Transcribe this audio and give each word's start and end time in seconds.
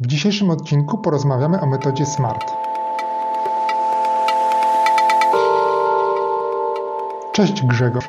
W 0.00 0.06
dzisiejszym 0.06 0.50
odcinku 0.50 0.98
porozmawiamy 0.98 1.60
o 1.60 1.66
metodzie 1.66 2.06
SMART. 2.06 2.52
Cześć 7.32 7.62
Grzegorz. 7.62 8.08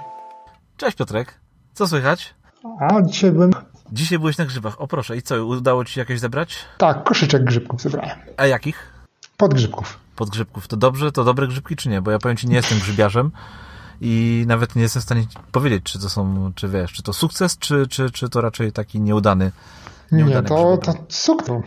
Cześć 0.77 0.97
Piotrek. 0.97 1.39
Co 1.73 1.87
słychać? 1.87 2.33
A 2.79 3.01
dzisiaj 3.01 3.31
byłem. 3.31 3.51
Dzisiaj 3.91 4.19
byłeś 4.19 4.37
na 4.37 4.45
grzybach. 4.45 4.81
O 4.81 4.87
proszę, 4.87 5.17
i 5.17 5.21
co, 5.21 5.45
udało 5.45 5.85
ci 5.85 5.93
się 5.93 6.01
jakieś 6.01 6.19
zebrać? 6.19 6.55
Tak, 6.77 7.03
koszyczek 7.03 7.43
grzybków 7.43 7.81
zebrałem. 7.81 8.17
A 8.37 8.45
jakich? 8.45 8.93
Podgrzybków. 9.37 9.99
Podgrzybków. 10.15 10.67
To 10.67 10.77
dobrze, 10.77 11.11
to 11.11 11.23
dobre 11.23 11.47
grzybki, 11.47 11.75
czy 11.75 11.89
nie? 11.89 12.01
Bo 12.01 12.11
ja 12.11 12.19
powiem 12.19 12.37
ci, 12.37 12.47
nie 12.47 12.55
jestem 12.55 12.79
grzybiarzem 12.79 13.31
i 14.01 14.43
nawet 14.47 14.75
nie 14.75 14.81
jestem 14.81 15.01
w 15.01 15.05
stanie 15.05 15.23
powiedzieć, 15.51 15.83
czy 15.83 15.99
to 15.99 16.09
są, 16.09 16.51
czy 16.55 16.69
wiesz, 16.69 16.93
czy 16.93 17.03
to 17.03 17.13
sukces, 17.13 17.57
czy, 17.57 17.87
czy, 17.87 18.11
czy 18.11 18.29
to 18.29 18.41
raczej 18.41 18.71
taki 18.71 19.01
nieudany. 19.01 19.51
Nie, 20.11 20.41
to, 20.41 20.77
to 20.77 20.93
sukces. 21.09 21.61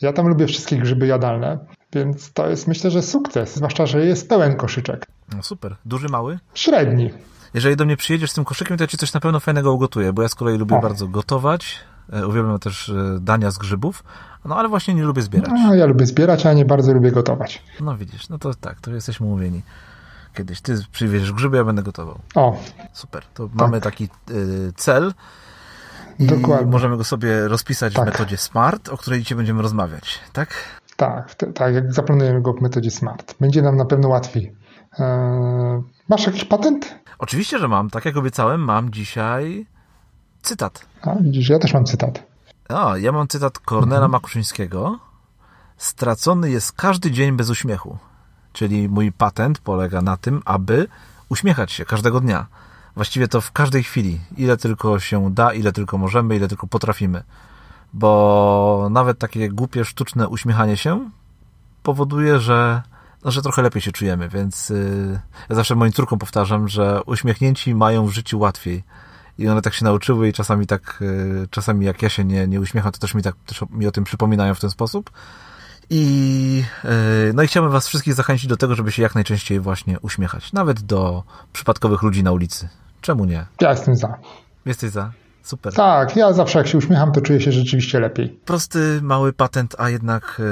Ja 0.00 0.12
tam 0.12 0.28
lubię 0.28 0.46
wszystkie 0.46 0.76
grzyby 0.76 1.06
jadalne, 1.06 1.58
więc 1.92 2.32
to 2.32 2.48
jest 2.48 2.68
myślę, 2.68 2.90
że 2.90 3.02
sukces. 3.02 3.56
Zwłaszcza, 3.56 3.86
że 3.86 4.06
jest 4.06 4.28
pełen 4.28 4.56
koszyczek. 4.56 5.06
No 5.36 5.42
super. 5.42 5.76
Duży, 5.84 6.08
mały? 6.08 6.38
Średni. 6.54 7.10
Jeżeli 7.54 7.76
do 7.76 7.84
mnie 7.84 7.96
przyjedziesz 7.96 8.30
z 8.30 8.34
tym 8.34 8.44
koszykiem, 8.44 8.76
to 8.76 8.84
ja 8.84 8.88
ci 8.88 8.96
coś 8.96 9.12
na 9.12 9.20
pewno 9.20 9.40
fajnego 9.40 9.72
ugotuję, 9.72 10.12
bo 10.12 10.22
ja 10.22 10.28
z 10.28 10.34
kolei 10.34 10.58
lubię 10.58 10.76
o. 10.76 10.80
bardzo 10.80 11.08
gotować. 11.08 11.78
E, 12.12 12.26
uwielbiam 12.26 12.58
też 12.58 12.88
e, 12.88 13.18
dania 13.20 13.50
z 13.50 13.58
grzybów, 13.58 14.04
no 14.44 14.56
ale 14.56 14.68
właśnie 14.68 14.94
nie 14.94 15.02
lubię 15.02 15.22
zbierać. 15.22 15.50
No, 15.52 15.74
ja 15.74 15.86
lubię 15.86 16.06
zbierać, 16.06 16.46
a 16.46 16.52
nie 16.52 16.64
bardzo 16.64 16.92
lubię 16.92 17.12
gotować. 17.12 17.62
No 17.80 17.96
widzisz, 17.96 18.28
no 18.28 18.38
to 18.38 18.54
tak, 18.54 18.80
to 18.80 18.90
jesteśmy 18.90 19.26
umówieni. 19.26 19.62
Kiedyś 20.34 20.60
ty 20.60 20.74
przywieziesz 20.92 21.32
grzyby, 21.32 21.56
ja 21.56 21.64
będę 21.64 21.82
gotował. 21.82 22.18
O. 22.34 22.56
Super. 22.92 23.22
To 23.34 23.48
tak. 23.48 23.56
mamy 23.56 23.80
taki 23.80 24.08
y, 24.30 24.72
cel. 24.76 25.14
I 26.18 26.26
Dokładnie. 26.26 26.70
możemy 26.70 26.96
go 26.96 27.04
sobie 27.04 27.48
rozpisać 27.48 27.94
tak. 27.94 28.04
w 28.04 28.06
metodzie 28.06 28.36
SMART, 28.36 28.88
o 28.88 28.96
której 28.96 29.20
dzisiaj 29.20 29.36
będziemy 29.36 29.62
rozmawiać, 29.62 30.20
tak? 30.32 30.54
Tak, 30.96 31.34
tak, 31.54 31.74
jak 31.74 31.92
zaplanujemy 31.92 32.42
go 32.42 32.52
w 32.52 32.60
metodzie 32.60 32.90
SMART. 32.90 33.34
Będzie 33.40 33.62
nam 33.62 33.76
na 33.76 33.84
pewno 33.84 34.08
łatwiej. 34.08 34.54
Eee, 34.98 35.82
masz 36.08 36.26
jakiś 36.26 36.44
patent? 36.44 36.94
Oczywiście, 37.18 37.58
że 37.58 37.68
mam. 37.68 37.90
Tak 37.90 38.04
jak 38.04 38.16
obiecałem, 38.16 38.60
mam 38.60 38.90
dzisiaj 38.90 39.66
cytat. 40.42 40.86
A, 41.02 41.14
widzisz, 41.14 41.48
ja 41.48 41.58
też 41.58 41.74
mam 41.74 41.84
cytat. 41.84 42.22
O, 42.68 42.96
ja 42.96 43.12
mam 43.12 43.28
cytat 43.28 43.58
Kornela 43.58 43.96
mhm. 43.96 44.10
Makuszyńskiego. 44.10 44.98
Stracony 45.76 46.50
jest 46.50 46.72
każdy 46.72 47.10
dzień 47.10 47.36
bez 47.36 47.50
uśmiechu. 47.50 47.98
Czyli 48.52 48.88
mój 48.88 49.12
patent 49.12 49.58
polega 49.58 50.02
na 50.02 50.16
tym, 50.16 50.42
aby 50.44 50.88
uśmiechać 51.28 51.72
się 51.72 51.84
każdego 51.84 52.20
dnia. 52.20 52.46
Właściwie 52.94 53.28
to 53.28 53.40
w 53.40 53.52
każdej 53.52 53.82
chwili. 53.82 54.20
Ile 54.36 54.56
tylko 54.56 55.00
się 55.00 55.34
da, 55.34 55.52
ile 55.52 55.72
tylko 55.72 55.98
możemy, 55.98 56.36
ile 56.36 56.48
tylko 56.48 56.66
potrafimy. 56.66 57.22
Bo 57.92 58.88
nawet 58.90 59.18
takie 59.18 59.48
głupie, 59.48 59.84
sztuczne 59.84 60.28
uśmiechanie 60.28 60.76
się 60.76 61.10
powoduje, 61.82 62.38
że 62.38 62.82
no, 63.24 63.30
że 63.30 63.42
trochę 63.42 63.62
lepiej 63.62 63.82
się 63.82 63.92
czujemy, 63.92 64.28
więc 64.28 64.68
yy, 64.68 65.20
ja 65.48 65.56
zawsze 65.56 65.74
moim 65.74 65.92
córkom 65.92 66.18
powtarzam, 66.18 66.68
że 66.68 67.00
uśmiechnięci 67.06 67.74
mają 67.74 68.06
w 68.06 68.12
życiu 68.12 68.38
łatwiej. 68.38 68.84
I 69.38 69.48
one 69.48 69.62
tak 69.62 69.74
się 69.74 69.84
nauczyły 69.84 70.28
i 70.28 70.32
czasami 70.32 70.66
tak, 70.66 70.98
yy, 71.00 71.48
czasami 71.50 71.86
jak 71.86 72.02
ja 72.02 72.08
się 72.08 72.24
nie, 72.24 72.46
nie 72.46 72.60
uśmiecham, 72.60 72.92
to 72.92 72.98
też 72.98 73.14
mi 73.14 73.22
tak 73.22 73.34
też 73.46 73.64
mi 73.70 73.86
o 73.86 73.90
tym 73.90 74.04
przypominają 74.04 74.54
w 74.54 74.60
ten 74.60 74.70
sposób. 74.70 75.10
I 75.90 76.64
yy, 76.84 77.32
no 77.34 77.42
i 77.42 77.46
chciałbym 77.46 77.72
was 77.72 77.88
wszystkich 77.88 78.14
zachęcić 78.14 78.46
do 78.46 78.56
tego, 78.56 78.74
żeby 78.74 78.92
się 78.92 79.02
jak 79.02 79.14
najczęściej 79.14 79.60
właśnie 79.60 80.00
uśmiechać. 80.00 80.52
Nawet 80.52 80.80
do 80.80 81.22
przypadkowych 81.52 82.02
ludzi 82.02 82.22
na 82.22 82.32
ulicy. 82.32 82.68
Czemu 83.02 83.24
nie? 83.24 83.46
Ja 83.60 83.70
jestem 83.70 83.96
za. 83.96 84.18
Jesteś 84.66 84.90
za? 84.90 85.12
Super. 85.42 85.74
Tak, 85.74 86.16
ja 86.16 86.32
zawsze 86.32 86.58
jak 86.58 86.68
się 86.68 86.78
uśmiecham, 86.78 87.12
to 87.12 87.20
czuję 87.20 87.40
się 87.40 87.52
rzeczywiście 87.52 88.00
lepiej. 88.00 88.40
Prosty, 88.44 89.00
mały 89.02 89.32
patent, 89.32 89.74
a 89.78 89.90
jednak 89.90 90.42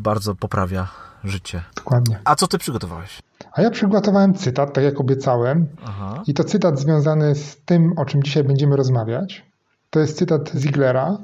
bardzo 0.00 0.34
poprawia 0.34 0.88
życie. 1.24 1.62
Dokładnie. 1.76 2.20
A 2.24 2.34
co 2.34 2.46
ty 2.46 2.58
przygotowałeś? 2.58 3.22
A 3.52 3.62
ja 3.62 3.70
przygotowałem 3.70 4.34
cytat, 4.34 4.72
tak 4.72 4.84
jak 4.84 5.00
obiecałem. 5.00 5.66
Aha. 5.84 6.22
I 6.26 6.34
to 6.34 6.44
cytat 6.44 6.78
związany 6.78 7.34
z 7.34 7.64
tym, 7.64 7.92
o 7.96 8.04
czym 8.04 8.22
dzisiaj 8.22 8.44
będziemy 8.44 8.76
rozmawiać. 8.76 9.46
To 9.90 10.00
jest 10.00 10.18
cytat 10.18 10.50
Ziglera. 10.56 11.18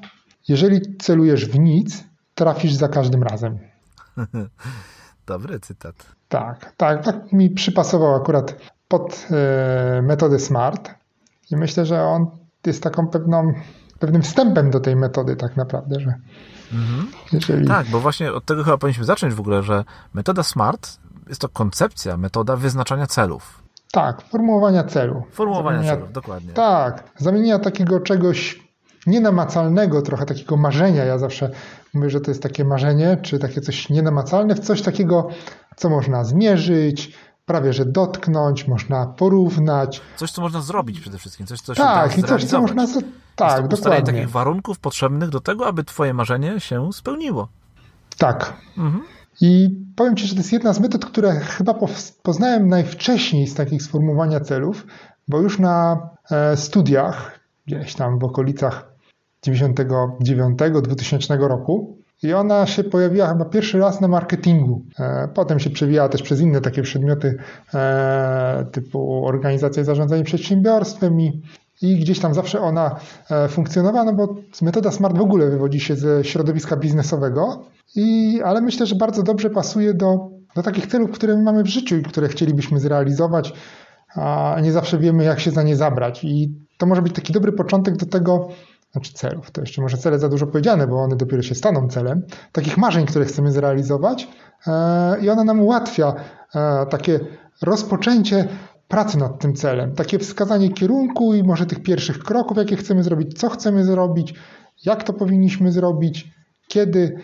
Jeżeli 0.48 0.96
celujesz 0.96 1.46
w 1.46 1.58
nic, 1.58 2.04
trafisz 2.34 2.72
za 2.72 2.88
każdym 2.88 3.22
razem. 3.22 3.58
Dobry 5.26 5.60
cytat. 5.60 5.94
Tak, 6.28 6.72
tak, 6.76 7.04
tak 7.04 7.32
mi 7.32 7.50
przypasował 7.50 8.14
akurat 8.14 8.54
pod 8.98 9.26
e, 9.30 10.02
metodę 10.02 10.38
SMART. 10.38 10.94
I 11.50 11.56
myślę, 11.56 11.86
że 11.86 12.02
on 12.02 12.26
jest 12.66 12.82
taką 12.82 13.08
pewną, 13.08 13.52
pewnym 13.98 14.22
wstępem 14.22 14.70
do 14.70 14.80
tej 14.80 14.96
metody 14.96 15.36
tak 15.36 15.56
naprawdę, 15.56 16.00
że 16.00 16.14
Mhm. 16.72 17.06
Jeżeli... 17.32 17.66
Tak, 17.66 17.86
bo 17.86 18.00
właśnie 18.00 18.32
od 18.32 18.44
tego 18.44 18.64
chyba 18.64 18.78
powinniśmy 18.78 19.04
zacząć 19.04 19.34
w 19.34 19.40
ogóle, 19.40 19.62
że 19.62 19.84
metoda 20.14 20.42
SMART 20.42 20.98
jest 21.28 21.40
to 21.40 21.48
koncepcja, 21.48 22.16
metoda 22.16 22.56
wyznaczania 22.56 23.06
celów. 23.06 23.62
Tak, 23.92 24.22
formułowania 24.22 24.84
celu. 24.84 25.22
Formułowania 25.32 25.78
zamienia, 25.78 25.96
celów, 25.96 26.12
dokładnie. 26.12 26.52
Tak, 26.52 27.04
zamienienia 27.16 27.58
takiego 27.58 28.00
czegoś 28.00 28.64
nienamacalnego, 29.06 30.02
trochę 30.02 30.26
takiego 30.26 30.56
marzenia. 30.56 31.04
Ja 31.04 31.18
zawsze 31.18 31.50
mówię, 31.94 32.10
że 32.10 32.20
to 32.20 32.30
jest 32.30 32.42
takie 32.42 32.64
marzenie, 32.64 33.18
czy 33.22 33.38
takie 33.38 33.60
coś 33.60 33.90
nienamacalne, 33.90 34.54
w 34.54 34.60
coś 34.60 34.82
takiego, 34.82 35.28
co 35.76 35.90
można 35.90 36.24
zmierzyć, 36.24 37.16
prawie 37.46 37.72
że 37.72 37.84
dotknąć, 37.84 38.68
można 38.68 39.06
porównać. 39.06 40.00
Coś, 40.16 40.30
co 40.30 40.42
można 40.42 40.60
zrobić 40.60 41.00
przede 41.00 41.18
wszystkim, 41.18 41.46
coś, 41.46 41.60
co 41.60 41.74
tak, 41.74 42.12
się 42.12 42.22
da 42.22 42.26
i 42.26 42.28
coś, 42.28 42.44
co 42.44 42.60
można 42.60 42.86
tak, 43.36 43.70
jest 43.70 43.82
dokładnie. 43.82 44.12
takich 44.12 44.30
warunków 44.30 44.78
potrzebnych 44.78 45.30
do 45.30 45.40
tego, 45.40 45.66
aby 45.66 45.84
twoje 45.84 46.14
marzenie 46.14 46.60
się 46.60 46.92
spełniło. 46.92 47.48
Tak. 48.18 48.56
Mhm. 48.78 49.04
I 49.40 49.70
powiem 49.96 50.16
Ci, 50.16 50.26
że 50.26 50.34
to 50.34 50.40
jest 50.40 50.52
jedna 50.52 50.72
z 50.72 50.80
metod, 50.80 51.06
które 51.06 51.40
chyba 51.40 51.74
poznałem 52.22 52.68
najwcześniej 52.68 53.46
z 53.46 53.54
takich 53.54 53.82
sformułowania 53.82 54.40
celów, 54.40 54.86
bo 55.28 55.40
już 55.40 55.58
na 55.58 56.08
e, 56.30 56.56
studiach, 56.56 57.40
gdzieś 57.66 57.94
tam 57.94 58.18
w 58.18 58.24
okolicach 58.24 58.94
99-2000 59.46 61.48
roku, 61.48 61.93
i 62.22 62.32
ona 62.32 62.66
się 62.66 62.84
pojawiła 62.84 63.28
chyba 63.28 63.44
pierwszy 63.44 63.78
raz 63.78 64.00
na 64.00 64.08
marketingu. 64.08 64.84
E, 64.98 65.28
potem 65.34 65.58
się 65.58 65.70
przewijała 65.70 66.08
też 66.08 66.22
przez 66.22 66.40
inne 66.40 66.60
takie 66.60 66.82
przedmioty 66.82 67.36
e, 67.74 68.66
typu 68.72 69.26
organizacja 69.26 69.82
i 69.82 69.86
zarządzanie 69.86 70.24
przedsiębiorstwem 70.24 71.20
i 71.20 71.42
i 71.82 71.96
gdzieś 71.96 72.18
tam 72.18 72.34
zawsze 72.34 72.60
ona 72.60 72.96
e, 73.30 73.48
funkcjonowała, 73.48 74.04
no 74.04 74.12
bo 74.12 74.34
metoda 74.62 74.90
SMART 74.90 75.18
w 75.18 75.20
ogóle 75.20 75.50
wywodzi 75.50 75.80
się 75.80 75.96
ze 75.96 76.24
środowiska 76.24 76.76
biznesowego, 76.76 77.64
i, 77.96 78.40
ale 78.44 78.60
myślę, 78.60 78.86
że 78.86 78.94
bardzo 78.94 79.22
dobrze 79.22 79.50
pasuje 79.50 79.94
do, 79.94 80.30
do 80.56 80.62
takich 80.62 80.86
celów, 80.86 81.10
które 81.10 81.36
mamy 81.36 81.62
w 81.62 81.66
życiu 81.66 81.96
i 81.96 82.02
które 82.02 82.28
chcielibyśmy 82.28 82.80
zrealizować, 82.80 83.52
a 84.14 84.56
nie 84.62 84.72
zawsze 84.72 84.98
wiemy, 84.98 85.24
jak 85.24 85.40
się 85.40 85.50
za 85.50 85.62
nie 85.62 85.76
zabrać. 85.76 86.24
I 86.24 86.54
to 86.78 86.86
może 86.86 87.02
być 87.02 87.14
taki 87.14 87.32
dobry 87.32 87.52
początek 87.52 87.96
do 87.96 88.06
tego, 88.06 88.48
znaczy 88.94 89.12
celów, 89.12 89.50
to 89.50 89.60
jeszcze 89.60 89.82
może 89.82 89.96
cele 89.96 90.18
za 90.18 90.28
dużo 90.28 90.46
powiedziane, 90.46 90.86
bo 90.86 91.02
one 91.02 91.16
dopiero 91.16 91.42
się 91.42 91.54
staną 91.54 91.88
celem, 91.88 92.22
takich 92.52 92.78
marzeń, 92.78 93.06
które 93.06 93.24
chcemy 93.24 93.52
zrealizować 93.52 94.28
e, 94.66 95.20
i 95.20 95.30
ona 95.30 95.44
nam 95.44 95.60
ułatwia 95.60 96.14
e, 96.54 96.86
takie 96.86 97.20
rozpoczęcie 97.62 98.48
pracy 98.88 99.18
nad 99.18 99.38
tym 99.38 99.54
celem. 99.54 99.94
Takie 99.94 100.18
wskazanie 100.18 100.72
kierunku 100.72 101.34
i 101.34 101.42
może 101.42 101.66
tych 101.66 101.82
pierwszych 101.82 102.18
kroków, 102.18 102.56
jakie 102.56 102.76
chcemy 102.76 103.02
zrobić, 103.02 103.38
co 103.38 103.48
chcemy 103.48 103.84
zrobić, 103.84 104.34
jak 104.84 105.02
to 105.02 105.12
powinniśmy 105.12 105.72
zrobić, 105.72 106.30
kiedy, 106.68 107.16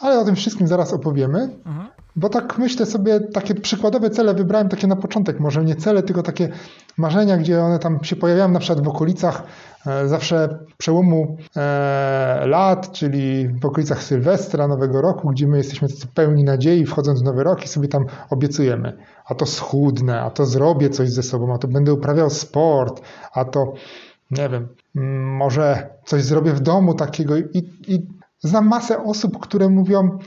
ale 0.00 0.20
o 0.20 0.24
tym 0.24 0.36
wszystkim 0.36 0.66
zaraz 0.66 0.92
opowiemy. 0.92 1.38
Mhm. 1.66 1.95
Bo 2.16 2.28
tak 2.28 2.58
myślę 2.58 2.86
sobie, 2.86 3.20
takie 3.20 3.54
przykładowe 3.54 4.10
cele 4.10 4.34
wybrałem 4.34 4.68
takie 4.68 4.86
na 4.86 4.96
początek, 4.96 5.40
może 5.40 5.64
nie 5.64 5.76
cele, 5.76 6.02
tylko 6.02 6.22
takie 6.22 6.48
marzenia, 6.96 7.36
gdzie 7.36 7.62
one 7.62 7.78
tam 7.78 8.04
się 8.04 8.16
pojawiają 8.16 8.48
na 8.48 8.58
przykład 8.58 8.84
w 8.84 8.88
okolicach 8.88 9.42
e, 9.86 10.08
zawsze 10.08 10.58
przełomu 10.78 11.36
e, 11.56 12.42
lat, 12.46 12.92
czyli 12.92 13.48
w 13.48 13.66
okolicach 13.66 14.02
Sylwestra, 14.02 14.68
Nowego 14.68 15.00
Roku, 15.00 15.28
gdzie 15.28 15.46
my 15.46 15.56
jesteśmy 15.56 15.88
pełni 16.14 16.44
nadziei, 16.44 16.86
wchodząc 16.86 17.20
w 17.20 17.24
Nowy 17.24 17.44
Rok 17.44 17.64
i 17.64 17.68
sobie 17.68 17.88
tam 17.88 18.06
obiecujemy, 18.30 18.96
a 19.26 19.34
to 19.34 19.46
schudnę, 19.46 20.20
a 20.20 20.30
to 20.30 20.46
zrobię 20.46 20.90
coś 20.90 21.10
ze 21.10 21.22
sobą, 21.22 21.54
a 21.54 21.58
to 21.58 21.68
będę 21.68 21.92
uprawiał 21.92 22.30
sport, 22.30 23.02
a 23.32 23.44
to 23.44 23.72
nie 24.30 24.48
wiem, 24.48 24.68
może 25.38 25.90
coś 26.04 26.22
zrobię 26.22 26.52
w 26.52 26.60
domu 26.60 26.94
takiego 26.94 27.36
i, 27.36 27.70
i 27.88 28.06
znam 28.40 28.68
masę 28.68 29.04
osób, 29.04 29.40
które 29.40 29.68
mówią, 29.68 30.18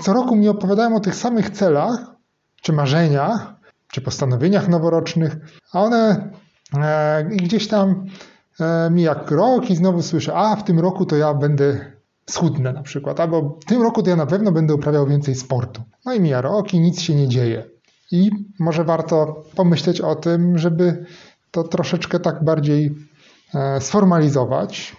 co 0.00 0.12
roku 0.12 0.36
mi 0.36 0.48
opowiadają 0.48 0.96
o 0.96 1.00
tych 1.00 1.14
samych 1.14 1.50
celach, 1.50 2.18
czy 2.62 2.72
marzeniach, 2.72 3.54
czy 3.92 4.00
postanowieniach 4.00 4.68
noworocznych, 4.68 5.36
a 5.72 5.82
one 5.82 6.30
e, 6.78 7.24
gdzieś 7.24 7.68
tam 7.68 8.06
e, 8.60 8.90
mija 8.90 9.24
rok 9.30 9.70
i 9.70 9.76
znowu 9.76 10.02
słyszę, 10.02 10.34
a 10.34 10.56
w 10.56 10.64
tym 10.64 10.80
roku 10.80 11.06
to 11.06 11.16
ja 11.16 11.34
będę 11.34 11.92
schudnę 12.30 12.72
na 12.72 12.82
przykład, 12.82 13.20
albo 13.20 13.58
w 13.62 13.64
tym 13.64 13.82
roku 13.82 14.02
to 14.02 14.10
ja 14.10 14.16
na 14.16 14.26
pewno 14.26 14.52
będę 14.52 14.74
uprawiał 14.74 15.06
więcej 15.06 15.34
sportu. 15.34 15.82
No 16.04 16.14
i 16.14 16.20
mija 16.20 16.40
rok 16.40 16.74
i 16.74 16.80
nic 16.80 17.00
się 17.00 17.14
nie 17.14 17.28
dzieje. 17.28 17.64
I 18.12 18.30
może 18.58 18.84
warto 18.84 19.42
pomyśleć 19.56 20.00
o 20.00 20.14
tym, 20.14 20.58
żeby 20.58 21.06
to 21.50 21.64
troszeczkę 21.64 22.20
tak 22.20 22.44
bardziej 22.44 22.94
sformalizować, 23.80 24.96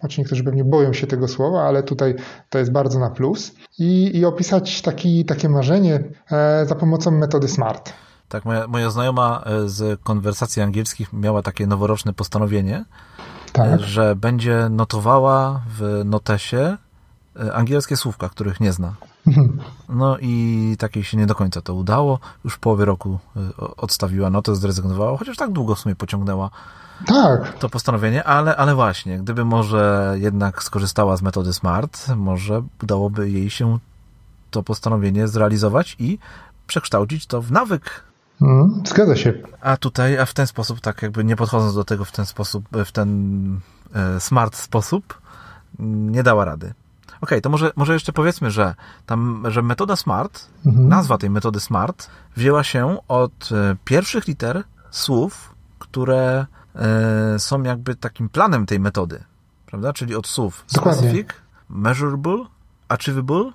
Znaczy 0.00 0.20
niektórzy 0.20 0.44
pewnie 0.44 0.64
boją 0.64 0.92
się 0.92 1.06
tego 1.06 1.28
słowa, 1.28 1.62
ale 1.62 1.82
tutaj 1.82 2.14
to 2.50 2.58
jest 2.58 2.72
bardzo 2.72 2.98
na 2.98 3.10
plus. 3.10 3.52
I, 3.78 4.16
i 4.16 4.24
opisać 4.24 4.82
taki, 4.82 5.24
takie 5.24 5.48
marzenie 5.48 6.04
e, 6.30 6.66
za 6.66 6.74
pomocą 6.74 7.10
metody 7.10 7.48
SMART. 7.48 7.92
Tak, 8.28 8.44
moja, 8.44 8.66
moja 8.66 8.90
znajoma 8.90 9.42
e, 9.46 9.68
z 9.68 10.00
konwersacji 10.00 10.62
angielskich 10.62 11.12
miała 11.12 11.42
takie 11.42 11.66
noworoczne 11.66 12.12
postanowienie, 12.12 12.84
tak. 13.52 13.80
że 13.80 14.16
będzie 14.16 14.68
notowała 14.70 15.60
w 15.78 16.02
notesie 16.04 16.76
angielskie 17.52 17.96
słówka, 17.96 18.28
których 18.28 18.60
nie 18.60 18.72
zna. 18.72 18.94
No 19.88 20.16
i 20.20 20.76
takiej 20.78 21.04
się 21.04 21.16
nie 21.16 21.26
do 21.26 21.34
końca 21.34 21.60
to 21.60 21.74
udało. 21.74 22.18
Już 22.44 22.54
w 22.54 22.58
połowie 22.58 22.84
roku 22.84 23.18
odstawiła 23.76 24.30
notę, 24.30 24.56
zrezygnowała, 24.56 25.18
chociaż 25.18 25.36
tak 25.36 25.52
długo 25.52 25.74
w 25.74 25.78
sumie 25.78 25.96
pociągnęła 25.96 26.50
tak. 27.06 27.58
to 27.58 27.68
postanowienie, 27.68 28.24
ale, 28.24 28.56
ale 28.56 28.74
właśnie, 28.74 29.18
gdyby 29.18 29.44
może 29.44 30.14
jednak 30.18 30.62
skorzystała 30.62 31.16
z 31.16 31.22
metody 31.22 31.52
SMART, 31.52 32.08
może 32.16 32.62
udałoby 32.82 33.30
jej 33.30 33.50
się 33.50 33.78
to 34.50 34.62
postanowienie 34.62 35.28
zrealizować 35.28 35.96
i 35.98 36.18
przekształcić 36.66 37.26
to 37.26 37.42
w 37.42 37.52
nawyk. 37.52 38.04
Mm, 38.42 38.82
zgadza 38.86 39.16
się. 39.16 39.32
A 39.60 39.76
tutaj, 39.76 40.18
a 40.18 40.26
w 40.26 40.34
ten 40.34 40.46
sposób, 40.46 40.80
tak 40.80 41.02
jakby 41.02 41.24
nie 41.24 41.36
podchodząc 41.36 41.74
do 41.74 41.84
tego 41.84 42.04
w 42.04 42.12
ten 42.12 42.26
sposób, 42.26 42.64
w 42.84 42.92
ten 42.92 43.60
e, 43.94 44.20
smart 44.20 44.56
sposób, 44.56 45.20
nie 45.78 46.22
dała 46.22 46.44
rady. 46.44 46.74
Okej, 47.20 47.38
okay, 47.38 47.40
to 47.40 47.50
może, 47.50 47.72
może 47.76 47.92
jeszcze 47.92 48.12
powiedzmy, 48.12 48.50
że 48.50 48.74
tam, 49.06 49.44
że 49.48 49.62
metoda 49.62 49.96
SMART, 49.96 50.48
mhm. 50.66 50.88
nazwa 50.88 51.18
tej 51.18 51.30
metody 51.30 51.60
SMART 51.60 52.10
wzięła 52.36 52.64
się 52.64 52.98
od 53.08 53.48
e, 53.52 53.76
pierwszych 53.84 54.26
liter 54.26 54.62
słów, 54.90 55.54
które 55.78 56.46
e, 56.74 57.38
są 57.38 57.62
jakby 57.62 57.96
takim 57.96 58.28
planem 58.28 58.66
tej 58.66 58.80
metody, 58.80 59.24
prawda? 59.66 59.92
Czyli 59.92 60.14
od 60.14 60.26
słów 60.26 60.64
specific, 60.66 61.28
measurable, 61.68 62.44
achievable, 62.88 63.52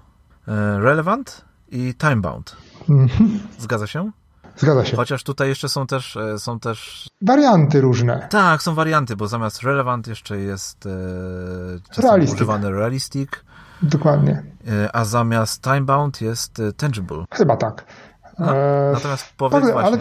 e, 0.48 0.80
relevant 0.80 1.46
i 1.72 1.94
time-bound. 1.98 2.56
Mhm. 2.90 3.40
Zgadza 3.60 3.88
się? 3.88 4.12
Zgadza 4.58 4.86
się. 4.86 4.98
Chociaż 4.98 5.24
tutaj 5.24 5.50
jeszcze 5.50 5.70
są 5.70 5.88
też, 5.88 6.18
są 6.38 6.60
też... 6.60 7.10
Warianty 7.22 7.82
różne. 7.82 8.28
Tak, 8.30 8.64
są 8.64 8.76
warianty, 8.76 9.16
bo 9.16 9.28
zamiast 9.28 9.64
relevant 9.64 10.08
jeszcze 10.08 10.38
jest 10.38 10.86
e, 10.86 12.02
realistic. 12.02 12.36
używany 12.36 12.72
realistic, 12.72 13.30
Dokładnie. 13.82 14.44
E, 14.68 14.96
a 14.96 15.06
zamiast 15.06 15.64
time-bound 15.64 16.22
jest 16.22 16.60
e, 16.60 16.74
tangible. 16.74 17.26
Chyba 17.32 17.58
tak. 17.58 17.86
No, 18.40 18.58
e... 18.58 18.92
Natomiast 18.94 19.34
powiedz 19.38 19.64
ale, 19.64 19.74
właśnie, 19.74 19.90
ale... 19.90 19.98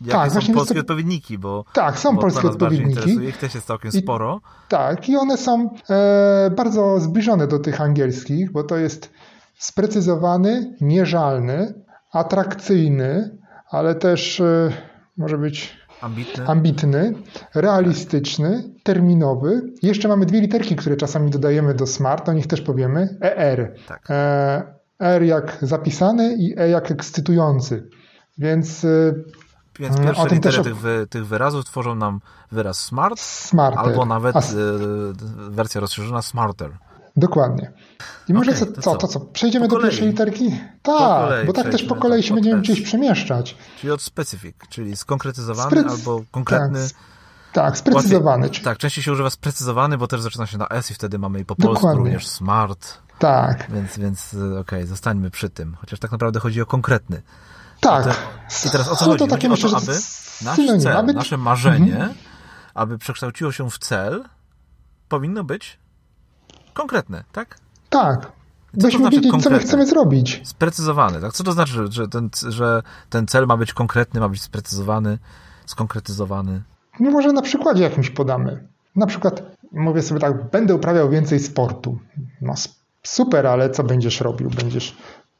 jakie 0.00 0.30
tak, 0.30 0.42
są 0.42 0.54
polskie 0.54 0.74
to... 0.74 0.80
odpowiedniki, 0.80 1.38
bo 1.38 1.64
tak, 1.72 1.98
są 1.98 2.14
bo 2.14 2.20
polskie 2.20 2.48
odpowiedniki. 2.48 3.24
Ich 3.24 3.38
też 3.38 3.54
jest 3.54 3.66
całkiem 3.66 3.90
I, 3.94 4.02
sporo. 4.02 4.40
Tak, 4.68 5.08
i 5.08 5.16
one 5.16 5.36
są 5.36 5.70
e, 5.90 6.50
bardzo 6.56 7.00
zbliżone 7.00 7.46
do 7.46 7.58
tych 7.58 7.80
angielskich, 7.80 8.52
bo 8.52 8.64
to 8.64 8.76
jest 8.76 9.10
sprecyzowany, 9.58 10.76
mierzalny, 10.80 11.74
atrakcyjny, 12.12 13.38
ale 13.74 13.94
też 13.94 14.40
e, 14.40 14.72
może 15.16 15.38
być 15.38 15.76
Ambitny. 16.00 16.46
ambitny, 16.46 17.14
realistyczny, 17.54 18.64
terminowy. 18.82 19.62
Jeszcze 19.82 20.08
mamy 20.08 20.26
dwie 20.26 20.40
literki, 20.40 20.76
które 20.76 20.96
czasami 20.96 21.30
dodajemy 21.30 21.74
do 21.74 21.86
smart, 21.86 22.28
o 22.28 22.32
nich 22.32 22.46
też 22.46 22.60
powiemy. 22.60 23.18
ER. 23.20 23.74
Tak. 23.86 24.10
E, 24.10 24.74
R 25.00 25.22
jak 25.22 25.58
zapisany 25.62 26.34
i 26.38 26.58
E 26.58 26.68
jak 26.68 26.90
ekscytujący. 26.90 27.88
Więc 28.38 28.84
e, 28.84 29.14
więc 29.78 29.96
pierwsze 30.00 30.22
o 30.22 30.26
tym 30.26 30.34
litery 30.34 30.56
też... 30.56 30.64
tych, 30.64 30.76
wy, 30.76 31.06
tych, 31.10 31.26
wyrazów 31.26 31.64
tworzą 31.64 31.94
nam 31.94 32.20
wyraz 32.52 32.78
smart, 32.78 33.20
smarter. 33.20 33.84
albo 33.84 34.06
nawet 34.06 34.36
A... 34.36 34.40
Wersja 35.50 35.80
rozszerzona 35.80 36.22
smarter. 36.22 36.70
Dokładnie. 37.16 37.72
I 38.28 38.34
może 38.34 38.50
okay, 38.50 38.72
co, 38.72 38.82
co, 38.82 38.96
to 38.96 39.08
co? 39.08 39.20
Przejdziemy 39.20 39.68
do 39.68 39.80
pierwszej 39.80 40.08
literki? 40.08 40.60
Tak, 40.82 41.46
bo 41.46 41.52
tak 41.52 41.70
też 41.70 41.82
po 41.82 41.94
kolei 41.94 42.22
się 42.22 42.34
będziemy 42.34 42.62
gdzieś 42.62 42.80
przemieszczać. 42.80 43.56
Czyli 43.80 43.90
od 43.90 44.02
specific, 44.02 44.56
czyli 44.68 44.96
skonkretyzowany 44.96 45.70
Sprecy... 45.70 45.88
albo 45.88 46.22
konkretny. 46.30 46.88
Tak, 47.52 47.64
tak 47.64 47.78
sprecyzowany. 47.78 48.42
Łatwiej, 48.42 48.64
tak, 48.64 48.78
częściej 48.78 49.04
się 49.04 49.12
używa 49.12 49.30
sprecyzowany, 49.30 49.98
bo 49.98 50.06
też 50.06 50.20
zaczyna 50.20 50.46
się 50.46 50.58
na 50.58 50.68
S 50.68 50.90
i 50.90 50.94
wtedy 50.94 51.18
mamy 51.18 51.40
i 51.40 51.44
po 51.44 51.56
polsku 51.56 51.74
Dokładnie. 51.74 51.98
również 51.98 52.26
smart. 52.26 52.98
Tak. 53.18 53.70
Więc, 53.70 53.98
więc 53.98 54.34
okej, 54.34 54.58
okay, 54.58 54.86
zostańmy 54.86 55.30
przy 55.30 55.50
tym. 55.50 55.76
Chociaż 55.80 55.98
tak 55.98 56.12
naprawdę 56.12 56.40
chodzi 56.40 56.60
o 56.62 56.66
konkretny. 56.66 57.22
Tak. 57.80 58.16
I 58.66 58.70
teraz 58.70 58.88
o 58.88 58.96
co 58.96 59.04
chodzi? 59.04 59.18
To 59.18 59.26
takie 59.26 59.48
myślę, 59.48 59.68
o 59.68 59.72
to, 59.72 59.76
aby 59.76 59.92
nasz 60.42 60.82
cel, 60.82 61.06
nasze 61.14 61.36
marzenie, 61.36 61.92
mhm. 61.92 62.14
aby 62.74 62.98
przekształciło 62.98 63.52
się 63.52 63.70
w 63.70 63.78
cel, 63.78 64.24
powinno 65.08 65.44
być 65.44 65.83
konkretne, 66.74 67.24
tak? 67.32 67.58
Tak. 67.90 68.32
Byśmy 68.74 68.90
to 68.90 68.98
znaczy 68.98 69.16
wiedzieć, 69.16 69.30
konkretne? 69.30 69.58
co 69.58 69.62
my 69.62 69.68
chcemy 69.68 69.86
zrobić. 69.86 70.40
Sprecyzowany, 70.44 71.20
tak? 71.20 71.32
Co 71.32 71.44
to 71.44 71.52
znaczy, 71.52 71.72
że 71.90 72.08
ten, 72.08 72.30
że 72.48 72.82
ten 73.10 73.26
cel 73.26 73.46
ma 73.46 73.56
być 73.56 73.72
konkretny, 73.72 74.20
ma 74.20 74.28
być 74.28 74.42
sprecyzowany, 74.42 75.18
skonkretyzowany? 75.66 76.62
No 77.00 77.10
może 77.10 77.32
na 77.32 77.42
przykładzie 77.42 77.82
jakimś 77.82 78.10
podamy. 78.10 78.68
Na 78.96 79.06
przykład 79.06 79.42
mówię 79.72 80.02
sobie 80.02 80.20
tak, 80.20 80.50
będę 80.50 80.74
uprawiał 80.74 81.10
więcej 81.10 81.40
sportu. 81.40 81.98
No 82.40 82.54
super, 83.02 83.46
ale 83.46 83.70
co 83.70 83.84
będziesz 83.84 84.20
robił? 84.20 84.50
Będziesz 84.50 84.96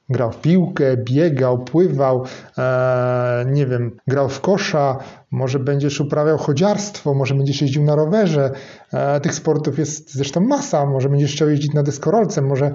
grał 0.09 0.33
w 0.33 0.41
piłkę, 0.41 0.97
biegał, 0.97 1.65
pływał, 1.65 2.25
e, 2.59 3.45
nie 3.49 3.67
wiem, 3.67 3.97
grał 4.07 4.29
w 4.29 4.41
kosza, 4.41 4.99
może 5.31 5.59
będziesz 5.59 6.01
uprawiał 6.01 6.39
chodziarstwo, 6.39 7.15
może 7.15 7.35
będziesz 7.35 7.63
jeździł 7.63 7.85
na 7.85 7.95
rowerze. 7.95 8.51
E, 8.93 9.21
tych 9.21 9.35
sportów 9.35 9.79
jest 9.79 10.15
zresztą 10.15 10.41
masa, 10.41 10.87
może 10.87 11.09
będziesz 11.09 11.33
chciał 11.33 11.49
jeździć 11.49 11.73
na 11.73 11.83
deskorolce, 11.83 12.43
może, 12.43 12.73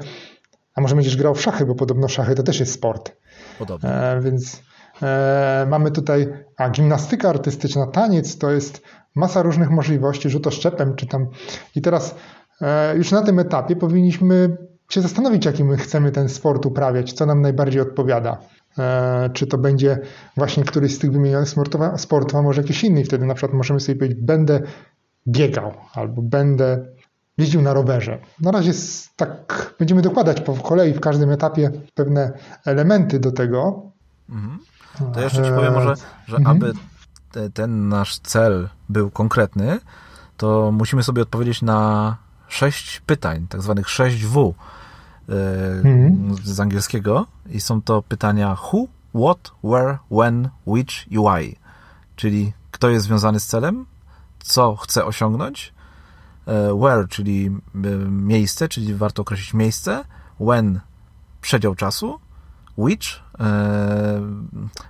a 0.75 0.81
może 0.81 0.95
będziesz 0.95 1.17
grał 1.17 1.35
w 1.35 1.41
szachy, 1.41 1.65
bo 1.65 1.75
podobno 1.75 2.07
szachy 2.07 2.35
to 2.35 2.43
też 2.43 2.59
jest 2.59 2.73
sport. 2.73 3.11
Podobnie. 3.59 3.89
E, 3.89 4.21
więc 4.21 4.61
e, 5.03 5.67
mamy 5.69 5.91
tutaj, 5.91 6.27
a 6.57 6.69
gimnastyka 6.69 7.29
artystyczna, 7.29 7.87
taniec 7.87 8.37
to 8.37 8.51
jest 8.51 8.81
masa 9.15 9.41
różnych 9.41 9.69
możliwości, 9.69 10.29
rzutoszczepem 10.29 10.95
czy 10.95 11.07
tam. 11.07 11.27
I 11.75 11.81
teraz 11.81 12.15
e, 12.61 12.97
już 12.97 13.11
na 13.11 13.21
tym 13.21 13.39
etapie 13.39 13.75
powinniśmy 13.75 14.57
się 14.89 15.01
zastanowić, 15.01 15.45
jaki 15.45 15.63
my 15.63 15.77
chcemy 15.77 16.11
ten 16.11 16.29
sport 16.29 16.65
uprawiać, 16.65 17.13
co 17.13 17.25
nam 17.25 17.41
najbardziej 17.41 17.81
odpowiada. 17.81 18.37
E, 18.77 19.29
czy 19.33 19.47
to 19.47 19.57
będzie 19.57 19.99
właśnie 20.37 20.63
któryś 20.63 20.95
z 20.95 20.99
tych 20.99 21.11
wymienionych 21.11 21.49
sportów, 21.97 22.35
a 22.35 22.41
może 22.41 22.61
jakiś 22.61 22.83
inny. 22.83 23.03
Wtedy 23.03 23.25
na 23.25 23.33
przykład 23.33 23.57
możemy 23.57 23.79
sobie 23.79 23.95
powiedzieć, 23.95 24.21
będę 24.21 24.61
biegał 25.27 25.73
albo 25.93 26.21
będę 26.21 26.85
jeździł 27.37 27.61
na 27.61 27.73
rowerze. 27.73 28.19
Na 28.41 28.51
razie 28.51 28.71
tak 29.15 29.73
będziemy 29.79 30.01
dokładać 30.01 30.41
po 30.41 30.53
kolei 30.53 30.93
w 30.93 30.99
każdym 30.99 31.31
etapie 31.31 31.71
pewne 31.93 32.31
elementy 32.65 33.19
do 33.19 33.31
tego. 33.31 33.81
Mhm. 34.29 34.59
To 35.13 35.21
jeszcze 35.21 35.43
ci 35.43 35.51
powiem 35.51 35.73
może, 35.73 35.93
że 36.27 36.37
mhm. 36.37 36.57
aby 36.57 36.73
te, 37.31 37.49
ten 37.49 37.89
nasz 37.89 38.19
cel 38.19 38.69
był 38.89 39.11
konkretny, 39.11 39.79
to 40.37 40.71
musimy 40.71 41.03
sobie 41.03 41.21
odpowiedzieć 41.21 41.61
na 41.61 42.17
sześć 42.47 42.99
pytań, 42.99 43.47
tak 43.49 43.61
zwanych 43.61 43.87
6W 43.87 44.53
mhm. 45.29 46.35
z 46.43 46.59
angielskiego 46.59 47.27
i 47.49 47.61
są 47.61 47.81
to 47.81 48.01
pytania 48.01 48.57
who, 48.63 48.85
what, 49.15 49.51
where, 49.63 49.97
when, 50.11 50.49
which 50.65 51.07
i 51.11 51.17
why. 51.17 51.55
Czyli 52.15 52.53
kto 52.71 52.89
jest 52.89 53.05
związany 53.05 53.39
z 53.39 53.45
celem, 53.45 53.85
co 54.39 54.75
chce 54.75 55.05
osiągnąć, 55.05 55.73
e, 56.45 56.73
where, 56.79 57.07
czyli 57.07 57.45
e, 57.75 57.89
miejsce, 58.09 58.67
czyli 58.67 58.93
warto 58.93 59.21
określić 59.21 59.53
miejsce, 59.53 60.03
when, 60.39 60.79
przedział 61.41 61.75
czasu, 61.75 62.19
which, 62.77 63.19
e, 63.39 64.21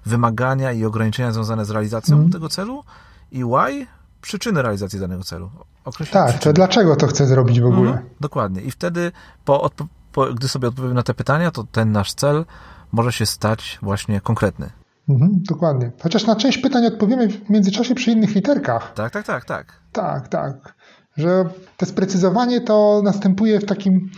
wymagania 0.05 0.71
i 0.71 0.85
ograniczenia 0.85 1.31
związane 1.31 1.65
z 1.65 1.69
realizacją 1.69 2.15
mhm. 2.15 2.31
tego 2.31 2.49
celu 2.49 2.83
i 3.31 3.43
why, 3.43 3.87
przyczyny 4.21 4.61
realizacji 4.61 4.99
danego 4.99 5.23
celu. 5.23 5.51
Określić 5.85 6.13
tak, 6.13 6.29
przyczyny. 6.29 6.43
to 6.43 6.53
dlaczego 6.53 6.95
to 6.95 7.07
chcę 7.07 7.27
zrobić 7.27 7.61
w 7.61 7.65
ogóle? 7.65 7.89
Mhm, 7.89 8.09
dokładnie. 8.19 8.61
I 8.61 8.71
wtedy 8.71 9.11
po, 9.45 9.69
po, 9.75 9.87
gdy 10.35 10.47
sobie 10.47 10.67
odpowiemy 10.67 10.93
na 10.93 11.03
te 11.03 11.13
pytania, 11.13 11.51
to 11.51 11.63
ten 11.71 11.91
nasz 11.91 12.13
cel 12.13 12.45
może 12.91 13.11
się 13.11 13.25
stać 13.25 13.79
właśnie 13.81 14.21
konkretny. 14.21 14.69
Mhm, 15.09 15.31
dokładnie. 15.49 15.91
Chociaż 16.03 16.25
na 16.25 16.35
część 16.35 16.57
pytań 16.57 16.85
odpowiemy 16.85 17.27
w 17.29 17.49
międzyczasie 17.49 17.95
przy 17.95 18.11
innych 18.11 18.35
literkach. 18.35 18.93
Tak, 18.93 19.11
tak, 19.11 19.25
tak, 19.25 19.45
tak. 19.45 19.81
Tak, 19.91 20.27
tak. 20.27 20.75
Że 21.17 21.49
to 21.77 21.85
sprecyzowanie 21.85 22.61
to 22.61 23.01
następuje 23.03 23.59
w 23.59 23.65
takim. 23.65 24.09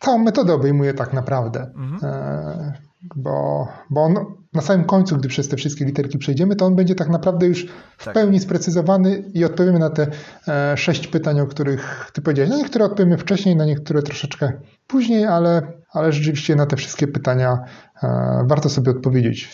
Całą 0.00 0.18
metodę 0.18 0.54
obejmuje 0.54 0.94
tak 0.94 1.12
naprawdę. 1.12 1.72
Mhm. 1.76 2.12
E, 2.14 2.72
bo, 3.16 3.68
bo 3.90 4.02
on 4.02 4.14
na 4.52 4.62
samym 4.62 4.84
końcu, 4.84 5.16
gdy 5.16 5.28
przez 5.28 5.48
te 5.48 5.56
wszystkie 5.56 5.84
literki 5.84 6.18
przejdziemy, 6.18 6.56
to 6.56 6.66
on 6.66 6.76
będzie 6.76 6.94
tak 6.94 7.08
naprawdę 7.08 7.46
już 7.46 7.66
w 7.98 8.04
tak. 8.04 8.14
pełni 8.14 8.40
sprecyzowany 8.40 9.24
i 9.34 9.44
odpowiemy 9.44 9.78
na 9.78 9.90
te 9.90 10.06
e, 10.48 10.76
sześć 10.76 11.06
pytań, 11.06 11.40
o 11.40 11.46
których 11.46 12.10
ty 12.12 12.22
powiedziałeś. 12.22 12.50
Na 12.50 12.56
niektóre 12.56 12.84
odpowiemy 12.84 13.18
wcześniej, 13.18 13.56
na 13.56 13.64
niektóre 13.64 14.02
troszeczkę 14.02 14.52
później, 14.86 15.26
ale, 15.26 15.62
ale 15.92 16.12
rzeczywiście 16.12 16.56
na 16.56 16.66
te 16.66 16.76
wszystkie 16.76 17.08
pytania 17.08 17.58
e, 18.02 18.44
warto 18.46 18.68
sobie 18.68 18.90
odpowiedzieć 18.90 19.44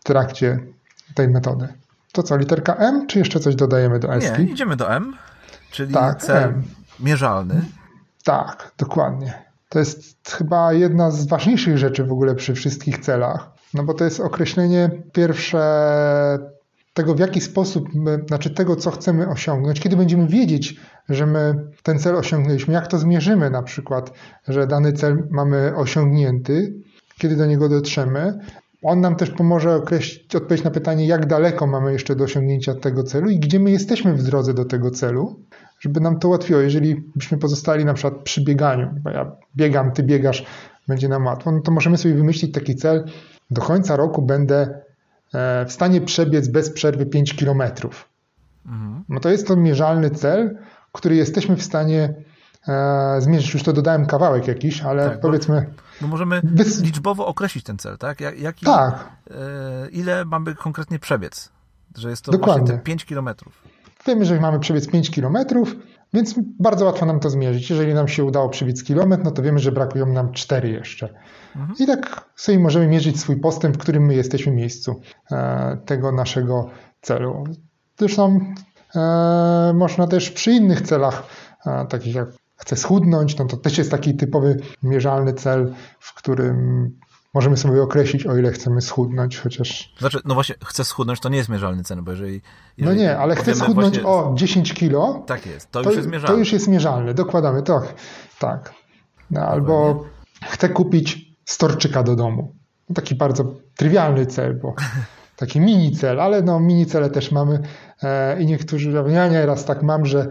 w 0.00 0.04
trakcie 0.04 0.58
tej 1.14 1.28
metody. 1.28 1.68
To 2.12 2.22
co, 2.22 2.36
literka 2.36 2.74
M, 2.74 3.06
czy 3.06 3.18
jeszcze 3.18 3.40
coś 3.40 3.54
dodajemy 3.54 3.98
do 3.98 4.14
S? 4.14 4.38
Nie, 4.38 4.44
idziemy 4.44 4.76
do 4.76 4.94
M, 4.94 5.16
czyli 5.70 5.94
tak, 5.94 6.22
cel 6.22 6.42
M. 6.42 6.62
mierzalny. 7.00 7.64
Tak, 8.24 8.72
dokładnie. 8.78 9.42
To 9.68 9.78
jest 9.78 10.30
chyba 10.30 10.72
jedna 10.72 11.10
z 11.10 11.26
ważniejszych 11.26 11.78
rzeczy 11.78 12.04
w 12.04 12.12
ogóle 12.12 12.34
przy 12.34 12.54
wszystkich 12.54 12.98
celach, 12.98 13.51
no 13.74 13.84
bo 13.84 13.94
to 13.94 14.04
jest 14.04 14.20
określenie 14.20 14.90
pierwsze 15.12 15.58
tego, 16.94 17.14
w 17.14 17.18
jaki 17.18 17.40
sposób, 17.40 17.88
my, 17.94 18.24
znaczy 18.28 18.50
tego, 18.50 18.76
co 18.76 18.90
chcemy 18.90 19.28
osiągnąć, 19.28 19.80
kiedy 19.80 19.96
będziemy 19.96 20.26
wiedzieć, 20.26 20.80
że 21.08 21.26
my 21.26 21.54
ten 21.82 21.98
cel 21.98 22.16
osiągnęliśmy, 22.16 22.74
jak 22.74 22.86
to 22.86 22.98
zmierzymy 22.98 23.50
na 23.50 23.62
przykład, 23.62 24.12
że 24.48 24.66
dany 24.66 24.92
cel 24.92 25.28
mamy 25.30 25.76
osiągnięty, 25.76 26.74
kiedy 27.18 27.36
do 27.36 27.46
niego 27.46 27.68
dotrzemy. 27.68 28.38
On 28.82 29.00
nam 29.00 29.16
też 29.16 29.30
pomoże 29.30 29.74
określić, 29.74 30.36
odpowiedzieć 30.36 30.64
na 30.64 30.70
pytanie, 30.70 31.06
jak 31.06 31.26
daleko 31.26 31.66
mamy 31.66 31.92
jeszcze 31.92 32.16
do 32.16 32.24
osiągnięcia 32.24 32.74
tego 32.74 33.02
celu 33.02 33.30
i 33.30 33.38
gdzie 33.38 33.60
my 33.60 33.70
jesteśmy 33.70 34.14
w 34.14 34.22
drodze 34.22 34.54
do 34.54 34.64
tego 34.64 34.90
celu, 34.90 35.40
żeby 35.80 36.00
nam 36.00 36.18
to 36.18 36.28
ułatwiło. 36.28 36.60
Jeżeli 36.60 37.04
byśmy 37.16 37.38
pozostali 37.38 37.84
na 37.84 37.94
przykład 37.94 38.22
przy 38.22 38.44
bieganiu, 38.44 38.88
bo 39.04 39.10
ja 39.10 39.32
biegam, 39.56 39.92
ty 39.92 40.02
biegasz, 40.02 40.46
będzie 40.88 41.08
nam 41.08 41.26
łatwo, 41.26 41.52
no 41.52 41.60
to 41.60 41.72
możemy 41.72 41.98
sobie 41.98 42.14
wymyślić 42.14 42.54
taki 42.54 42.76
cel, 42.76 43.04
do 43.52 43.62
końca 43.62 43.96
roku 43.96 44.22
będę 44.22 44.80
e, 45.34 45.66
w 45.66 45.72
stanie 45.72 46.00
przebiec 46.00 46.48
bez 46.48 46.70
przerwy 46.70 47.06
5 47.06 47.36
kilometrów. 47.36 48.08
Mhm. 48.66 49.04
No 49.08 49.20
to 49.20 49.28
jest 49.28 49.46
to 49.46 49.56
mierzalny 49.56 50.10
cel, 50.10 50.58
który 50.92 51.14
jesteśmy 51.14 51.56
w 51.56 51.62
stanie 51.62 52.14
e, 52.68 53.20
zmierzyć. 53.20 53.54
Już 53.54 53.62
to 53.62 53.72
dodałem 53.72 54.06
kawałek 54.06 54.48
jakiś, 54.48 54.82
ale 54.82 55.10
tak, 55.10 55.20
powiedzmy. 55.20 55.66
Bo, 56.00 56.06
możemy 56.06 56.40
bez... 56.44 56.82
liczbowo 56.82 57.26
określić 57.26 57.64
ten 57.64 57.78
cel, 57.78 57.98
tak? 57.98 58.20
Jak, 58.20 58.40
jaki, 58.40 58.66
tak. 58.66 59.08
E, 59.30 59.88
ile 59.90 60.24
mamy 60.24 60.54
konkretnie 60.54 60.98
przebiec? 60.98 61.52
Że 61.96 62.10
jest 62.10 62.24
to 62.24 62.32
Dokładnie. 62.32 62.60
właśnie 62.60 62.78
te 62.78 62.84
5 62.84 63.04
kilometrów. 63.04 63.62
Wiemy, 64.06 64.24
że 64.24 64.40
mamy 64.40 64.60
przebiec 64.60 64.88
5 64.88 65.10
kilometrów, 65.10 65.76
więc 66.12 66.34
bardzo 66.58 66.84
łatwo 66.84 67.06
nam 67.06 67.20
to 67.20 67.30
zmierzyć. 67.30 67.70
Jeżeli 67.70 67.94
nam 67.94 68.08
się 68.08 68.24
udało 68.24 68.48
przebiec 68.48 68.84
kilometr, 68.84 69.24
no 69.24 69.30
to 69.30 69.42
wiemy, 69.42 69.58
że 69.58 69.72
brakują 69.72 70.06
nam 70.06 70.32
4 70.32 70.70
jeszcze. 70.70 71.08
Mhm. 71.56 71.74
I 71.78 71.86
tak 71.86 72.30
sobie 72.36 72.58
możemy 72.58 72.86
mierzyć 72.86 73.20
swój 73.20 73.36
postęp, 73.36 73.76
w 73.76 73.80
którym 73.80 74.06
my 74.06 74.14
jesteśmy 74.14 74.52
w 74.52 74.54
miejscu 74.54 75.00
e, 75.30 75.78
tego 75.84 76.12
naszego 76.12 76.70
celu. 77.00 77.44
Zresztą 77.98 78.40
e, 78.96 79.72
można 79.74 80.06
też 80.06 80.30
przy 80.30 80.52
innych 80.52 80.82
celach, 80.82 81.22
e, 81.66 81.86
takich 81.86 82.14
jak 82.14 82.28
chcę 82.56 82.76
schudnąć, 82.76 83.38
no 83.38 83.44
to 83.44 83.56
też 83.56 83.78
jest 83.78 83.90
taki 83.90 84.16
typowy 84.16 84.56
mierzalny 84.82 85.34
cel, 85.34 85.74
w 85.98 86.14
którym 86.14 86.90
możemy 87.34 87.56
sobie 87.56 87.82
określić, 87.82 88.26
o 88.26 88.36
ile 88.36 88.52
chcemy 88.52 88.80
schudnąć, 88.80 89.38
chociaż... 89.38 89.94
Znaczy, 89.98 90.18
no 90.24 90.34
właśnie, 90.34 90.54
chcę 90.64 90.84
schudnąć, 90.84 91.20
to 91.20 91.28
nie 91.28 91.36
jest 91.36 91.48
mierzalny 91.48 91.84
cel, 91.84 92.02
bo 92.02 92.10
jeżeli... 92.10 92.32
No 92.32 92.40
jeżeli 92.78 92.96
no 92.96 93.02
nie, 93.02 93.18
ale 93.18 93.36
chcę 93.36 93.54
schudnąć 93.54 94.00
właśnie... 94.00 94.10
o 94.10 94.34
10 94.34 94.74
kilo... 94.74 95.24
Tak 95.26 95.46
jest, 95.46 95.70
to, 95.70 95.82
to, 95.82 95.88
już 95.88 95.96
jest 95.96 96.08
mierzalne. 96.08 96.34
To 96.34 96.38
już 96.38 96.52
jest 96.52 96.68
mierzalne, 96.68 97.14
dokładamy, 97.14 97.62
to, 97.62 97.82
tak. 98.38 98.74
No, 99.30 99.40
albo 99.40 100.04
chcę 100.42 100.68
kupić 100.68 101.32
storczyka 101.44 102.02
do 102.02 102.16
domu. 102.16 102.54
No, 102.88 102.94
taki 102.94 103.14
bardzo 103.14 103.54
trywialny 103.76 104.26
cel, 104.26 104.60
bo 104.60 104.74
taki 105.36 105.60
mini 105.60 105.92
cel, 105.92 106.20
ale 106.20 106.42
no 106.42 106.60
mini 106.60 106.86
cele 106.86 107.10
też 107.10 107.32
mamy 107.32 107.62
e, 108.02 108.42
i 108.42 108.46
niektórzy, 108.46 109.04
ja 109.08 109.28
nieraz 109.28 109.64
tak 109.64 109.82
mam, 109.82 110.06
że 110.06 110.26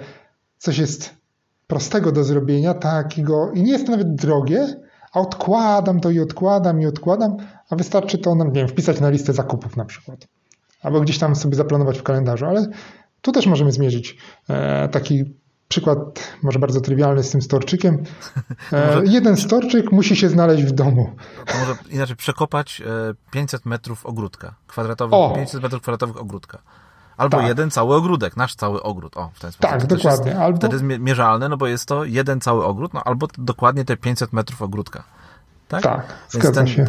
coś 0.57 0.77
jest 0.77 1.15
prostego 1.67 2.11
do 2.11 2.23
zrobienia, 2.23 2.73
takiego 2.73 3.51
i 3.51 3.63
nie 3.63 3.71
jest 3.71 3.85
to 3.85 3.91
nawet 3.91 4.15
drogie, 4.15 4.67
a 5.11 5.19
odkładam 5.19 5.99
to 5.99 6.09
i 6.09 6.19
odkładam 6.19 6.81
i 6.81 6.85
odkładam, 6.85 7.37
a 7.69 7.75
wystarczy 7.75 8.17
to, 8.17 8.35
no, 8.35 8.45
nie 8.45 8.51
wiem, 8.51 8.67
wpisać 8.67 8.99
na 8.99 9.09
listę 9.09 9.33
zakupów 9.33 9.77
na 9.77 9.85
przykład. 9.85 10.27
Albo 10.81 11.01
gdzieś 11.01 11.19
tam 11.19 11.35
sobie 11.35 11.55
zaplanować 11.55 11.99
w 11.99 12.03
kalendarzu, 12.03 12.45
ale 12.45 12.67
tu 13.21 13.31
też 13.31 13.47
możemy 13.47 13.71
zmierzyć 13.71 14.17
e, 14.49 14.89
taki 14.89 15.25
przykład, 15.67 15.97
może 16.43 16.59
bardzo 16.59 16.81
trywialny 16.81 17.23
z 17.23 17.31
tym 17.31 17.41
storczykiem. 17.41 18.03
E, 18.73 19.01
jeden 19.17 19.37
storczyk 19.37 19.91
musi 19.91 20.15
się 20.15 20.29
znaleźć 20.29 20.63
w 20.63 20.71
domu. 20.71 21.15
To 21.45 21.57
może 21.61 21.75
inaczej 21.89 22.15
przekopać 22.15 22.81
500 23.31 23.61
e, 23.65 23.69
metrów 23.69 24.05
ogródka 24.05 24.55
kwadratowych, 24.67 25.13
o. 25.13 25.33
500 25.35 25.63
metrów 25.63 25.81
kwadratowych 25.81 26.21
ogródka. 26.21 26.61
Albo 27.21 27.37
tak. 27.37 27.47
jeden 27.47 27.71
cały 27.71 27.95
ogródek, 27.95 28.37
nasz 28.37 28.55
cały 28.55 28.83
ogród. 28.83 29.17
O, 29.17 29.29
w 29.33 29.39
ten 29.39 29.51
sposób. 29.51 29.71
Tak, 29.71 29.87
dokładnie. 29.87 30.31
Jest, 30.31 30.41
albo... 30.41 30.57
Wtedy 30.57 30.73
jest 30.73 30.85
mierzalne, 30.99 31.49
no 31.49 31.57
bo 31.57 31.67
jest 31.67 31.85
to 31.85 32.05
jeden 32.05 32.41
cały 32.41 32.65
ogród, 32.65 32.93
no 32.93 33.03
albo 33.03 33.27
dokładnie 33.37 33.85
te 33.85 33.97
500 33.97 34.33
metrów 34.33 34.61
ogródka. 34.61 35.03
Tak, 35.67 35.83
tak 35.83 36.05
Więc 36.33 36.55
ten, 36.55 36.67
się. 36.67 36.83
E, 36.83 36.87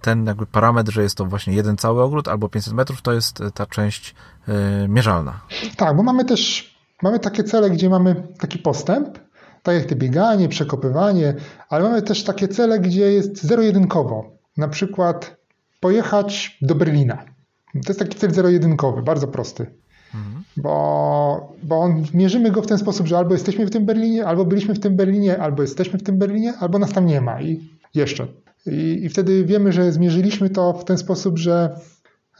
ten 0.00 0.26
jakby 0.26 0.46
parametr, 0.46 0.92
że 0.92 1.02
jest 1.02 1.16
to 1.16 1.24
właśnie 1.24 1.54
jeden 1.54 1.76
cały 1.76 2.02
ogród 2.02 2.28
albo 2.28 2.48
500 2.48 2.74
metrów, 2.74 3.02
to 3.02 3.12
jest 3.12 3.42
ta 3.54 3.66
część 3.66 4.14
e, 4.48 4.88
mierzalna. 4.88 5.40
Tak, 5.76 5.96
bo 5.96 6.02
mamy 6.02 6.24
też 6.24 6.74
mamy 7.02 7.18
takie 7.18 7.44
cele, 7.44 7.70
gdzie 7.70 7.90
mamy 7.90 8.22
taki 8.38 8.58
postęp, 8.58 9.18
tak 9.62 9.74
jak 9.74 9.84
te 9.84 9.96
bieganie, 9.96 10.48
przekopywanie, 10.48 11.34
ale 11.68 11.84
mamy 11.84 12.02
też 12.02 12.24
takie 12.24 12.48
cele, 12.48 12.80
gdzie 12.80 13.12
jest 13.12 13.44
zero-jedynkowo. 13.44 14.30
Na 14.56 14.68
przykład 14.68 15.36
pojechać 15.80 16.58
do 16.62 16.74
Berlina 16.74 17.37
to 17.72 17.88
jest 17.88 17.98
taki 17.98 18.18
cel 18.18 18.30
zero-jedynkowy, 18.30 19.02
bardzo 19.02 19.28
prosty. 19.28 19.66
Mhm. 20.14 20.44
Bo, 20.56 21.56
bo 21.62 21.80
on, 21.80 22.04
mierzymy 22.14 22.50
go 22.50 22.62
w 22.62 22.66
ten 22.66 22.78
sposób, 22.78 23.06
że 23.06 23.18
albo 23.18 23.34
jesteśmy 23.34 23.66
w 23.66 23.70
tym 23.70 23.86
Berlinie, 23.86 24.26
albo 24.26 24.44
byliśmy 24.44 24.74
w 24.74 24.80
tym 24.80 24.96
Berlinie, 24.96 25.38
albo 25.38 25.62
jesteśmy 25.62 25.98
w 25.98 26.02
tym 26.02 26.18
Berlinie, 26.18 26.54
albo 26.60 26.78
nas 26.78 26.92
tam 26.92 27.06
nie 27.06 27.20
ma 27.20 27.40
i 27.42 27.70
jeszcze. 27.94 28.26
I, 28.66 29.04
i 29.04 29.08
wtedy 29.08 29.44
wiemy, 29.44 29.72
że 29.72 29.92
zmierzyliśmy 29.92 30.50
to 30.50 30.72
w 30.72 30.84
ten 30.84 30.98
sposób, 30.98 31.38
że 31.38 31.80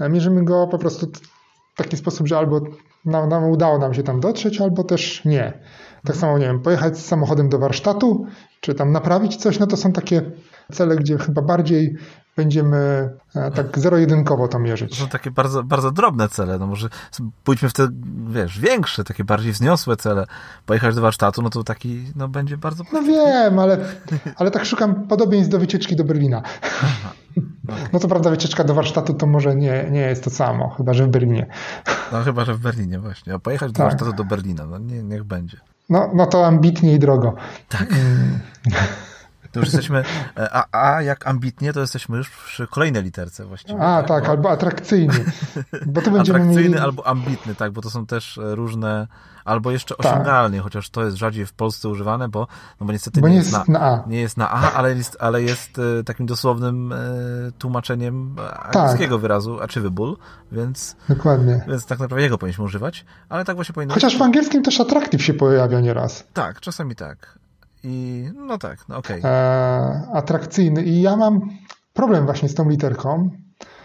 mierzymy 0.00 0.44
go 0.44 0.66
po 0.66 0.78
prostu 0.78 1.06
w 1.74 1.76
taki 1.76 1.96
sposób, 1.96 2.26
że 2.26 2.38
albo 2.38 2.60
nam, 3.04 3.28
nam 3.28 3.44
udało 3.44 3.78
nam 3.78 3.94
się 3.94 4.02
tam 4.02 4.20
dotrzeć, 4.20 4.60
albo 4.60 4.84
też 4.84 5.24
nie. 5.24 5.52
Tak 6.04 6.16
samo, 6.16 6.38
nie 6.38 6.46
wiem, 6.46 6.60
pojechać 6.60 6.98
z 6.98 7.06
samochodem 7.06 7.48
do 7.48 7.58
warsztatu, 7.58 8.26
czy 8.60 8.74
tam 8.74 8.92
naprawić 8.92 9.36
coś, 9.36 9.58
no 9.58 9.66
to 9.66 9.76
są 9.76 9.92
takie 9.92 10.22
cele, 10.72 10.96
gdzie 10.96 11.18
chyba 11.18 11.42
bardziej 11.42 11.96
będziemy 12.38 13.10
e, 13.34 13.50
tak 13.50 13.78
zero-jedynkowo 13.78 14.48
to 14.48 14.58
mierzyć. 14.58 14.90
To 14.90 14.96
są 14.96 15.08
takie 15.08 15.30
bardzo, 15.30 15.62
bardzo 15.62 15.90
drobne 15.90 16.28
cele. 16.28 16.58
No 16.58 16.66
może 16.66 16.88
pójdźmy 17.44 17.68
w 17.68 17.72
te, 17.72 17.88
wiesz, 18.30 18.60
większe, 18.60 19.04
takie 19.04 19.24
bardziej 19.24 19.52
wzniosłe 19.52 19.96
cele. 19.96 20.26
Pojechać 20.66 20.94
do 20.94 21.00
warsztatu, 21.00 21.42
no 21.42 21.50
to 21.50 21.64
taki, 21.64 22.04
no 22.16 22.28
będzie 22.28 22.56
bardzo... 22.56 22.84
No 22.92 23.02
wiem, 23.02 23.58
ale, 23.58 23.78
ale 24.36 24.50
tak 24.50 24.64
szukam 24.64 25.06
podobieństw 25.06 25.52
do 25.52 25.58
wycieczki 25.58 25.96
do 25.96 26.04
Berlina. 26.04 26.42
Aha. 26.62 27.10
Okay. 27.68 27.88
No 27.92 27.98
to 27.98 28.08
prawda, 28.08 28.30
wycieczka 28.30 28.64
do 28.64 28.74
warsztatu 28.74 29.14
to 29.14 29.26
może 29.26 29.56
nie, 29.56 29.88
nie 29.90 30.00
jest 30.00 30.24
to 30.24 30.30
samo, 30.30 30.68
chyba 30.76 30.94
że 30.94 31.04
w 31.04 31.08
Berlinie. 31.08 31.46
No 32.12 32.22
chyba, 32.22 32.44
że 32.44 32.54
w 32.54 32.58
Berlinie 32.58 32.98
właśnie. 32.98 33.34
A 33.34 33.38
pojechać 33.38 33.72
do 33.72 33.76
tak. 33.76 33.86
warsztatu 33.86 34.12
do 34.12 34.24
Berlina, 34.24 34.66
no 34.66 34.78
nie, 34.78 35.02
niech 35.02 35.24
będzie. 35.24 35.60
No, 35.88 36.10
no 36.14 36.26
to 36.26 36.46
ambitnie 36.46 36.94
i 36.94 36.98
drogo. 36.98 37.34
Tak. 37.68 37.88
To 39.52 39.60
już 39.60 39.68
jesteśmy, 39.68 40.04
e, 40.36 40.48
a, 40.52 40.94
a 40.94 41.02
jak 41.02 41.26
ambitnie, 41.26 41.72
to 41.72 41.80
jesteśmy 41.80 42.16
już 42.16 42.30
przy 42.30 42.66
kolejnej 42.66 43.02
literce 43.02 43.44
właściwie. 43.44 43.80
A, 43.80 44.02
tak, 44.02 44.08
tak 44.08 44.28
albo 44.28 44.50
atrakcyjny. 44.50 45.24
Bo 45.86 46.02
tu 46.02 46.10
będziemy 46.10 46.38
atrakcyjny 46.38 46.68
mieli... 46.68 46.78
albo 46.78 47.06
ambitny, 47.06 47.54
tak, 47.54 47.72
bo 47.72 47.82
to 47.82 47.90
są 47.90 48.06
też 48.06 48.38
e, 48.38 48.54
różne, 48.54 49.06
albo 49.44 49.70
jeszcze 49.70 49.94
tak. 49.94 50.06
osiągalny, 50.06 50.58
chociaż 50.58 50.90
to 50.90 51.04
jest 51.04 51.16
rzadziej 51.16 51.46
w 51.46 51.52
Polsce 51.52 51.88
używane, 51.88 52.28
bo, 52.28 52.46
no 52.80 52.86
bo 52.86 52.92
niestety 52.92 53.20
bo 53.20 53.28
nie, 53.28 53.36
jest, 53.36 53.52
na, 53.52 53.64
na, 53.68 53.80
A. 53.80 54.04
Nie 54.06 54.20
jest 54.20 54.36
na 54.36 54.50
A, 54.50 54.72
ale 54.72 54.94
jest, 54.94 55.16
ale 55.20 55.42
jest 55.42 55.78
e, 56.00 56.04
takim 56.04 56.26
dosłownym 56.26 56.94
tłumaczeniem 57.58 58.36
angielskiego 58.62 59.14
tak. 59.14 59.22
wyrazu 59.22 59.60
achievable, 59.60 60.14
więc, 60.52 60.96
Dokładnie. 61.08 61.64
więc 61.68 61.86
tak 61.86 61.98
naprawdę 61.98 62.22
jego 62.22 62.38
powinniśmy 62.38 62.64
używać, 62.64 63.04
ale 63.28 63.44
tak 63.44 63.56
właśnie 63.56 63.72
powinno 63.72 63.94
Chociaż 63.94 64.18
w 64.18 64.22
angielskim 64.22 64.62
też 64.62 64.80
atraktyw 64.80 65.22
się 65.22 65.34
pojawia 65.34 65.80
nieraz. 65.80 66.24
Tak, 66.32 66.60
czasami 66.60 66.96
tak. 66.96 67.38
I 67.84 68.24
no 68.34 68.58
tak, 68.58 68.88
no 68.88 68.96
okej. 68.96 69.18
Okay. 69.18 69.30
E, 69.30 70.08
atrakcyjny. 70.12 70.82
I 70.82 71.00
ja 71.00 71.16
mam 71.16 71.40
problem 71.92 72.24
właśnie 72.24 72.48
z 72.48 72.54
tą 72.54 72.68
literką, 72.68 73.30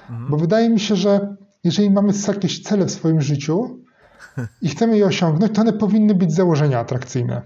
mhm. 0.10 0.30
bo 0.30 0.38
wydaje 0.38 0.70
mi 0.70 0.80
się, 0.80 0.96
że 0.96 1.36
jeżeli 1.64 1.92
mamy 1.92 2.14
jakieś 2.28 2.62
cele 2.62 2.86
w 2.86 2.92
swoim 2.92 3.22
życiu 3.22 3.80
i 4.62 4.70
chcemy 4.70 4.98
je 4.98 5.06
osiągnąć, 5.06 5.56
to 5.56 5.62
one 5.62 5.74
powinny 5.74 6.16
być 6.16 6.34
założenia 6.34 6.80
atrakcyjne. 6.80 7.42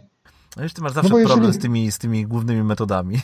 No 0.58 0.64
już 0.64 0.74
ty 0.74 0.82
masz 0.82 0.92
zawsze 0.92 1.10
no 1.10 1.16
problem 1.16 1.40
jeżeli... 1.40 1.60
z, 1.60 1.62
tymi, 1.62 1.92
z 1.92 1.98
tymi 1.98 2.26
głównymi 2.26 2.64
metodami. 2.64 3.22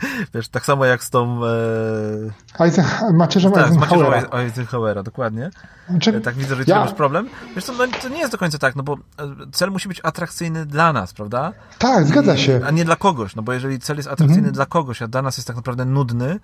Wiesz, 0.34 0.48
tak 0.48 0.64
samo 0.64 0.84
jak 0.84 1.04
z 1.04 1.10
tą... 1.10 1.40
E... 1.44 2.64
Eisenhower, 2.64 3.14
macierzą 3.14 3.52
tak, 3.52 3.66
Eisenhowera. 3.66 4.20
Z 4.20 4.34
Eisenhowera, 4.34 5.02
dokładnie. 5.02 5.50
Czy... 6.00 6.16
E, 6.16 6.20
tak 6.20 6.34
widzę, 6.34 6.56
że 6.56 6.64
ty 6.64 6.70
ja... 6.70 6.80
masz 6.80 6.92
problem. 6.92 7.28
Wiesz 7.54 7.64
co, 7.64 7.72
no, 7.72 7.84
to 8.02 8.08
nie 8.08 8.18
jest 8.18 8.32
do 8.32 8.38
końca 8.38 8.58
tak, 8.58 8.76
no 8.76 8.82
bo 8.82 8.94
e, 8.94 8.98
cel 9.52 9.70
musi 9.70 9.88
być 9.88 10.00
atrakcyjny 10.02 10.66
dla 10.66 10.92
nas, 10.92 11.12
prawda? 11.12 11.52
Tak, 11.78 12.06
zgadza 12.06 12.36
się. 12.36 12.60
A 12.66 12.70
nie 12.70 12.84
dla 12.84 12.96
kogoś, 12.96 13.36
no 13.36 13.42
bo 13.42 13.52
jeżeli 13.52 13.78
cel 13.78 13.96
jest 13.96 14.08
atrakcyjny 14.08 14.48
mhm. 14.48 14.54
dla 14.54 14.66
kogoś, 14.66 15.02
a 15.02 15.08
dla 15.08 15.22
nas 15.22 15.36
jest 15.36 15.46
tak 15.46 15.56
naprawdę 15.56 15.84
nudny, 15.84 16.40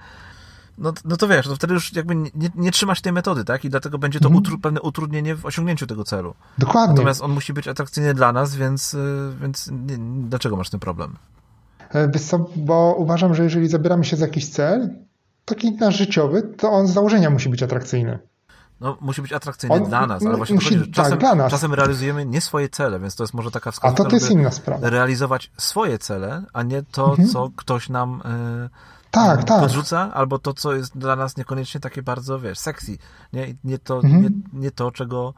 no, 0.79 0.93
no 1.05 1.17
to 1.17 1.29
wiesz, 1.29 1.47
to 1.47 1.57
wtedy 1.57 1.75
już 1.75 1.93
jakby 1.93 2.15
nie, 2.15 2.31
nie 2.55 2.73
trzymasz 2.73 3.01
tej 3.01 3.13
metody, 3.13 3.45
tak? 3.45 3.65
I 3.65 3.71
dlatego 3.71 3.99
będzie 3.99 4.21
to 4.21 4.27
mhm. 4.27 4.39
utru, 4.39 4.59
pewne 4.59 4.81
utrudnienie 4.81 5.35
w 5.35 5.47
osiągnięciu 5.47 5.87
tego 5.87 6.05
celu. 6.05 6.35
Dokładnie. 6.59 6.95
Natomiast 6.95 7.23
on 7.23 7.31
musi 7.31 7.53
być 7.53 7.69
atrakcyjny 7.69 8.15
dla 8.15 8.33
nas, 8.33 8.57
więc, 8.57 8.95
e, 8.95 8.99
więc 9.41 9.71
nie, 9.87 9.99
dlaczego 10.29 10.57
masz 10.57 10.71
ten 10.71 10.81
problem? 10.81 11.17
E, 11.95 12.11
bo 12.57 12.95
uważam, 12.99 13.35
że 13.35 13.45
jeżeli 13.45 13.69
zabieramy 13.69 14.05
się 14.05 14.17
za 14.17 14.27
jakiś 14.27 14.49
cel, 14.49 14.91
taki 15.45 15.73
nasz 15.73 15.97
życiowy, 15.97 16.43
to 16.43 16.71
on 16.71 16.87
z 16.87 16.91
założenia 16.93 17.31
musi 17.31 17.49
być 17.49 17.63
atrakcyjny. 17.63 18.19
No, 18.81 18.97
musi 19.01 19.23
być 19.23 19.33
atrakcyjny 19.33 19.77
On 19.77 19.85
dla 19.85 20.07
nas, 20.07 20.27
ale 20.27 20.37
właśnie 20.37 20.55
musi- 20.57 20.65
chodzi, 20.65 20.79
że 20.79 20.85
tak, 20.87 20.95
czasem, 20.95 21.39
nas. 21.39 21.51
czasem 21.51 21.75
realizujemy 21.75 22.27
nie 22.27 22.41
swoje 22.41 22.69
cele, 22.69 23.01
więc 23.01 23.17
to 23.17 23.23
jest 23.23 23.35
może 23.35 23.51
taka 23.51 23.69
A 23.69 23.73
wskazówka, 23.73 24.05
to 24.05 24.11
to 24.11 24.17
jest 24.17 24.31
inna 24.31 24.51
sprawa. 24.51 24.91
realizować 24.91 25.51
swoje 25.57 25.99
cele, 25.99 26.43
a 26.53 26.63
nie 26.63 26.83
to, 26.83 27.17
co 27.33 27.51
ktoś 27.57 27.89
nam 27.89 28.23
e, 28.25 28.69
Tak, 29.11 29.45
tak. 29.45 29.61
podrzuca, 29.61 30.15
albo 30.15 30.39
to, 30.39 30.55
co 30.55 30.73
jest 30.75 30.99
dla 30.99 31.17
nas 31.17 31.37
niekoniecznie 31.37 31.81
takie 31.81 32.03
bardzo, 32.03 32.39
wiesz, 32.41 32.59
sexy. 32.59 32.99
Nie, 33.33 33.55
nie, 33.65 33.79
to, 33.79 33.97
Mhm. 33.97 34.23
nie, 34.23 34.31
nie 34.61 34.71
to, 34.71 34.91
czego, 34.93 35.35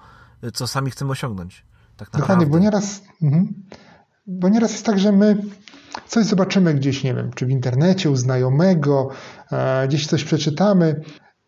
co 0.54 0.66
sami 0.66 0.90
chcemy 0.90 1.10
osiągnąć. 1.10 1.64
Tak 1.96 2.08
naprawdę. 2.12 2.20
Dokładnie, 2.20 2.46
bo 2.46 2.58
nieraz, 2.58 3.02
mhm. 3.22 3.54
bo 4.26 4.48
nieraz 4.48 4.72
jest 4.72 4.86
tak, 4.86 4.98
że 4.98 5.12
my 5.12 5.42
coś 6.06 6.24
zobaczymy 6.24 6.74
gdzieś, 6.74 7.04
nie 7.04 7.14
wiem, 7.14 7.30
czy 7.34 7.46
w 7.46 7.50
internecie 7.50 8.10
u 8.10 8.16
znajomego, 8.16 9.08
e, 9.52 9.88
gdzieś 9.88 10.06
coś 10.06 10.24
przeczytamy 10.24 11.00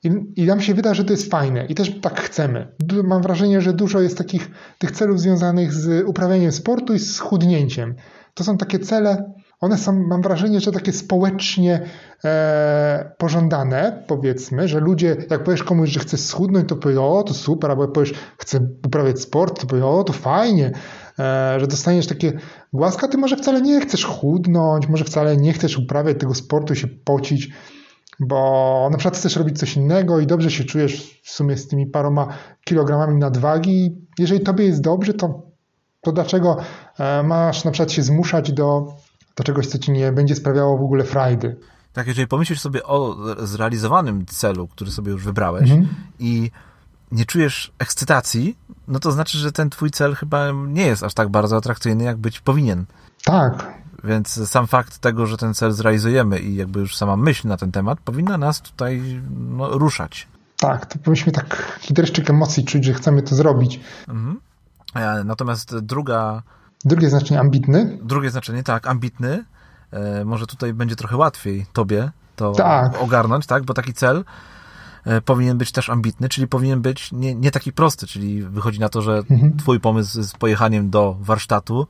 i, 0.04 0.10
i 0.36 0.44
nam 0.46 0.60
się 0.60 0.74
wyda, 0.74 0.94
że 0.94 1.04
to 1.04 1.12
jest 1.12 1.30
fajne 1.30 1.66
i 1.66 1.74
też 1.74 2.00
tak 2.00 2.20
chcemy. 2.20 2.72
Du- 2.78 3.04
Mam 3.04 3.22
wrażenie, 3.22 3.60
że 3.60 3.72
dużo 3.72 4.00
jest 4.00 4.18
takich 4.18 4.50
tych 4.78 4.90
celów 4.90 5.20
związanych 5.20 5.72
z 5.72 6.04
uprawianiem 6.08 6.52
sportu 6.52 6.94
i 6.94 6.98
z 6.98 7.18
chudnięciem. 7.18 7.94
To 8.34 8.44
są 8.44 8.56
takie 8.58 8.78
cele, 8.78 9.32
one 9.60 9.78
są, 9.78 9.92
mam 9.92 10.22
wrażenie, 10.22 10.60
że 10.60 10.72
takie 10.72 10.92
społecznie 10.92 11.80
e, 12.24 13.12
pożądane, 13.18 14.04
powiedzmy, 14.06 14.68
że 14.68 14.80
ludzie, 14.80 15.16
jak 15.30 15.44
powiesz 15.44 15.62
komuś, 15.62 15.90
że 15.90 16.00
chce 16.00 16.18
schudnąć, 16.18 16.68
to 16.68 16.76
powie, 16.76 17.00
o, 17.00 17.22
to 17.22 17.34
super, 17.34 17.70
albo 17.70 17.88
powiesz, 17.88 18.14
chcę 18.38 18.60
uprawiać 18.86 19.20
sport, 19.20 19.60
to 19.60 19.66
powie, 19.66 19.86
o, 19.86 20.04
to 20.04 20.12
fajnie, 20.12 20.72
że 21.58 21.66
dostaniesz 21.68 22.06
takie 22.06 22.32
łaska, 22.72 23.08
ty 23.08 23.18
może 23.18 23.36
wcale 23.36 23.62
nie 23.62 23.80
chcesz 23.80 24.04
chudnąć, 24.04 24.88
może 24.88 25.04
wcale 25.04 25.36
nie 25.36 25.52
chcesz 25.52 25.78
uprawiać 25.78 26.18
tego 26.20 26.34
sportu, 26.34 26.74
się 26.74 26.88
pocić, 26.88 27.48
bo 28.20 28.88
na 28.92 28.98
przykład 28.98 29.16
chcesz 29.16 29.36
robić 29.36 29.58
coś 29.58 29.76
innego 29.76 30.20
i 30.20 30.26
dobrze 30.26 30.50
się 30.50 30.64
czujesz 30.64 31.20
w 31.22 31.30
sumie 31.30 31.56
z 31.56 31.68
tymi 31.68 31.86
paroma 31.86 32.28
kilogramami 32.64 33.18
nadwagi. 33.18 33.96
Jeżeli 34.18 34.40
tobie 34.40 34.64
jest 34.64 34.80
dobrze, 34.80 35.14
to, 35.14 35.42
to 36.00 36.12
dlaczego 36.12 36.56
e, 36.98 37.22
masz 37.22 37.64
na 37.64 37.70
przykład 37.70 37.92
się 37.92 38.02
zmuszać 38.02 38.52
do, 38.52 38.94
do 39.36 39.44
czegoś, 39.44 39.66
co 39.66 39.78
ci 39.78 39.92
nie 39.92 40.12
będzie 40.12 40.34
sprawiało 40.34 40.78
w 40.78 40.82
ogóle 40.82 41.04
frajdy? 41.04 41.56
Tak, 41.92 42.06
jeżeli 42.06 42.28
pomyślisz 42.28 42.60
sobie 42.60 42.82
o 42.84 43.16
zrealizowanym 43.46 44.26
celu, 44.26 44.68
który 44.68 44.90
sobie 44.90 45.12
już 45.12 45.24
wybrałeś 45.24 45.70
Mhm. 45.70 45.88
i 46.18 46.50
nie 47.12 47.24
czujesz 47.24 47.72
ekscytacji, 47.78 48.56
no 48.88 48.98
to 49.00 49.12
znaczy, 49.12 49.38
że 49.38 49.52
ten 49.52 49.70
twój 49.70 49.90
cel 49.90 50.14
chyba 50.14 50.46
nie 50.66 50.86
jest 50.86 51.02
aż 51.02 51.14
tak 51.14 51.28
bardzo 51.28 51.56
atrakcyjny, 51.56 52.04
jak 52.04 52.16
być 52.16 52.40
powinien. 52.40 52.84
Tak, 53.24 53.72
Więc 54.04 54.48
sam 54.50 54.66
fakt 54.66 54.98
tego, 54.98 55.26
że 55.26 55.36
ten 55.36 55.54
cel 55.54 55.72
zrealizujemy 55.72 56.38
i 56.38 56.54
jakby 56.54 56.80
już 56.80 56.96
sama 56.96 57.16
myśl 57.16 57.48
na 57.48 57.56
ten 57.56 57.72
temat 57.72 57.98
powinna 58.00 58.38
nas 58.38 58.60
tutaj 58.60 59.20
no, 59.30 59.68
ruszać. 59.78 60.28
tak, 60.56 60.86
to 60.86 60.98
powinniśmy 60.98 61.32
tak 61.32 61.78
dreszczyk 61.90 62.30
emocji 62.30 62.64
czuć, 62.64 62.84
że 62.84 62.94
chcemy 62.94 63.22
to 63.22 63.34
zrobić. 63.34 63.80
Mhm. 64.08 64.40
E, 64.94 65.24
Natomiast 65.24 65.78
druga, 65.78 66.42
Drugie 66.84 67.10
znaczenie 67.10 67.40
ambitny. 67.40 67.98
drugie 68.02 68.30
znaczenie, 68.30 68.62
tak, 68.62 68.86
ambitny, 68.86 69.44
e, 69.90 70.24
może 70.24 70.46
tutaj 70.46 70.74
będzie 70.74 70.96
trochę 70.96 71.16
łatwiej 71.16 71.66
tobie 71.72 72.10
to 72.36 72.52
Tak. 72.52 73.02
ogarnąć, 73.02 73.46
tak, 73.46 73.62
bo 73.64 73.74
taki 73.74 73.92
cel 73.94 74.24
powinien 75.24 75.58
być 75.58 75.72
też 75.72 75.90
ambitny, 75.90 76.28
czyli 76.28 76.48
powinien 76.48 76.80
być 76.82 77.12
nie, 77.12 77.34
nie 77.34 77.50
taki 77.50 77.72
prosty, 77.72 78.06
czyli 78.06 78.42
wychodzi 78.42 78.80
na 78.80 78.88
to, 78.88 79.02
że 79.02 79.22
Mhm. 79.30 79.56
twój 79.56 79.80
pomysł 79.80 80.22
z 80.22 80.32
pojechaniem 80.32 80.90
do 80.90 81.16
warsztatu 81.20 81.86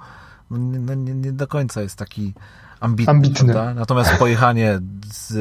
no, 0.50 0.58
nie, 0.58 0.78
no, 0.78 0.94
nie, 0.94 1.14
nie 1.14 1.32
do 1.32 1.46
końca 1.46 1.82
jest 1.82 1.96
taki 1.96 2.34
ambitny. 2.80 3.10
Ambitny. 3.10 3.54
Natomiast 3.74 4.10
pojechanie 4.18 4.80
z 5.12 5.32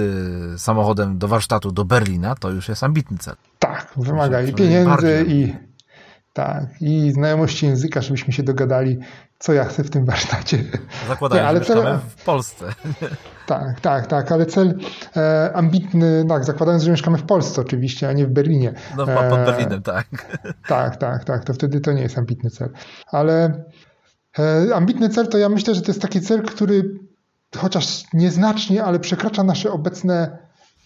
e, 0.55 0.59
samochodem 0.59 1.17
do 1.17 1.27
warsztatu 1.27 1.71
do 1.71 1.85
Berlina 1.85 2.35
to 2.35 2.49
już 2.49 2.69
jest 2.69 2.83
ambitny 2.83 3.17
cel. 3.17 3.35
Tak, 3.59 3.93
wymaga 3.97 4.41
i 4.41 4.53
pieniędzy, 4.53 4.89
bardziej. 4.89 5.31
i 5.31 5.55
tak, 6.33 6.65
i 6.81 7.11
znajomości 7.11 7.65
języka, 7.65 8.01
żebyśmy 8.01 8.33
się 8.33 8.43
dogadali, 8.43 8.99
co 9.41 9.53
ja 9.53 9.65
chcę 9.65 9.83
w 9.83 9.89
tym 9.89 10.05
warsztacie. 10.05 10.63
Zakładając, 11.07 11.43
Nie, 11.43 11.49
ale 11.49 11.59
że 11.59 11.65
cel- 11.65 11.99
w 12.17 12.23
Polsce. 12.23 12.65
Tak, 13.45 13.79
tak, 13.79 14.07
tak, 14.07 14.31
ale 14.31 14.45
cel 14.45 14.77
e, 15.17 15.51
ambitny, 15.53 16.25
tak, 16.29 16.45
zakładając, 16.45 16.83
że 16.83 16.91
mieszkamy 16.91 17.17
w 17.17 17.23
Polsce 17.23 17.61
oczywiście, 17.61 18.09
a 18.09 18.13
nie 18.13 18.25
w 18.25 18.29
Berlinie. 18.29 18.73
No, 18.97 19.05
pod 19.05 19.17
E, 19.17 19.45
Berlinem, 19.45 19.81
tak. 19.81 20.07
Tak, 20.67 20.95
tak, 20.95 21.23
tak, 21.23 21.43
to 21.43 21.53
wtedy 21.53 21.81
to 21.81 21.91
nie 21.91 22.01
jest 22.01 22.17
ambitny 22.17 22.49
cel. 22.49 22.69
Ale 23.07 23.63
e, 24.39 24.75
ambitny 24.75 25.09
cel 25.09 25.27
to 25.27 25.37
ja 25.37 25.49
myślę, 25.49 25.75
że 25.75 25.81
to 25.81 25.87
jest 25.87 26.01
taki 26.01 26.21
cel, 26.21 26.43
który 26.43 26.99
chociaż 27.57 28.03
nieznacznie, 28.13 28.83
ale 28.83 28.99
przekracza 28.99 29.43
nasze 29.43 29.71
obecne 29.71 30.37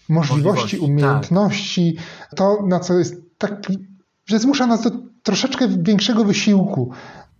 możliwości, 0.08 0.76
tak. 0.76 0.88
umiejętności. 0.88 1.96
To, 2.36 2.58
na 2.66 2.80
co 2.80 2.94
jest 2.94 3.14
taki, 3.38 3.78
że 4.26 4.38
zmusza 4.38 4.66
nas 4.66 4.82
do 4.82 4.90
troszeczkę 5.22 5.68
większego 5.68 6.24
wysiłku. 6.24 6.92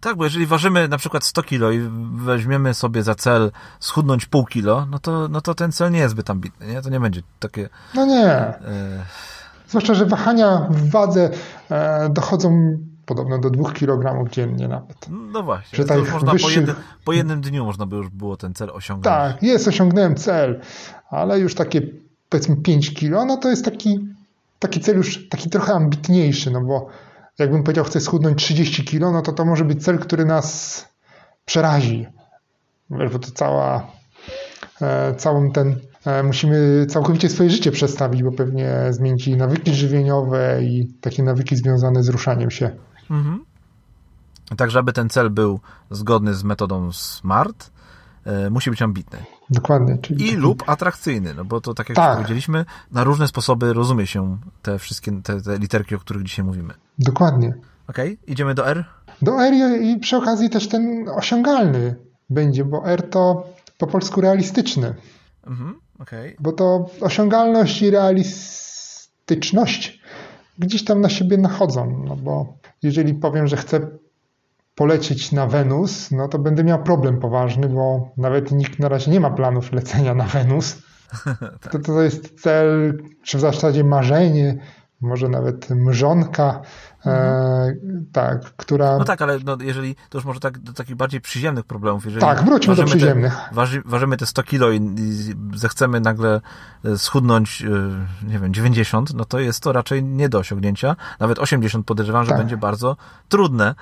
Tak, 0.07 0.17
bo 0.17 0.25
jeżeli 0.25 0.47
ważymy 0.47 0.89
na 0.89 0.99
przykład 0.99 1.25
100 1.25 1.43
kilo 1.43 1.71
i 1.71 1.81
weźmiemy 2.15 2.75
sobie 2.75 3.03
za 3.03 3.15
cel 3.15 3.51
schudnąć 3.81 4.27
pół 4.27 4.45
kilo, 4.45 4.87
no 4.91 4.99
to, 4.99 5.29
no 5.29 5.41
to 5.41 5.55
ten 5.55 5.73
cel 5.73 5.93
nie 5.93 5.99
jest 5.99 6.13
zbyt 6.13 6.31
ambitny, 6.31 6.67
nie? 6.67 6.83
To 6.83 6.91
nie 6.91 7.01
będzie 7.01 7.23
takie... 7.41 7.69
No 7.95 8.07
nie. 8.07 8.27
E, 8.27 8.59
Zwłaszcza, 9.69 9.95
że 9.95 10.07
wahania 10.07 10.67
w 10.71 10.91
wadze 10.91 11.31
e, 11.71 12.09
dochodzą 12.09 12.79
podobno 13.07 13.39
do 13.39 13.51
2 13.51 13.73
kg 13.73 14.31
dziennie 14.31 14.69
nawet. 14.69 15.07
no 15.33 15.43
właśnie, 15.43 15.77
Że 15.77 15.85
tak 15.85 15.99
można 16.13 16.33
po, 16.33 16.33
wyższych- 16.33 16.57
jednym, 16.57 16.77
po 17.05 17.13
jednym 17.13 17.41
dniu 17.41 17.65
można 17.65 17.87
by 17.87 17.97
już 17.97 18.09
było 18.09 18.37
ten 18.37 18.55
cel 18.55 18.71
osiągnąć. 18.71 19.05
Tak, 19.17 19.43
jest, 19.43 19.69
osiągnąłem 19.69 20.15
cel, 20.15 20.61
ale 21.11 21.41
już 21.41 21.55
takie 21.55 21.83
powiedzmy 22.29 22.57
5 22.57 22.95
kilo, 22.95 23.25
no 23.25 23.37
to 23.37 23.51
jest 23.51 23.65
taki, 23.65 24.09
taki 24.59 24.81
cel 24.81 24.97
już 24.97 25.29
taki 25.29 25.51
trochę 25.51 25.73
ambitniejszy, 25.75 26.51
no 26.51 26.61
bo 26.61 26.89
jakbym 27.39 27.63
powiedział, 27.63 27.85
chcę 27.85 28.01
schudnąć 28.01 28.45
30 28.45 28.85
kilo, 28.85 29.13
no 29.13 29.23
to 29.23 29.33
to 29.33 29.45
może 29.45 29.65
być 29.65 29.85
cel, 29.85 29.99
który 29.99 30.25
nas 30.25 30.89
przerazi. 31.45 32.07
Bo 32.91 33.19
to 33.19 33.31
cała, 33.35 33.87
e, 34.83 35.15
całą 35.15 35.51
ten, 35.51 35.81
e, 36.05 36.23
musimy 36.23 36.87
całkowicie 36.87 37.29
swoje 37.29 37.51
życie 37.51 37.73
przestawić, 37.73 38.23
bo 38.23 38.33
pewnie 38.33 38.75
zmienić 38.91 39.29
i 39.29 39.37
nawyki 39.37 39.75
żywieniowe 39.75 40.63
i 40.63 40.93
takie 41.01 41.23
nawyki 41.23 41.57
związane 41.57 42.03
z 42.03 42.09
ruszaniem 42.09 42.51
się. 42.51 42.71
Mhm. 43.11 43.45
Tak, 44.57 44.71
żeby 44.71 44.93
ten 44.93 45.09
cel 45.09 45.31
był 45.31 45.61
zgodny 45.91 46.35
z 46.35 46.45
metodą 46.45 46.93
SMART, 46.93 47.71
musi 48.51 48.71
być 48.71 48.83
ambitny. 48.83 49.19
Dokładnie. 49.51 49.99
Czyli 49.99 50.29
I 50.29 50.37
lub 50.37 50.69
atrakcyjny, 50.69 51.35
no 51.35 51.45
bo 51.45 51.61
to 51.61 51.75
tak 51.75 51.89
jak 51.89 51.97
Tak. 51.97 52.09
już 52.09 52.17
powiedzieliśmy, 52.17 52.65
na 52.93 53.05
różne 53.05 53.29
sposoby 53.29 53.73
rozumie 53.73 54.07
się 54.07 54.39
te 54.63 54.79
wszystkie 54.79 55.23
te, 55.23 55.43
te 55.43 55.59
literki, 55.59 55.95
o 55.95 55.99
których 55.99 56.23
dzisiaj 56.23 56.45
mówimy. 56.45 56.75
Dokładnie. 56.99 57.55
Okej, 57.89 58.19
idziemy 58.27 58.55
do 58.55 58.69
R? 58.69 58.85
Do 59.23 59.43
R 59.43 59.55
i 59.83 59.97
przy 59.99 60.17
okazji 60.17 60.51
też 60.51 60.69
ten 60.69 61.09
osiągalny 61.09 61.95
będzie, 62.31 62.65
bo 62.65 62.87
R 62.87 63.11
to 63.11 63.47
po 63.79 63.87
polsku 63.87 64.21
realistyczny, 64.21 64.95
Mhm, 65.47 65.81
okej. 65.99 66.37
bo 66.41 66.53
to 66.53 66.91
osiągalność 67.01 67.83
i 67.83 67.91
realistyczność 67.91 70.01
gdzieś 70.59 70.85
tam 70.85 71.01
na 71.01 71.09
siebie 71.09 71.39
nachodzą, 71.39 72.05
no 72.09 72.17
bo 72.17 72.55
jeżeli 72.83 73.15
powiem, 73.15 73.47
że 73.47 73.57
chcę 73.57 73.81
polecieć 74.77 75.33
na 75.33 75.47
Wenus, 75.47 76.11
no 76.11 76.29
to 76.29 76.39
będę 76.39 76.65
miał 76.65 76.83
problem 76.83 77.19
poważny, 77.21 77.69
bo 77.69 78.11
nawet 78.17 78.53
nikt 78.53 78.79
na 78.79 78.89
razie 78.89 79.11
nie 79.11 79.21
ma 79.21 79.31
planów 79.31 79.73
lecenia 79.73 80.15
na 80.15 80.25
Wenus. 80.25 80.77
To, 81.71 81.79
to 81.79 82.03
jest 82.03 82.41
cel, 82.41 82.99
czy 83.23 83.39
w 83.39 83.41
zasadzie 83.41 83.85
marzenie, 83.85 84.59
może 85.01 85.29
nawet 85.29 85.71
mrzonka, 85.71 86.61
e, 87.07 87.75
tak, 88.13 88.41
która... 88.57 88.99
No 88.99 89.05
tak, 89.05 89.23
ale 89.23 89.39
no, 89.45 89.57
jeżeli, 89.61 89.95
to 90.11 90.19
już 90.19 90.25
może 90.25 90.41
tak 90.41 90.59
do 90.59 90.73
takich 90.73 90.97
bardziej 90.97 91.21
przyziemnych 91.21 91.65
problemów, 91.65 92.05
jeżeli 92.05 92.21
Tak, 92.21 92.45
wróćmy 92.45 92.75
do 92.75 92.85
przyziemnych. 92.85 93.35
Te, 93.49 93.55
waży, 93.55 93.83
ważymy 93.85 94.17
te 94.17 94.27
100 94.27 94.43
kilo 94.43 94.71
i, 94.71 94.77
i 94.77 95.35
zechcemy 95.55 96.01
nagle 96.01 96.41
e, 96.85 96.99
schudnąć, 96.99 97.63
e, 97.63 98.27
nie 98.29 98.39
wiem, 98.39 98.55
90, 98.55 99.15
no 99.15 99.25
to 99.25 99.41
jest 99.41 99.63
to 99.63 99.73
raczej 99.73 100.05
nie 100.05 100.29
do 100.29 100.39
osiągnięcia. 100.39 100.97
Nawet 101.21 101.39
80 101.39 101.87
podejrzewam, 101.87 102.25
że 102.25 102.31
Tak. 102.31 102.39
będzie 102.39 102.57
bardzo 102.57 102.97
trudne, 103.29 103.75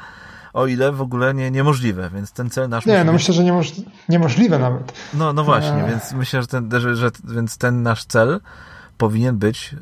o 0.54 0.66
ile 0.66 0.92
w 0.92 1.00
ogóle 1.00 1.34
nie, 1.34 1.50
niemożliwe, 1.50 2.10
więc 2.14 2.32
ten 2.32 2.50
cel 2.50 2.68
nasz 2.68 2.86
Nie, 2.86 3.04
no 3.04 3.12
być 3.12 3.20
myślę, 3.20 3.34
że 3.34 3.44
niemoż, 3.44 3.72
niemożliwe 4.08 4.58
nawet. 4.58 4.92
No, 5.14 5.32
no 5.32 5.44
właśnie, 5.44 5.82
Eee. 5.82 5.90
więc 5.90 6.12
myślę, 6.12 6.42
że 6.42 6.48
ten, 6.48 6.70
że, 6.80 6.96
że, 6.96 7.10
więc 7.24 7.58
ten 7.58 7.82
nasz 7.82 8.04
cel 8.04 8.40
powinien 8.98 9.36
być 9.36 9.76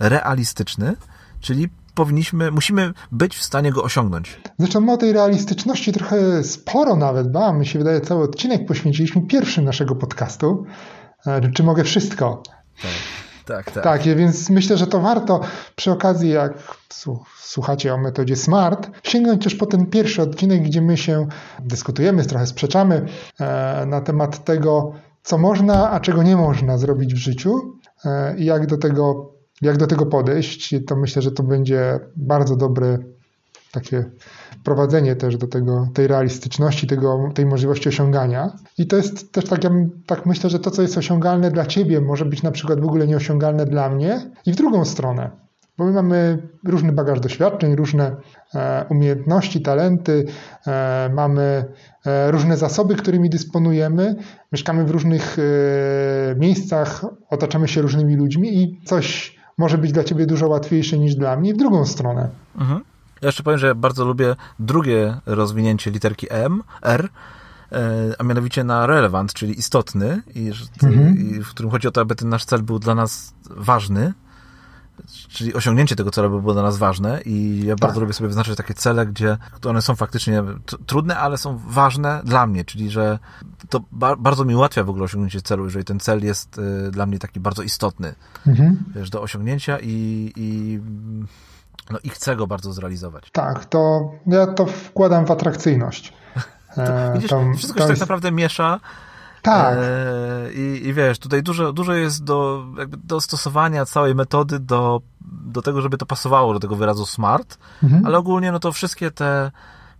e, 0.00 0.08
realistyczny, 0.08 0.96
czyli 1.40 1.68
powinniśmy, 1.94 2.50
musimy 2.50 2.92
być 3.12 3.36
w 3.36 3.42
stanie 3.42 3.72
go 3.72 3.82
osiągnąć. 3.82 4.40
Zresztą 4.58 4.80
my 4.80 4.92
o 4.92 4.96
tej 4.96 5.12
realistyczności 5.12 5.92
trochę 5.92 6.44
sporo 6.44 6.96
nawet, 6.96 7.32
ba, 7.32 7.52
my 7.52 7.66
się 7.66 7.78
wydaje 7.78 8.00
cały 8.00 8.24
odcinek 8.24 8.66
poświęciliśmy 8.66 9.22
pierwszym 9.22 9.64
naszego 9.64 9.94
podcastu. 9.94 10.66
E, 11.26 11.52
Czy 11.52 11.62
mogę 11.62 11.84
wszystko? 11.84 12.42
Tak, 12.82 12.90
tak. 13.48 13.70
Tak, 13.70 14.02
więc 14.02 14.50
myślę, 14.50 14.76
że 14.76 14.86
to 14.86 15.00
warto 15.00 15.40
przy 15.76 15.90
okazji, 15.90 16.30
jak 16.30 16.52
słuchacie 17.40 17.94
o 17.94 17.98
metodzie 17.98 18.36
SMART, 18.36 18.90
sięgnąć 19.02 19.44
też 19.44 19.54
po 19.54 19.66
ten 19.66 19.86
pierwszy 19.86 20.22
odcinek, 20.22 20.62
gdzie 20.62 20.82
my 20.82 20.96
się 20.96 21.26
dyskutujemy, 21.58 22.24
trochę 22.24 22.46
sprzeczamy 22.46 23.06
e, 23.40 23.86
na 23.86 24.00
temat 24.00 24.44
tego, 24.44 24.92
co 25.22 25.38
można, 25.38 25.90
a 25.90 26.00
czego 26.00 26.22
nie 26.22 26.36
można 26.36 26.78
zrobić 26.78 27.14
w 27.14 27.18
życiu 27.18 27.74
e, 28.04 28.36
i 28.38 28.44
jak 28.44 28.66
do 28.66 28.78
tego 28.78 29.32
jak 29.62 29.76
do 29.76 29.86
tego 29.86 30.06
podejść, 30.06 30.74
to 30.86 30.96
myślę, 30.96 31.22
że 31.22 31.32
to 31.32 31.42
będzie 31.42 32.00
bardzo 32.16 32.56
dobre 32.56 32.98
takie 33.72 34.04
prowadzenie 34.64 35.16
też 35.16 35.36
do 35.36 35.46
tego, 35.46 35.88
tej 35.94 36.06
realistyczności, 36.06 36.86
tego, 36.86 37.30
tej 37.34 37.46
możliwości 37.46 37.88
osiągania. 37.88 38.52
I 38.78 38.86
to 38.86 38.96
jest 38.96 39.32
też 39.32 39.44
tak, 39.44 39.64
ja 39.64 39.70
tak 40.06 40.26
myślę, 40.26 40.50
że 40.50 40.58
to, 40.58 40.70
co 40.70 40.82
jest 40.82 40.98
osiągalne 40.98 41.50
dla 41.50 41.66
ciebie, 41.66 42.00
może 42.00 42.24
być 42.24 42.42
na 42.42 42.50
przykład 42.50 42.80
w 42.80 42.84
ogóle 42.84 43.06
nieosiągalne 43.06 43.66
dla 43.66 43.90
mnie 43.90 44.30
i 44.46 44.52
w 44.52 44.56
drugą 44.56 44.84
stronę. 44.84 45.30
Bo 45.78 45.84
my 45.84 45.92
mamy 45.92 46.48
różny 46.64 46.92
bagaż 46.92 47.20
doświadczeń, 47.20 47.76
różne 47.76 48.16
e, 48.54 48.84
umiejętności, 48.90 49.60
talenty, 49.60 50.24
e, 50.66 51.10
mamy 51.14 51.64
e, 52.06 52.30
różne 52.30 52.56
zasoby, 52.56 52.94
którymi 52.94 53.30
dysponujemy, 53.30 54.16
mieszkamy 54.52 54.84
w 54.84 54.90
różnych 54.90 55.36
e, 55.38 55.42
miejscach, 56.36 57.04
otaczamy 57.30 57.68
się 57.68 57.82
różnymi 57.82 58.16
ludźmi 58.16 58.62
i 58.62 58.80
coś 58.84 59.38
może 59.58 59.78
być 59.78 59.92
dla 59.92 60.04
ciebie 60.04 60.26
dużo 60.26 60.48
łatwiejsze 60.48 60.98
niż 60.98 61.14
dla 61.14 61.36
mnie 61.36 61.54
w 61.54 61.56
drugą 61.56 61.86
stronę. 61.86 62.28
Mhm. 62.60 62.80
Ja 63.22 63.28
jeszcze 63.28 63.42
powiem, 63.42 63.58
że 63.58 63.74
bardzo 63.74 64.04
lubię 64.04 64.36
drugie 64.58 65.20
rozwinięcie 65.26 65.90
literki 65.90 66.26
M, 66.30 66.62
R, 66.82 67.08
e, 67.72 67.78
a 68.18 68.24
mianowicie 68.24 68.64
na 68.64 68.86
relevant, 68.86 69.32
czyli 69.32 69.58
istotny, 69.58 70.22
i, 70.34 70.52
mhm. 70.82 71.42
w 71.44 71.48
którym 71.48 71.70
chodzi 71.70 71.88
o 71.88 71.90
to, 71.90 72.00
aby 72.00 72.14
ten 72.14 72.28
nasz 72.28 72.44
cel 72.44 72.62
był 72.62 72.78
dla 72.78 72.94
nas 72.94 73.34
ważny, 73.50 74.12
czyli 75.28 75.54
osiągnięcie 75.54 75.96
tego 75.96 76.10
celu 76.10 76.30
by 76.30 76.40
było 76.40 76.52
dla 76.52 76.62
nas 76.62 76.78
ważne 76.78 77.20
i 77.24 77.62
ja 77.64 77.76
bardzo 77.76 77.94
tak. 77.94 78.00
lubię 78.00 78.12
sobie 78.12 78.28
wyznaczyć 78.28 78.56
takie 78.56 78.74
cele, 78.74 79.06
gdzie 79.06 79.38
one 79.64 79.82
są 79.82 79.96
faktycznie 79.96 80.42
trudne, 80.86 81.18
ale 81.18 81.38
są 81.38 81.60
ważne 81.68 82.20
dla 82.24 82.46
mnie, 82.46 82.64
czyli 82.64 82.90
że 82.90 83.18
to 83.68 83.80
ba 83.92 84.16
bardzo 84.16 84.44
mi 84.44 84.54
ułatwia 84.54 84.84
w 84.84 84.90
ogóle 84.90 85.04
osiągnięcie 85.04 85.42
celu, 85.42 85.64
jeżeli 85.64 85.84
ten 85.84 86.00
cel 86.00 86.24
jest 86.24 86.58
y, 86.58 86.90
dla 86.90 87.06
mnie 87.06 87.18
taki 87.18 87.40
bardzo 87.40 87.62
istotny, 87.62 88.14
mhm. 88.46 88.84
wiesz, 88.94 89.10
do 89.10 89.22
osiągnięcia 89.22 89.78
i, 89.82 90.32
i 90.36 90.80
no 91.90 91.98
i 92.04 92.08
chcę 92.08 92.36
go 92.36 92.46
bardzo 92.46 92.72
zrealizować. 92.72 93.30
Tak, 93.32 93.64
to 93.64 94.10
ja 94.26 94.46
to 94.46 94.66
wkładam 94.66 95.26
w 95.26 95.30
atrakcyjność. 95.30 96.12
to, 96.74 96.82
e, 96.82 97.12
widzisz, 97.14 97.30
tam, 97.30 97.56
wszystko 97.56 97.80
się 97.80 97.88
tak 97.88 98.00
naprawdę 98.00 98.32
miesza 98.32 98.80
tak. 99.42 99.78
E, 99.78 100.52
i, 100.52 100.86
I 100.86 100.94
wiesz, 100.94 101.18
tutaj 101.18 101.42
dużo, 101.42 101.72
dużo 101.72 101.92
jest 101.92 102.24
do, 102.24 102.64
jakby 102.78 102.96
do 102.96 103.20
stosowania 103.20 103.84
całej 103.84 104.14
metody 104.14 104.58
do, 104.58 105.00
do 105.20 105.62
tego, 105.62 105.80
żeby 105.80 105.98
to 105.98 106.06
pasowało 106.06 106.54
do 106.54 106.60
tego 106.60 106.76
wyrazu 106.76 107.06
smart, 107.06 107.58
mhm. 107.82 108.06
ale 108.06 108.18
ogólnie 108.18 108.52
no 108.52 108.58
to 108.58 108.72
wszystkie 108.72 109.10
te 109.10 109.50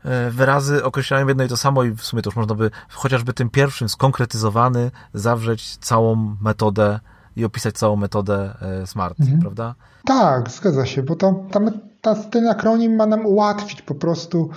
e, 0.05 0.31
wyrazy 0.31 0.85
określają 0.85 1.29
jedno 1.29 1.45
i 1.45 1.49
to 1.49 1.57
samo 1.57 1.85
i 1.85 1.91
w 1.91 2.03
sumie 2.03 2.23
to 2.23 2.29
już 2.31 2.37
można 2.37 2.55
by 2.55 2.71
chociażby 2.91 3.33
tym 3.33 3.51
pierwszym 3.51 3.89
skonkretyzowany 3.89 4.91
zawrzeć 5.15 5.77
całą 5.77 6.37
metodę 6.41 7.01
i 7.37 7.45
opisać 7.45 7.75
całą 7.75 7.97
metodę 7.97 8.55
e, 8.83 8.87
SMART, 8.87 9.21
mhm. 9.21 9.41
prawda? 9.41 9.75
Tak, 10.09 10.51
zgadza 10.51 10.87
się, 10.87 11.03
bo 11.03 11.17
to, 11.17 11.45
ta, 11.51 11.61
ta, 12.01 12.15
ten 12.15 12.49
akronim 12.49 12.97
ma 12.97 13.07
nam 13.07 13.27
ułatwić 13.27 13.83
po 13.83 13.95
prostu 13.95 14.51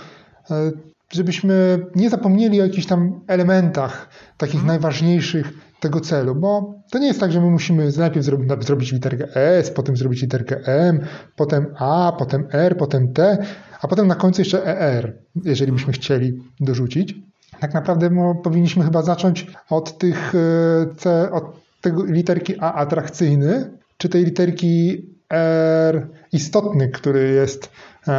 żebyśmy 1.12 1.86
nie 1.94 2.10
zapomnieli 2.10 2.60
o 2.60 2.64
jakichś 2.64 2.86
tam 2.86 3.20
elementach 3.26 4.08
takich 4.36 4.60
mhm. 4.60 4.68
najważniejszych 4.68 5.52
tego 5.80 6.00
celu, 6.00 6.34
bo 6.34 6.74
to 6.90 6.98
nie 6.98 7.06
jest 7.06 7.20
tak, 7.20 7.32
że 7.32 7.40
my 7.40 7.50
musimy 7.50 7.90
najpierw 7.98 8.26
zrobić, 8.26 8.66
zrobić 8.66 8.92
literkę 8.92 9.34
S, 9.34 9.70
potem 9.70 9.96
zrobić 9.96 10.22
literkę 10.22 10.56
M, 10.64 11.00
potem 11.36 11.66
A, 11.78 12.12
potem 12.18 12.46
R, 12.52 12.76
potem 12.76 13.12
T, 13.12 13.38
a 13.80 13.88
potem 13.88 14.06
na 14.06 14.14
końcu 14.14 14.40
jeszcze 14.40 14.66
ER, 14.66 15.18
jeżeli 15.44 15.72
byśmy 15.72 15.92
chcieli 15.92 16.32
dorzucić. 16.60 17.14
Tak 17.60 17.74
naprawdę 17.74 18.10
no, 18.10 18.34
powinniśmy 18.34 18.84
chyba 18.84 19.02
zacząć 19.02 19.46
od 19.70 19.98
tych 19.98 20.34
e, 20.34 20.94
C, 20.96 21.30
od 21.32 21.44
tego 21.80 22.04
literki 22.04 22.54
A 22.60 22.72
atrakcyjny, 22.72 23.78
czy 23.96 24.08
tej 24.08 24.24
literki 24.24 25.02
R 25.32 26.08
istotny, 26.32 26.88
który 26.88 27.32
jest 27.32 27.70
e, 28.08 28.12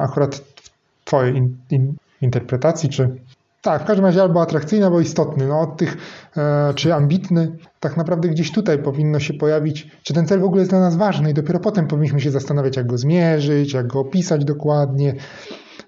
akurat 0.00 0.34
w 0.34 0.70
Twojej 1.04 1.36
in, 1.36 1.56
in, 1.70 1.94
interpretacji, 2.22 2.88
czy 2.88 3.16
tak, 3.62 3.82
w 3.82 3.84
każdym 3.84 4.04
razie 4.04 4.22
albo 4.22 4.42
atrakcyjny, 4.42 4.86
albo 4.86 5.00
istotny, 5.00 5.46
no 5.46 5.60
od 5.60 5.76
tych, 5.76 5.96
e, 6.36 6.74
czy 6.74 6.94
ambitny, 6.94 7.56
tak 7.80 7.96
naprawdę 7.96 8.28
gdzieś 8.28 8.52
tutaj 8.52 8.78
powinno 8.78 9.20
się 9.20 9.34
pojawić, 9.34 9.90
czy 10.02 10.14
ten 10.14 10.26
cel 10.26 10.40
w 10.40 10.44
ogóle 10.44 10.60
jest 10.60 10.70
dla 10.70 10.80
nas 10.80 10.96
ważny 10.96 11.30
i 11.30 11.34
dopiero 11.34 11.60
potem 11.60 11.86
powinniśmy 11.86 12.20
się 12.20 12.30
zastanawiać, 12.30 12.76
jak 12.76 12.86
go 12.86 12.98
zmierzyć, 12.98 13.72
jak 13.72 13.86
go 13.86 14.00
opisać 14.00 14.44
dokładnie, 14.44 15.14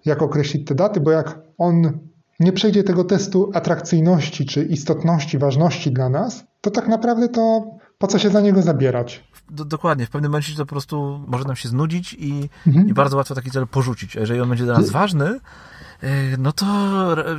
jak 0.05 0.23
określić 0.23 0.69
te 0.69 0.75
daty, 0.75 1.01
bo 1.01 1.11
jak 1.11 1.38
on 1.59 1.99
nie 2.40 2.53
przejdzie 2.53 2.85
tego 2.85 3.05
testu 3.05 3.51
atrakcyjności, 3.55 4.47
czy 4.47 4.64
istotności, 4.64 5.38
ważności 5.38 5.93
dla 5.93 6.09
nas, 6.09 6.45
to 6.61 6.71
tak 6.71 6.88
naprawdę 6.88 7.29
to 7.29 7.64
po 8.00 8.06
co 8.06 8.18
się 8.18 8.30
za 8.30 8.40
niego 8.40 8.62
zabierać? 8.62 9.30
dokładnie, 9.50 10.06
w 10.06 10.10
pewnym 10.10 10.30
momencie 10.30 10.52
to 10.52 10.66
po 10.66 10.70
prostu 10.70 11.24
może 11.26 11.44
nam 11.44 11.56
się 11.56 11.68
znudzić 11.68 12.16
i, 12.18 12.48
mhm. 12.66 12.88
i 12.88 12.94
bardzo 12.94 13.16
łatwo 13.16 13.34
taki 13.34 13.50
cel 13.50 13.66
porzucić. 13.66 14.16
A 14.16 14.20
jeżeli 14.20 14.40
on 14.40 14.48
będzie 14.48 14.64
dla 14.64 14.74
nas 14.74 14.90
ważny, 14.90 15.40
Y, 16.04 16.36
no 16.38 16.52
to 16.52 16.66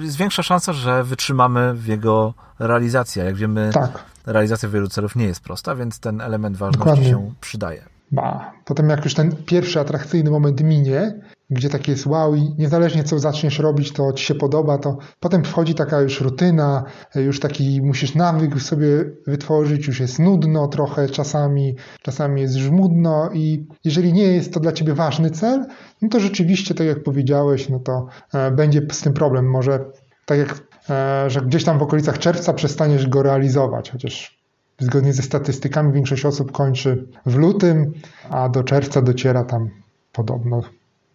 jest 0.02 0.18
większa 0.18 0.44
szansa, 0.44 0.74
że 0.74 1.04
wytrzymamy 1.04 1.74
w 1.74 1.88
jego 1.88 2.34
realizacji. 2.60 3.22
Jak 3.22 3.36
wiemy, 3.36 3.70
tak. 3.74 4.04
realizacja 4.26 4.70
wielu 4.70 4.88
celów 4.88 5.16
nie 5.16 5.26
jest 5.26 5.44
prosta, 5.44 5.76
więc 5.76 6.00
ten 6.00 6.22
element 6.22 6.58
ważności 6.58 6.80
Dokładnie. 6.80 7.10
się 7.10 7.34
przydaje. 7.42 7.84
Ba. 8.12 8.52
Potem 8.66 8.90
jak 8.90 9.04
już 9.04 9.14
ten 9.14 9.36
pierwszy 9.46 9.80
atrakcyjny 9.80 10.32
moment 10.32 10.64
minie, 10.64 11.14
gdzie 11.52 11.70
takie 11.70 11.92
jest 11.92 12.06
wow 12.06 12.36
i 12.36 12.56
niezależnie 12.58 13.04
co 13.04 13.20
zaczniesz 13.20 13.60
robić, 13.60 13.92
to 13.92 14.14
ci 14.14 14.26
się 14.26 14.36
podoba, 14.36 14.78
to 14.78 14.98
potem 15.20 15.44
wchodzi 15.44 15.76
taka 15.76 16.02
już 16.02 16.22
rutyna, 16.22 16.84
już 17.16 17.40
taki 17.40 17.82
musisz 17.82 18.16
nawyk 18.16 18.62
sobie 18.62 18.88
wytworzyć, 19.28 19.88
już 19.88 20.00
jest 20.00 20.20
nudno 20.20 20.68
trochę 20.68 21.10
czasami, 21.10 21.76
czasami 22.02 22.42
jest 22.42 22.56
żmudno 22.56 23.30
i 23.34 23.66
jeżeli 23.84 24.14
nie 24.14 24.24
jest 24.24 24.54
to 24.54 24.60
dla 24.60 24.72
ciebie 24.72 24.94
ważny 24.94 25.32
cel, 25.32 25.66
no 26.02 26.10
to 26.10 26.20
rzeczywiście, 26.20 26.76
tak 26.76 26.88
jak 26.88 27.04
powiedziałeś, 27.04 27.70
no 27.70 27.80
to 27.80 28.08
e, 28.34 28.52
będzie 28.52 28.82
z 28.92 29.02
tym 29.02 29.14
problem. 29.14 29.50
Może 29.50 29.86
tak 30.26 30.40
jak, 30.40 30.64
e, 30.90 31.30
że 31.30 31.42
gdzieś 31.42 31.64
tam 31.64 31.80
w 31.80 31.84
okolicach 31.84 32.20
czerwca 32.20 32.54
przestaniesz 32.54 33.08
go 33.08 33.24
realizować, 33.24 33.92
chociaż 33.92 34.42
zgodnie 34.80 35.14
ze 35.14 35.22
statystykami 35.22 35.94
większość 35.94 36.26
osób 36.26 36.52
kończy 36.52 37.08
w 37.26 37.36
lutym, 37.36 37.94
a 38.30 38.50
do 38.50 38.64
czerwca 38.64 39.02
dociera 39.02 39.44
tam 39.44 39.70
podobno 40.12 40.62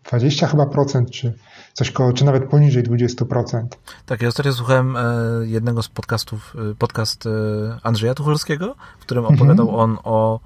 20 0.09 0.47
chyba 0.47 0.67
procent, 0.67 1.11
czy 1.11 1.35
coś 1.73 1.91
koło, 1.91 2.13
czy 2.13 2.25
nawet 2.25 2.49
poniżej 2.49 2.85
20%. 2.85 3.67
Tak, 4.07 4.23
ja 4.23 4.29
ostatnio 4.29 4.53
słuchałem 4.53 4.97
e, 4.97 5.03
jednego 5.43 5.83
z 5.83 5.89
podcastów, 5.89 6.57
e, 6.71 6.75
podcast 6.75 7.27
e, 7.27 7.31
Andrzeja 7.83 8.15
Tucholskiego, 8.15 8.75
w 8.99 9.03
którym 9.03 9.25
mhm. 9.25 9.41
opowiadał 9.41 9.69
mhm. 9.69 9.91
on 9.91 9.99
o 10.05 10.41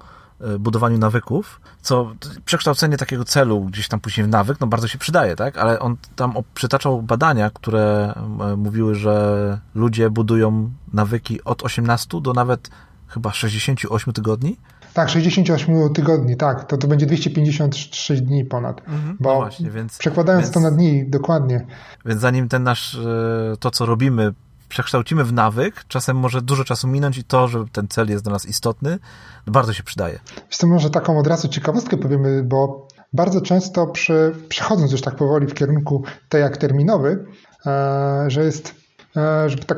budowaniu 0.59 0.97
nawyków, 0.97 1.61
co 1.81 2.11
przekształcenie 2.45 2.97
takiego 2.97 3.25
celu 3.25 3.61
gdzieś 3.61 3.87
tam 3.87 3.99
później 3.99 4.27
w 4.27 4.29
nawyk, 4.29 4.59
no 4.59 4.67
bardzo 4.67 4.87
się 4.87 4.97
przydaje, 4.97 5.35
tak? 5.35 5.57
Ale 5.57 5.79
on 5.79 5.97
tam 6.15 6.33
przytaczał 6.53 7.01
badania, 7.01 7.49
które 7.49 8.13
mówiły, 8.57 8.95
że 8.95 9.59
ludzie 9.75 10.09
budują 10.09 10.71
nawyki 10.93 11.43
od 11.43 11.63
18 11.63 12.21
do 12.21 12.33
nawet 12.33 12.69
chyba 13.07 13.31
68 13.31 14.13
tygodni. 14.13 14.57
Tak, 14.93 15.09
68 15.09 15.93
tygodni, 15.93 16.37
tak. 16.37 16.67
To, 16.67 16.77
to 16.77 16.87
będzie 16.87 17.05
256 17.05 18.21
dni 18.21 18.45
ponad. 18.45 18.79
Mhm, 18.79 19.17
bo 19.19 19.29
no 19.29 19.35
właśnie, 19.35 19.69
więc, 19.69 19.97
przekładając 19.97 20.45
więc, 20.45 20.53
to 20.53 20.59
na 20.59 20.71
dni, 20.71 21.09
dokładnie. 21.09 21.65
Więc 22.05 22.21
zanim 22.21 22.49
ten 22.49 22.63
nasz, 22.63 22.95
e, 22.95 23.57
to 23.59 23.71
co 23.71 23.85
robimy, 23.85 24.33
przekształcimy 24.69 25.23
w 25.23 25.33
nawyk, 25.33 25.83
czasem 25.87 26.17
może 26.17 26.41
dużo 26.41 26.63
czasu 26.63 26.87
minąć 26.87 27.17
i 27.17 27.23
to, 27.23 27.47
że 27.47 27.65
ten 27.71 27.87
cel 27.87 28.09
jest 28.09 28.23
dla 28.23 28.33
nas 28.33 28.45
istotny, 28.45 28.99
bardzo 29.47 29.73
się 29.73 29.83
przydaje. 29.83 30.19
Wiesz 30.51 30.63
może 30.63 30.89
taką 30.89 31.19
od 31.19 31.27
razu 31.27 31.47
ciekawostkę 31.47 31.97
powiemy, 31.97 32.43
bo 32.43 32.87
bardzo 33.13 33.41
często 33.41 33.87
przy, 33.87 34.35
przechodząc 34.49 34.91
już 34.91 35.01
tak 35.01 35.15
powoli 35.15 35.47
w 35.47 35.53
kierunku 35.53 36.03
tej 36.29 36.41
jak 36.41 36.57
terminowy, 36.57 37.25
e, 37.65 38.25
że 38.27 38.43
jest, 38.43 38.75
e, 39.17 39.49
żeby 39.49 39.63
tak 39.63 39.77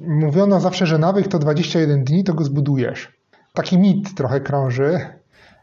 mówiono 0.00 0.60
zawsze, 0.60 0.86
że 0.86 0.98
nawyk 0.98 1.28
to 1.28 1.38
21 1.38 2.04
dni, 2.04 2.24
to 2.24 2.34
go 2.34 2.44
zbudujesz. 2.44 3.17
Taki 3.58 3.78
mit 3.78 4.14
trochę 4.14 4.40
krąży. 4.40 5.00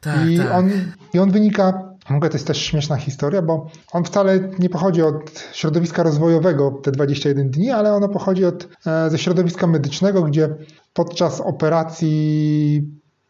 Tak, 0.02 0.30
I, 0.30 0.38
tak. 0.38 0.52
On, 0.52 0.70
I 1.14 1.20
on 1.20 1.32
wynika 1.32 1.96
Mogę, 2.10 2.30
to 2.30 2.36
jest 2.36 2.48
też 2.48 2.58
śmieszna 2.58 2.96
historia, 2.96 3.42
bo 3.42 3.68
on 3.92 4.04
wcale 4.04 4.40
nie 4.60 4.70
pochodzi 4.70 5.02
od 5.02 5.50
środowiska 5.54 6.04
rozwojowego, 6.04 6.72
te 6.84 6.92
21 6.92 7.50
dni, 7.50 7.72
ale 7.72 7.94
ono 7.94 8.10
pochodzi 8.10 8.46
od, 8.46 8.68
e, 8.88 9.10
ze 9.10 9.18
środowiska 9.18 9.68
medycznego, 9.68 10.24
gdzie 10.24 10.56
podczas 10.94 11.42
operacji 11.42 12.82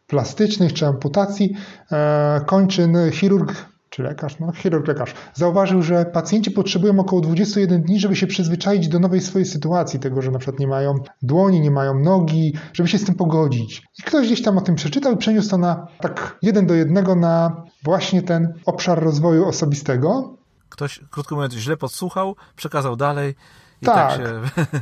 plastycznych 0.06 0.72
czy 0.72 0.86
amputacji 0.86 1.56
e, 1.92 2.40
kończyn 2.46 2.96
chirurg 3.12 3.66
czy 3.96 4.02
lekarz, 4.02 4.38
no 4.38 4.52
chirurg, 4.52 4.88
lekarz, 4.88 5.14
zauważył, 5.34 5.82
że 5.82 6.04
pacjenci 6.04 6.50
potrzebują 6.50 7.00
około 7.00 7.22
21 7.22 7.82
dni, 7.82 8.00
żeby 8.00 8.16
się 8.16 8.26
przyzwyczaić 8.26 8.88
do 8.88 8.98
nowej 8.98 9.20
swojej 9.20 9.46
sytuacji, 9.46 10.00
tego, 10.00 10.22
że 10.22 10.30
na 10.30 10.38
przykład 10.38 10.60
nie 10.60 10.66
mają 10.66 10.94
dłoni, 11.22 11.60
nie 11.60 11.70
mają 11.70 11.98
nogi, 11.98 12.54
żeby 12.72 12.88
się 12.88 12.98
z 12.98 13.04
tym 13.04 13.14
pogodzić. 13.14 13.82
I 13.98 14.02
ktoś 14.02 14.26
gdzieś 14.26 14.42
tam 14.42 14.58
o 14.58 14.60
tym 14.60 14.74
przeczytał 14.74 15.12
i 15.12 15.16
przeniósł 15.16 15.50
to 15.50 15.58
na 15.58 15.86
tak 16.00 16.38
jeden 16.42 16.66
do 16.66 16.74
jednego 16.74 17.14
na 17.14 17.62
właśnie 17.84 18.22
ten 18.22 18.54
obszar 18.66 19.02
rozwoju 19.02 19.48
osobistego. 19.48 20.36
Ktoś, 20.68 21.00
krótko 21.10 21.34
mówiąc, 21.34 21.54
źle 21.54 21.76
podsłuchał, 21.76 22.36
przekazał 22.56 22.96
dalej. 22.96 23.34
I 23.82 23.86
tak, 23.86 23.94
tak 23.94 24.16
się, 24.16 24.24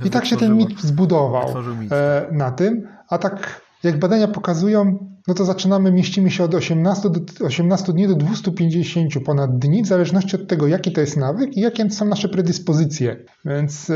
i 0.06 0.10
tak 0.10 0.26
się 0.26 0.36
ten 0.36 0.56
mit 0.56 0.80
zbudował 0.80 1.62
mit. 1.80 1.92
E, 1.92 2.28
na 2.32 2.50
tym, 2.50 2.88
a 3.08 3.18
tak 3.18 3.60
jak 3.84 3.98
badania 3.98 4.28
pokazują, 4.28 4.98
no 5.28 5.34
to 5.34 5.44
zaczynamy, 5.44 5.92
mieścimy 5.92 6.30
się 6.30 6.44
od 6.44 6.54
18, 6.54 7.10
do, 7.10 7.20
18 7.46 7.92
dni 7.92 8.08
do 8.08 8.14
250 8.14 9.24
ponad 9.24 9.58
dni, 9.58 9.82
w 9.82 9.86
zależności 9.86 10.36
od 10.36 10.48
tego, 10.48 10.66
jaki 10.66 10.92
to 10.92 11.00
jest 11.00 11.16
nawyk 11.16 11.56
i 11.56 11.60
jakie 11.60 11.90
są 11.90 12.04
nasze 12.04 12.28
predyspozycje. 12.28 13.16
Więc 13.44 13.90
e, 13.90 13.94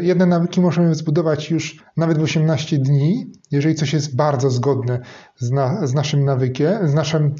jedne 0.00 0.26
nawyki 0.26 0.60
możemy 0.60 0.94
zbudować 0.94 1.50
już 1.50 1.84
nawet 1.96 2.18
w 2.18 2.22
18 2.22 2.78
dni, 2.78 3.32
jeżeli 3.50 3.74
coś 3.74 3.92
jest 3.92 4.16
bardzo 4.16 4.50
zgodne 4.50 5.00
z, 5.38 5.50
na, 5.50 5.86
z 5.86 5.94
naszym 5.94 6.24
nawykiem, 6.24 6.88
z 6.88 6.94
naszym 6.94 7.34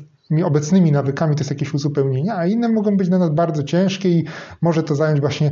obecnymi 0.44 0.92
nawykami 0.92 1.34
to 1.34 1.40
jest 1.40 1.50
jakieś 1.50 1.74
uzupełnienie, 1.74 2.34
a 2.34 2.46
inne 2.46 2.68
mogą 2.68 2.96
być 2.96 3.08
dla 3.08 3.18
nas 3.18 3.30
bardzo 3.30 3.62
ciężkie 3.62 4.08
i 4.08 4.24
może 4.62 4.82
to 4.82 4.94
zająć 4.94 5.20
właśnie 5.20 5.50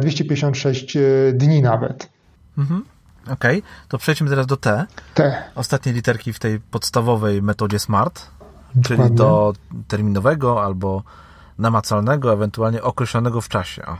256 0.00 0.96
e, 0.96 1.00
dni 1.32 1.62
nawet. 1.62 2.08
Mhm. 2.58 2.93
Okej, 3.30 3.58
okay. 3.58 3.70
to 3.88 3.98
przejdźmy 3.98 4.30
teraz 4.30 4.46
do 4.46 4.56
T. 4.56 4.86
T. 5.14 5.42
Ostatnie 5.54 5.92
literki 5.92 6.32
w 6.32 6.38
tej 6.38 6.60
podstawowej 6.60 7.42
metodzie 7.42 7.78
SMART, 7.78 8.30
Dokładnie. 8.74 8.82
czyli 8.82 9.16
do 9.16 9.52
terminowego 9.88 10.64
albo 10.64 11.02
namacalnego, 11.58 12.32
ewentualnie 12.32 12.82
określonego 12.82 13.40
w 13.40 13.48
czasie. 13.48 13.86
O. 13.86 13.96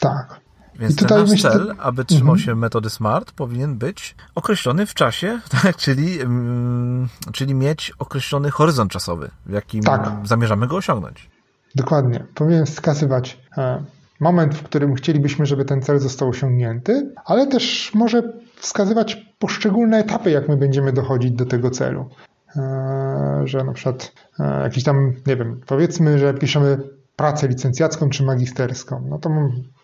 Tak. 0.00 0.40
Więc 0.78 0.96
ten 0.96 1.18
nasz 1.18 1.30
myślę... 1.30 1.50
cel, 1.50 1.74
aby 1.78 2.04
trzymał 2.04 2.34
mhm. 2.34 2.38
się 2.38 2.54
metody 2.54 2.90
SMART, 2.90 3.32
powinien 3.32 3.78
być 3.78 4.14
określony 4.34 4.86
w 4.86 4.94
czasie, 4.94 5.40
tak? 5.62 5.76
czyli, 5.76 6.20
mm, 6.20 7.08
czyli 7.32 7.54
mieć 7.54 7.92
określony 7.98 8.50
horyzont 8.50 8.92
czasowy, 8.92 9.30
w 9.46 9.52
jakim 9.52 9.82
tak. 9.82 10.10
zamierzamy 10.24 10.66
go 10.66 10.76
osiągnąć. 10.76 11.30
Dokładnie. 11.74 12.26
Powinien 12.34 12.66
wskazywać 12.66 13.38
e, 13.56 13.84
moment, 14.20 14.54
w 14.54 14.62
którym 14.62 14.94
chcielibyśmy, 14.94 15.46
żeby 15.46 15.64
ten 15.64 15.82
cel 15.82 15.98
został 15.98 16.28
osiągnięty, 16.28 17.12
ale 17.24 17.46
też 17.46 17.90
może 17.94 18.22
wskazywać 18.60 19.26
poszczególne 19.38 19.98
etapy, 19.98 20.30
jak 20.30 20.48
my 20.48 20.56
będziemy 20.56 20.92
dochodzić 20.92 21.30
do 21.30 21.46
tego 21.46 21.70
celu. 21.70 22.08
E, 22.56 23.42
że 23.44 23.64
na 23.64 23.72
przykład 23.72 24.12
e, 24.40 24.62
jakiś 24.62 24.84
tam, 24.84 25.14
nie 25.26 25.36
wiem, 25.36 25.60
powiedzmy, 25.66 26.18
że 26.18 26.34
piszemy 26.34 26.78
pracę 27.16 27.48
licencjacką 27.48 28.10
czy 28.10 28.22
magisterską. 28.22 29.04
No 29.08 29.18
to 29.18 29.30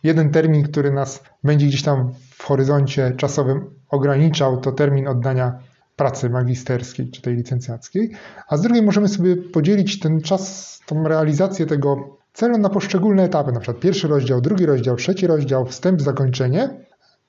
jeden 0.03 0.31
termin, 0.31 0.63
który 0.63 0.93
nas 0.93 1.23
będzie 1.45 1.67
gdzieś 1.67 1.83
tam 1.83 2.13
w 2.31 2.43
horyzoncie 2.43 3.13
czasowym 3.17 3.71
ograniczał, 3.89 4.61
to 4.61 4.73
termin 4.73 5.09
oddania 5.09 5.59
pracy 5.97 6.31
magisterskiej 6.31 7.11
czy 7.11 7.23
tej 7.23 7.37
licencjackiej, 7.37 8.11
a 8.49 8.57
z 8.57 8.63
drugiej 8.63 8.83
możemy 8.83 9.09
sobie 9.09 9.37
podzielić 9.37 10.01
ten 10.01 10.21
czas, 10.21 10.81
tą 10.87 11.09
realizację 11.09 11.67
tego 11.67 12.19
celu 12.33 12.59
na 12.59 12.69
poszczególne 12.69 13.23
etapy, 13.23 13.53
na 13.53 13.61
przykład 13.61 13.83
pierwszy 13.83 14.09
rozdział, 14.09 14.41
drugi 14.41 14.67
rozdział, 14.67 14.97
trzeci 14.97 15.27
rozdział, 15.27 15.67
wstęp, 15.67 16.03
zakończenie 16.03 16.71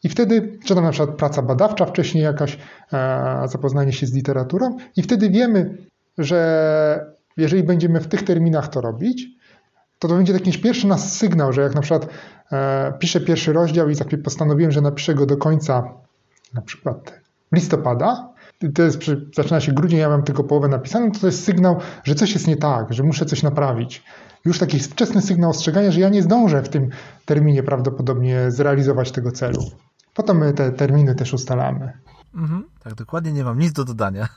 i 0.05 0.09
wtedy, 0.09 0.59
czy 0.65 0.75
tam 0.75 0.83
na 0.83 0.91
przykład 0.91 1.17
praca 1.17 1.41
badawcza 1.41 1.85
wcześniej 1.85 2.23
jakaś, 2.23 2.57
e, 2.93 3.47
zapoznanie 3.47 3.93
się 3.93 4.05
z 4.07 4.13
literaturą 4.13 4.77
i 4.95 5.01
wtedy 5.01 5.29
wiemy, 5.29 5.77
że 6.17 7.15
jeżeli 7.37 7.63
będziemy 7.63 7.99
w 7.99 8.07
tych 8.07 8.23
terminach 8.23 8.67
to 8.67 8.81
robić, 8.81 9.27
to 9.99 10.07
to 10.07 10.15
będzie 10.15 10.33
taki 10.33 10.53
pierwszy 10.53 10.87
nas 10.87 11.17
sygnał, 11.17 11.53
że 11.53 11.61
jak 11.61 11.75
na 11.75 11.81
przykład 11.81 12.07
e, 12.51 12.93
piszę 12.99 13.21
pierwszy 13.21 13.53
rozdział 13.53 13.89
i 13.89 14.17
postanowiłem, 14.17 14.71
że 14.71 14.81
napiszę 14.81 15.15
go 15.15 15.25
do 15.25 15.37
końca 15.37 15.93
na 16.53 16.61
przykład 16.61 17.19
listopada, 17.51 18.29
to 18.75 18.81
jest, 18.83 18.99
zaczyna 19.35 19.61
się 19.61 19.71
grudzień, 19.71 19.99
ja 19.99 20.09
mam 20.09 20.23
tylko 20.23 20.43
połowę 20.43 20.67
napisaną, 20.67 21.11
to 21.11 21.19
to 21.19 21.27
jest 21.27 21.43
sygnał, 21.43 21.79
że 22.03 22.15
coś 22.15 22.33
jest 22.33 22.47
nie 22.47 22.57
tak, 22.57 22.93
że 22.93 23.03
muszę 23.03 23.25
coś 23.25 23.43
naprawić. 23.43 24.03
Już 24.45 24.59
taki 24.59 24.79
wczesny 24.79 25.21
sygnał 25.21 25.49
ostrzegania, 25.49 25.91
że 25.91 25.99
ja 25.99 26.09
nie 26.09 26.23
zdążę 26.23 26.63
w 26.63 26.69
tym 26.69 26.89
terminie 27.25 27.63
prawdopodobnie 27.63 28.51
zrealizować 28.51 29.11
tego 29.11 29.31
celu. 29.31 29.59
Potem 30.15 30.37
my 30.37 30.53
te 30.53 30.71
terminy 30.71 31.15
też 31.15 31.33
ustalamy. 31.33 31.93
Mhm, 32.35 32.63
tak, 32.83 32.93
dokładnie 32.95 33.33
nie 33.33 33.43
mam 33.43 33.59
nic 33.59 33.73
do 33.73 33.85
dodania 33.85 34.27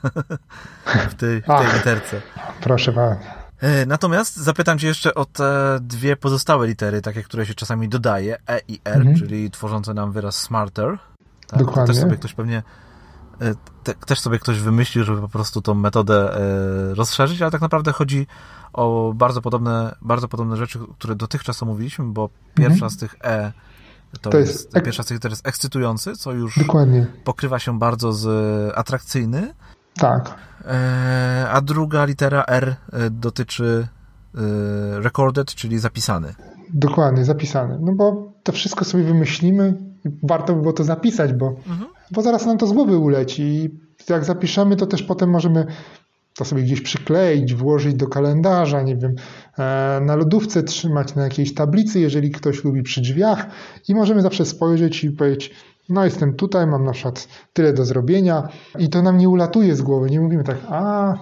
w 1.09 1.15
tej, 1.15 1.41
w 1.41 1.45
tej 1.45 1.55
Ach, 1.55 1.75
literce. 1.75 2.21
Proszę 2.61 2.91
bardzo. 2.91 3.23
E, 3.59 3.85
natomiast 3.85 4.35
zapytam 4.35 4.79
Cię 4.79 4.87
jeszcze 4.87 5.15
o 5.15 5.25
te 5.25 5.79
dwie 5.81 6.15
pozostałe 6.15 6.67
litery, 6.67 7.01
takie, 7.01 7.23
które 7.23 7.45
się 7.45 7.53
czasami 7.53 7.89
dodaje, 7.89 8.37
E 8.47 8.59
i 8.67 8.79
R, 8.85 8.97
mhm. 8.97 9.15
czyli 9.15 9.51
tworzące 9.51 9.93
nam 9.93 10.11
wyraz 10.11 10.35
smarter. 10.35 10.97
Tak? 11.47 11.59
Dokładnie. 11.59 11.93
Też 11.93 12.03
sobie 12.03 12.15
ktoś 12.15 12.33
pewnie 12.33 12.63
e, 13.41 13.55
te, 13.83 13.93
też 13.93 14.19
sobie 14.19 14.39
ktoś 14.39 14.59
wymyślił, 14.59 15.03
żeby 15.03 15.21
po 15.21 15.29
prostu 15.29 15.61
tą 15.61 15.73
metodę 15.73 16.35
e, 16.35 16.93
rozszerzyć, 16.95 17.41
ale 17.41 17.51
tak 17.51 17.61
naprawdę 17.61 17.91
chodzi 17.91 18.27
o 18.73 19.13
bardzo 19.15 19.41
podobne, 19.41 19.95
bardzo 20.01 20.27
podobne 20.27 20.57
rzeczy, 20.57 20.79
które 20.97 21.15
dotychczas 21.15 21.63
omówiliśmy, 21.63 22.05
bo 22.05 22.29
pierwsza 22.55 22.73
mhm. 22.85 22.91
z 22.91 22.97
tych 22.97 23.15
E 23.23 23.51
to, 24.21 24.29
to 24.29 24.37
jest, 24.37 24.51
jest 24.51 24.77
ek... 24.77 24.83
pierwsza 24.83 25.03
liter 25.11 25.31
jest 25.31 25.47
ekscytujący, 25.47 26.15
co 26.15 26.31
już 26.31 26.59
Dokładnie. 26.59 27.07
pokrywa 27.23 27.59
się 27.59 27.79
bardzo 27.79 28.13
z 28.13 28.27
atrakcyjny. 28.75 29.53
Tak. 29.95 30.35
E, 30.65 31.47
a 31.51 31.61
druga 31.61 32.05
litera 32.05 32.43
R 32.47 32.75
e, 32.93 33.09
dotyczy 33.09 33.87
e, 34.35 34.39
recorded, 34.99 35.55
czyli 35.55 35.79
zapisany. 35.79 36.33
Dokładnie, 36.73 37.25
zapisany. 37.25 37.77
No 37.81 37.91
bo 37.91 38.31
to 38.43 38.51
wszystko 38.51 38.85
sobie 38.85 39.03
wymyślimy 39.03 39.73
i 40.05 40.09
warto 40.23 40.55
by 40.55 40.61
było 40.61 40.73
to 40.73 40.83
zapisać, 40.83 41.33
bo, 41.33 41.47
mhm. 41.47 41.89
bo 42.11 42.21
zaraz 42.21 42.45
nam 42.45 42.57
to 42.57 42.67
z 42.67 42.73
głowy 42.73 42.97
uleci 42.97 43.43
i 43.43 43.69
jak 44.09 44.25
zapiszemy, 44.25 44.75
to 44.75 44.87
też 44.87 45.03
potem 45.03 45.29
możemy 45.29 45.65
to 46.35 46.45
sobie 46.45 46.63
gdzieś 46.63 46.81
przykleić, 46.81 47.53
włożyć 47.55 47.93
do 47.93 48.07
kalendarza, 48.07 48.81
nie 48.81 48.95
wiem, 48.95 49.15
na 50.01 50.15
lodówce 50.15 50.63
trzymać 50.63 51.15
na 51.15 51.23
jakiejś 51.23 51.53
tablicy, 51.53 51.99
jeżeli 51.99 52.31
ktoś 52.31 52.63
lubi 52.63 52.83
przy 52.83 53.01
drzwiach 53.01 53.45
i 53.87 53.95
możemy 53.95 54.21
zawsze 54.21 54.45
spojrzeć 54.45 55.03
i 55.03 55.11
powiedzieć, 55.11 55.55
no 55.89 56.05
jestem 56.05 56.33
tutaj, 56.33 56.67
mam 56.67 56.85
na 56.85 56.91
przykład 56.91 57.27
tyle 57.53 57.73
do 57.73 57.85
zrobienia 57.85 58.49
i 58.79 58.89
to 58.89 59.01
nam 59.01 59.17
nie 59.17 59.29
ulatuje 59.29 59.75
z 59.75 59.81
głowy. 59.81 60.09
Nie 60.09 60.21
mówimy 60.21 60.43
tak, 60.43 60.57
a 60.69 61.13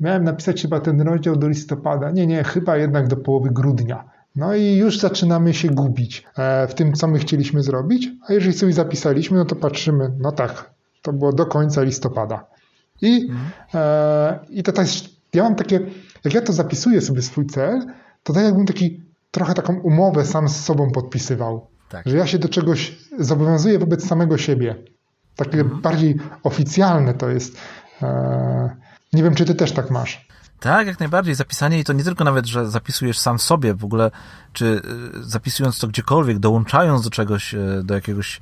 miałem 0.00 0.24
napisać 0.24 0.62
chyba 0.62 0.80
ten 0.80 1.00
rozdział 1.00 1.36
do 1.36 1.48
listopada. 1.48 2.10
Nie, 2.10 2.26
nie, 2.26 2.44
chyba 2.44 2.76
jednak 2.76 3.08
do 3.08 3.16
połowy 3.16 3.50
grudnia. 3.50 4.04
No 4.36 4.54
i 4.54 4.74
już 4.76 4.98
zaczynamy 4.98 5.54
się 5.54 5.68
gubić 5.68 6.24
e, 6.36 6.66
w 6.66 6.74
tym, 6.74 6.92
co 6.92 7.08
my 7.08 7.18
chcieliśmy 7.18 7.62
zrobić, 7.62 8.08
a 8.28 8.32
jeżeli 8.32 8.52
sobie 8.52 8.72
zapisaliśmy, 8.72 9.38
no 9.38 9.44
to 9.44 9.56
patrzymy, 9.56 10.12
no 10.18 10.32
tak, 10.32 10.70
to 11.02 11.12
było 11.12 11.32
do 11.32 11.46
końca 11.46 11.82
listopada. 11.82 12.46
I, 13.02 13.28
mhm. 13.30 13.50
e, 13.74 14.38
i 14.50 14.62
to 14.62 14.72
też, 14.72 15.10
ja 15.34 15.42
mam 15.42 15.54
takie, 15.54 15.80
jak 16.24 16.34
ja 16.34 16.42
to 16.42 16.52
zapisuję 16.52 17.00
sobie 17.00 17.22
swój 17.22 17.46
cel, 17.46 17.86
to 18.22 18.32
tak 18.32 18.44
jakbym 18.44 18.66
taki 18.66 19.02
trochę 19.30 19.54
taką 19.54 19.80
umowę 19.80 20.26
sam 20.26 20.48
z 20.48 20.64
sobą 20.64 20.90
podpisywał. 20.90 21.66
Tak. 21.88 22.08
Że 22.08 22.16
ja 22.16 22.26
się 22.26 22.38
do 22.38 22.48
czegoś 22.48 22.98
zobowiązuję 23.18 23.78
wobec 23.78 24.06
samego 24.06 24.38
siebie. 24.38 24.76
Takie 25.36 25.60
mhm. 25.60 25.80
bardziej 25.80 26.16
oficjalne 26.42 27.14
to 27.14 27.28
jest. 27.28 27.56
E, 28.02 28.76
nie 29.12 29.22
wiem, 29.22 29.34
czy 29.34 29.44
ty 29.44 29.54
też 29.54 29.72
tak 29.72 29.90
masz. 29.90 30.28
Tak, 30.60 30.86
jak 30.86 31.00
najbardziej. 31.00 31.34
Zapisanie 31.34 31.78
i 31.78 31.84
to 31.84 31.92
nie 31.92 32.04
tylko 32.04 32.24
nawet, 32.24 32.46
że 32.46 32.70
zapisujesz 32.70 33.18
sam 33.18 33.38
sobie 33.38 33.74
w 33.74 33.84
ogóle, 33.84 34.10
czy 34.52 34.82
e, 35.18 35.22
zapisując 35.22 35.78
to 35.78 35.88
gdziekolwiek, 35.88 36.38
dołączając 36.38 37.04
do 37.04 37.10
czegoś, 37.10 37.54
e, 37.54 37.82
do 37.84 37.94
jakiegoś, 37.94 38.40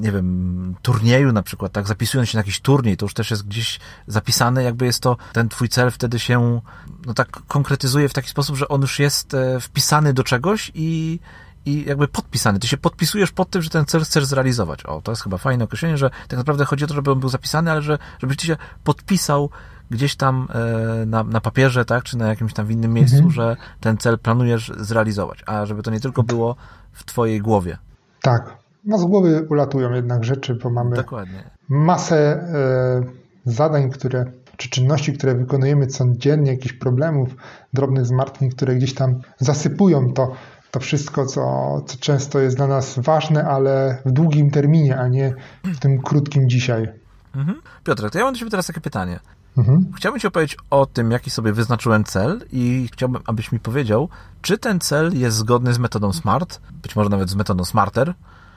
nie 0.00 0.12
wiem, 0.12 0.74
turnieju 0.82 1.32
na 1.32 1.42
przykład, 1.42 1.72
tak, 1.72 1.88
zapisując 1.88 2.28
się 2.28 2.36
na 2.38 2.40
jakiś 2.40 2.60
turniej, 2.60 2.96
to 2.96 3.04
już 3.04 3.14
też 3.14 3.30
jest 3.30 3.46
gdzieś 3.46 3.80
zapisane, 4.06 4.62
jakby 4.62 4.86
jest 4.86 5.00
to, 5.00 5.16
ten 5.32 5.48
twój 5.48 5.68
cel 5.68 5.90
wtedy 5.90 6.18
się, 6.18 6.60
no 7.06 7.14
tak 7.14 7.30
konkretyzuje 7.30 8.08
w 8.08 8.12
taki 8.12 8.28
sposób, 8.28 8.56
że 8.56 8.68
on 8.68 8.80
już 8.80 8.98
jest 8.98 9.36
wpisany 9.60 10.12
do 10.12 10.24
czegoś 10.24 10.72
i 10.74 11.18
i 11.66 11.84
jakby 11.84 12.08
podpisany. 12.08 12.58
Ty 12.58 12.68
się 12.68 12.76
podpisujesz 12.76 13.32
pod 13.32 13.50
tym, 13.50 13.62
że 13.62 13.70
ten 13.70 13.84
cel 13.84 14.04
chcesz 14.04 14.24
zrealizować. 14.24 14.86
O, 14.86 15.00
to 15.00 15.12
jest 15.12 15.22
chyba 15.22 15.38
fajne 15.38 15.64
określenie, 15.64 15.96
że 15.96 16.10
tak 16.28 16.38
naprawdę 16.38 16.64
chodzi 16.64 16.84
o 16.84 16.86
to, 16.86 16.94
żeby 16.94 17.12
on 17.12 17.20
był 17.20 17.28
zapisany, 17.28 17.70
ale 17.70 17.82
że, 17.82 17.98
żebyś 18.18 18.36
ty 18.36 18.46
się 18.46 18.56
podpisał 18.84 19.50
gdzieś 19.90 20.16
tam 20.16 20.48
e, 20.54 21.06
na, 21.06 21.24
na 21.24 21.40
papierze, 21.40 21.84
tak, 21.84 22.04
czy 22.04 22.18
na 22.18 22.28
jakimś 22.28 22.52
tam 22.52 22.66
w 22.66 22.70
innym 22.70 22.92
miejscu, 22.92 23.16
mhm. 23.16 23.32
że 23.32 23.56
ten 23.80 23.98
cel 23.98 24.18
planujesz 24.18 24.72
zrealizować, 24.76 25.42
a 25.46 25.66
żeby 25.66 25.82
to 25.82 25.90
nie 25.90 26.00
tylko 26.00 26.22
było 26.22 26.56
w 26.92 27.04
twojej 27.04 27.40
głowie. 27.40 27.78
Tak. 28.22 28.56
No 28.84 28.98
z 28.98 29.04
głowy 29.04 29.46
ulatują 29.50 29.92
jednak 29.92 30.24
rzeczy, 30.24 30.54
bo 30.54 30.70
mamy 30.70 30.96
Dokładnie. 30.96 31.50
masę 31.68 32.16
e, 32.16 33.02
zadań, 33.44 33.90
które 33.90 34.24
czy 34.56 34.70
czynności, 34.70 35.12
które 35.12 35.34
wykonujemy 35.34 35.86
codziennie, 35.86 36.50
jakichś 36.50 36.72
problemów, 36.72 37.28
drobnych 37.72 38.06
zmartwień, 38.06 38.50
które 38.50 38.74
gdzieś 38.74 38.94
tam 38.94 39.20
zasypują 39.38 40.12
to 40.12 40.32
to 40.74 40.80
wszystko, 40.80 41.26
co, 41.26 41.42
co 41.86 41.98
często 41.98 42.40
jest 42.40 42.56
dla 42.56 42.66
nas 42.66 42.98
ważne, 42.98 43.44
ale 43.44 43.98
w 44.06 44.12
długim 44.12 44.50
terminie, 44.50 44.98
a 44.98 45.08
nie 45.08 45.34
w 45.64 45.78
tym 45.78 46.02
krótkim 46.02 46.48
dzisiaj. 46.48 46.88
Mhm. 47.34 47.60
Piotrek, 47.84 48.12
to 48.12 48.18
ja 48.18 48.24
mam 48.24 48.34
do 48.34 48.38
Ciebie 48.38 48.50
teraz 48.50 48.66
takie 48.66 48.80
pytanie. 48.80 49.20
Mhm. 49.58 49.92
Chciałbym 49.96 50.20
Ci 50.20 50.26
opowiedzieć 50.26 50.56
o 50.70 50.86
tym, 50.86 51.10
jaki 51.10 51.30
sobie 51.30 51.52
wyznaczyłem 51.52 52.04
cel 52.04 52.40
i 52.52 52.88
chciałbym, 52.92 53.22
abyś 53.26 53.52
mi 53.52 53.60
powiedział, 53.60 54.08
czy 54.42 54.58
ten 54.58 54.80
cel 54.80 55.18
jest 55.18 55.36
zgodny 55.36 55.74
z 55.74 55.78
metodą 55.78 56.12
SMART, 56.12 56.60
być 56.82 56.96
może 56.96 57.10
nawet 57.10 57.30
z 57.30 57.34
metodą 57.34 57.64
SMARTER. 57.64 58.14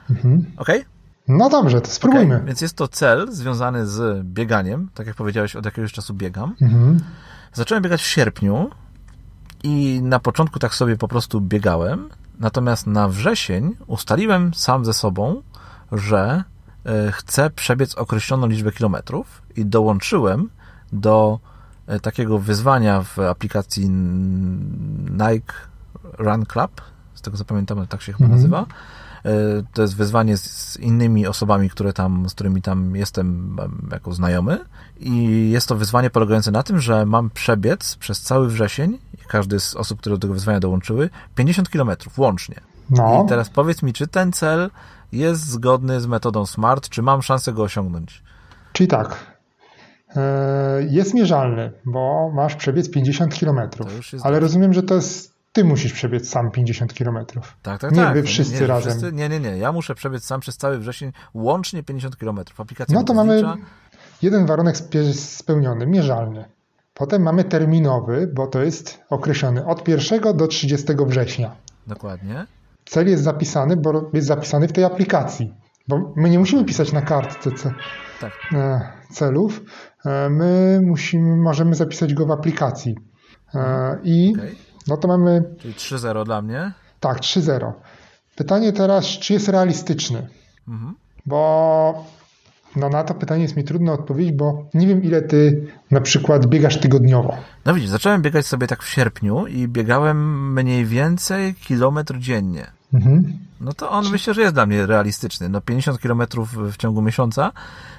Mhm. 0.09 0.45
Ok? 0.57 0.69
No 1.27 1.49
dobrze, 1.49 1.81
to 1.81 1.87
spróbujmy. 1.87 2.35
Okay. 2.35 2.47
Więc 2.47 2.61
jest 2.61 2.75
to 2.75 2.87
cel 2.87 3.31
związany 3.31 3.87
z 3.87 4.25
bieganiem. 4.25 4.89
Tak 4.93 5.07
jak 5.07 5.15
powiedziałeś, 5.15 5.55
od 5.55 5.65
jakiegoś 5.65 5.91
czasu 5.91 6.13
biegam. 6.13 6.55
Mhm. 6.61 6.99
Zacząłem 7.53 7.83
biegać 7.83 8.01
w 8.01 8.07
sierpniu 8.07 8.69
i 9.63 9.99
na 10.03 10.19
początku 10.19 10.59
tak 10.59 10.75
sobie 10.75 10.97
po 10.97 11.07
prostu 11.07 11.41
biegałem, 11.41 12.09
natomiast 12.39 12.87
na 12.87 13.07
wrzesień 13.07 13.75
ustaliłem 13.87 14.53
sam 14.53 14.85
ze 14.85 14.93
sobą, 14.93 15.41
że 15.91 16.43
e, 16.85 17.11
chcę 17.11 17.49
przebiec 17.49 17.95
określoną 17.95 18.47
liczbę 18.47 18.71
kilometrów 18.71 19.41
i 19.55 19.65
dołączyłem 19.65 20.49
do 20.93 21.39
e, 21.87 21.99
takiego 21.99 22.39
wyzwania 22.39 23.01
w 23.01 23.19
aplikacji 23.19 23.89
Nike 25.11 25.53
Run 26.17 26.45
Club, 26.45 26.81
z 27.13 27.21
tego 27.21 27.37
co 27.37 27.45
pamiętam, 27.45 27.87
tak 27.87 28.01
się 28.01 28.13
chyba 28.13 28.25
Mhm. 28.25 28.41
nazywa. 28.41 28.65
E, 29.25 29.31
To 29.73 29.81
jest 29.81 29.95
wyzwanie 29.95 30.37
z- 30.37 30.77
innymi 30.79 31.27
osobami, 31.27 31.69
które 31.69 31.93
tam, 31.93 32.29
z 32.29 32.33
którymi 32.33 32.61
tam 32.61 32.95
jestem 32.95 33.57
em, 33.59 33.89
jako 33.91 34.13
znajomy. 34.13 34.59
I 34.99 35.49
jest 35.49 35.67
to 35.67 35.75
wyzwanie 35.75 36.09
polegające 36.09 36.51
na 36.51 36.63
tym, 36.63 36.79
że 36.79 37.05
mam 37.05 37.29
przebiec 37.29 37.95
przez 37.95 38.21
cały 38.21 38.47
wrzesień, 38.47 38.97
każdy 39.27 39.59
z 39.59 39.75
osób, 39.75 39.99
które 39.99 40.15
do 40.15 40.19
tego 40.19 40.33
wyzwania 40.33 40.59
dołączyły, 40.59 41.09
50 41.35 41.69
km 41.69 41.89
łącznie. 42.17 42.55
No, 42.89 43.23
I 43.25 43.29
teraz 43.29 43.49
powiedz 43.49 43.83
mi, 43.83 43.93
czy 43.93 44.07
ten 44.07 44.31
cel 44.33 44.69
jest 45.11 45.47
zgodny 45.49 46.01
z 46.01 46.05
metodą 46.07 46.45
SMART, 46.45 46.89
czy 46.89 47.01
mam 47.01 47.21
szansę 47.21 47.53
go 47.53 47.63
osiągnąć? 47.63 48.23
czyli 48.73 48.87
tak. 48.87 49.36
E, 50.17 50.83
Jest 50.89 51.13
mierzalny, 51.13 51.71
bo 51.85 52.31
masz 52.35 52.55
przebiec 52.55 52.91
50 52.91 53.39
km. 53.39 53.59
Ale 54.23 54.39
rozumiem, 54.39 54.73
że 54.73 54.83
to 54.83 54.95
jest. 54.95 55.37
Ty 55.53 55.63
musisz 55.63 55.93
przebiec 55.93 56.29
sam 56.29 56.51
50 56.51 56.93
km. 56.93 57.17
Tak, 57.61 57.81
tak, 57.81 57.91
Nie, 57.91 57.97
tak. 57.97 58.13
wy 58.13 58.23
wszyscy 58.23 58.61
nie, 58.61 58.67
razem. 58.67 58.91
Wszyscy, 58.91 59.13
nie, 59.13 59.29
nie, 59.29 59.39
nie. 59.39 59.57
Ja 59.57 59.71
muszę 59.71 59.95
przebiec 59.95 60.23
sam 60.25 60.39
przez 60.39 60.57
cały 60.57 60.77
wrzesień 60.77 61.11
łącznie 61.33 61.83
50 61.83 62.15
km. 62.15 62.39
Aplikacja 62.57 62.99
No 62.99 63.03
to 63.03 63.13
mamy 63.13 63.43
jeden 64.21 64.45
warunek 64.45 64.75
spełniony, 65.13 65.87
mierzalny. 65.87 66.45
Potem 66.93 67.21
mamy 67.21 67.43
terminowy, 67.43 68.31
bo 68.35 68.47
to 68.47 68.63
jest 68.63 68.99
określony 69.09 69.65
od 69.65 69.87
1 69.87 70.37
do 70.37 70.47
30 70.47 70.87
września. 71.07 71.55
Dokładnie. 71.87 72.45
Cel 72.85 73.07
jest 73.09 73.23
zapisany, 73.23 73.77
bo 73.77 74.09
jest 74.13 74.27
zapisany 74.27 74.67
w 74.67 74.73
tej 74.73 74.83
aplikacji. 74.83 75.53
Bo 75.87 76.13
my 76.15 76.29
nie 76.29 76.39
musimy 76.39 76.65
pisać 76.65 76.91
na 76.91 77.01
kartce 77.01 77.51
ce- 77.51 77.73
Tak. 78.21 78.31
e, 78.53 78.81
celów, 79.11 79.61
my 80.29 80.79
musimy, 80.85 81.35
możemy 81.35 81.75
zapisać 81.75 82.13
go 82.13 82.25
w 82.25 82.31
aplikacji. 82.31 82.95
E, 83.55 83.97
I 84.03 84.33
Okej. 84.37 84.55
no 84.87 84.97
to 84.97 85.07
mamy 85.07 85.43
Czyli 85.59 85.73
3-0 85.73 86.25
dla 86.25 86.41
mnie. 86.41 86.71
tak, 86.99 87.19
3-0. 87.19 87.71
Pytanie 88.35 88.73
teraz, 88.73 89.05
czy 89.05 89.33
jest 89.33 89.49
realistyczny? 89.49 90.27
Mhm. 90.67 90.95
Bo 91.25 92.05
no 92.75 92.89
na 92.89 93.03
to 93.03 93.13
pytanie 93.13 93.43
jest 93.43 93.55
mi 93.57 93.63
trudno 93.63 93.93
odpowiedzieć, 93.93 94.35
bo 94.35 94.65
nie 94.73 94.87
wiem 94.87 95.03
ile 95.03 95.21
ty 95.21 95.67
na 95.91 96.01
przykład 96.01 96.45
biegasz 96.45 96.79
tygodniowo. 96.79 97.37
No 97.65 97.73
widzisz, 97.73 97.89
zacząłem 97.89 98.21
biegać 98.21 98.45
sobie 98.45 98.67
tak 98.67 98.83
w 98.83 98.89
sierpniu 98.89 99.47
i 99.47 99.67
biegałem 99.67 100.53
mniej 100.53 100.85
więcej 100.85 101.55
kilometr 101.55 102.17
dziennie. 102.17 102.71
Mhm. 102.93 103.37
No 103.61 103.73
to 103.73 103.91
on 103.91 104.09
myślę, 104.11 104.33
że 104.33 104.41
jest 104.41 104.53
dla 104.53 104.65
mnie 104.65 104.85
realistyczny. 104.85 105.49
No 105.49 105.61
50 105.61 105.99
kilometrów 106.01 106.53
w 106.73 106.77
ciągu 106.77 107.01
miesiąca, 107.01 107.51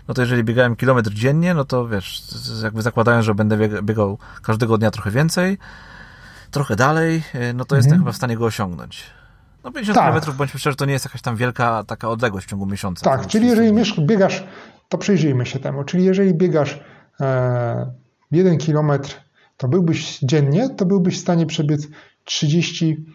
no 0.08 0.14
to 0.14 0.22
jeżeli 0.22 0.44
biegałem 0.44 0.76
kilometr 0.76 1.10
dziennie, 1.10 1.54
no 1.54 1.64
to 1.64 1.88
wiesz, 1.88 2.22
jakby 2.62 2.82
zakładając, 2.82 3.24
że 3.26 3.34
będę 3.34 3.56
bieg- 3.58 3.82
biegał 3.82 4.18
każdego 4.42 4.78
dnia 4.78 4.90
trochę 4.90 5.10
więcej, 5.10 5.58
trochę 6.50 6.76
dalej, 6.76 7.22
y, 7.34 7.54
no 7.54 7.64
to 7.64 7.76
jestem 7.76 7.92
Mhm. 7.92 8.02
chyba 8.02 8.12
w 8.12 8.16
stanie 8.16 8.36
go 8.36 8.44
osiągnąć. 8.44 9.02
No 9.64 9.72
50 9.72 9.94
Tak. 9.94 10.04
kilometrów, 10.04 10.36
bądźmy 10.36 10.60
szczerzy, 10.60 10.76
to 10.76 10.84
nie 10.84 10.92
jest 10.92 11.04
jakaś 11.04 11.22
tam 11.22 11.36
wielka 11.36 11.84
taka 11.86 12.08
odległość 12.08 12.46
w 12.46 12.50
ciągu 12.50 12.66
miesiąca. 12.66 13.04
Tak, 13.10 13.22
To 13.22 13.28
czyli 13.28 13.46
jeżeli 13.48 13.72
miesz- 13.72 14.00
biegasz, 14.06 14.44
to 14.88 14.98
przyjrzyjmy 14.98 15.46
się 15.46 15.58
temu, 15.58 15.84
czyli 15.84 16.04
jeżeli 16.04 16.34
biegasz 16.34 16.80
e, 17.20 17.90
1 18.30 18.58
kilometr, 18.58 19.14
to 19.56 19.68
byłbyś 19.68 20.18
dziennie, 20.18 20.68
to 20.68 20.86
byłbyś 20.86 21.16
w 21.18 21.20
stanie 21.20 21.46
przebiec 21.46 21.86
30 22.24 23.06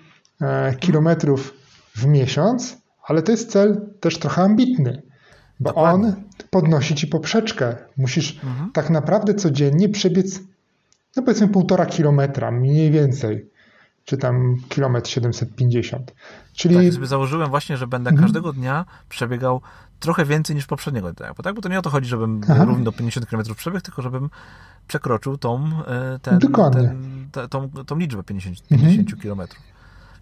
e, 0.41 0.75
kilometrów 0.75 1.53
w 1.95 2.05
miesiąc, 2.05 2.77
ale 3.07 3.21
to 3.21 3.31
jest 3.31 3.51
cel 3.51 3.89
też 3.99 4.19
trochę 4.19 4.41
ambitny, 4.41 5.01
bo 5.59 5.69
Dokładnie. 5.69 6.07
on 6.07 6.15
podnosi 6.49 6.95
ci 6.95 7.07
poprzeczkę. 7.07 7.75
Musisz 7.97 8.39
Mhm. 8.43 8.71
tak 8.71 8.89
naprawdę 8.89 9.33
codziennie 9.33 9.89
przebiec, 9.89 10.39
no 11.15 11.23
powiedzmy 11.23 11.47
półtora 11.47 11.85
kilometra, 11.85 12.51
mniej 12.51 12.91
więcej, 12.91 13.49
czy 14.05 14.17
tam 14.17 14.55
kilometr 14.69 15.09
750. 15.09 16.13
Czyli 16.53 16.75
Tak, 16.75 16.93
sobie 16.93 17.07
założyłem 17.07 17.49
właśnie, 17.49 17.77
że 17.77 17.87
będę 17.87 18.09
Mhm. 18.09 18.25
każdego 18.27 18.53
dnia 18.53 18.85
przebiegał 19.09 19.61
trochę 19.99 20.25
więcej 20.25 20.55
niż 20.55 20.65
poprzedniego 20.65 21.13
dnia. 21.13 21.33
Bo 21.37 21.43
tak, 21.43 21.55
bo 21.55 21.61
to 21.61 21.69
nie 21.69 21.79
o 21.79 21.81
to 21.81 21.89
chodzi, 21.89 22.09
żebym 22.09 22.41
Aha. 22.49 22.65
równo 22.65 22.91
50 22.91 23.25
km 23.25 23.43
przebiegł, 23.55 23.81
tylko 23.83 24.01
żebym 24.01 24.29
przekroczył 24.87 25.37
tą, 25.37 25.69
e, 25.87 26.19
ten, 26.21 26.39
ten, 26.39 27.27
te, 27.31 27.47
tą, 27.47 27.69
tą 27.69 27.97
liczbę 27.97 28.23
50, 28.23 28.57
Mhm. 28.71 28.91
50 28.95 29.21
km. 29.23 29.47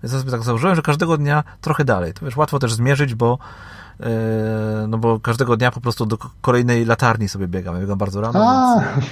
Więc 0.03 0.13
ja 0.13 0.19
sobie 0.19 0.31
tak 0.31 0.43
założyłem, 0.43 0.75
że 0.75 0.81
każdego 0.81 1.17
dnia 1.17 1.43
trochę 1.61 1.85
dalej. 1.85 2.13
To 2.13 2.25
wiesz, 2.25 2.37
łatwo 2.37 2.59
też 2.59 2.73
zmierzyć, 2.73 3.15
bo 3.15 3.37
e, 3.99 4.85
no 4.87 4.97
bo 4.97 5.19
każdego 5.19 5.57
dnia 5.57 5.71
po 5.71 5.81
prostu 5.81 6.05
do 6.05 6.17
kolejnej 6.41 6.85
latarni 6.85 7.29
sobie 7.29 7.47
biegam. 7.47 7.75
Ja 7.75 7.81
biegam 7.81 7.97
bardzo 7.97 8.21
rano, 8.21 8.39
A, 8.49 8.81
więc, 8.81 9.05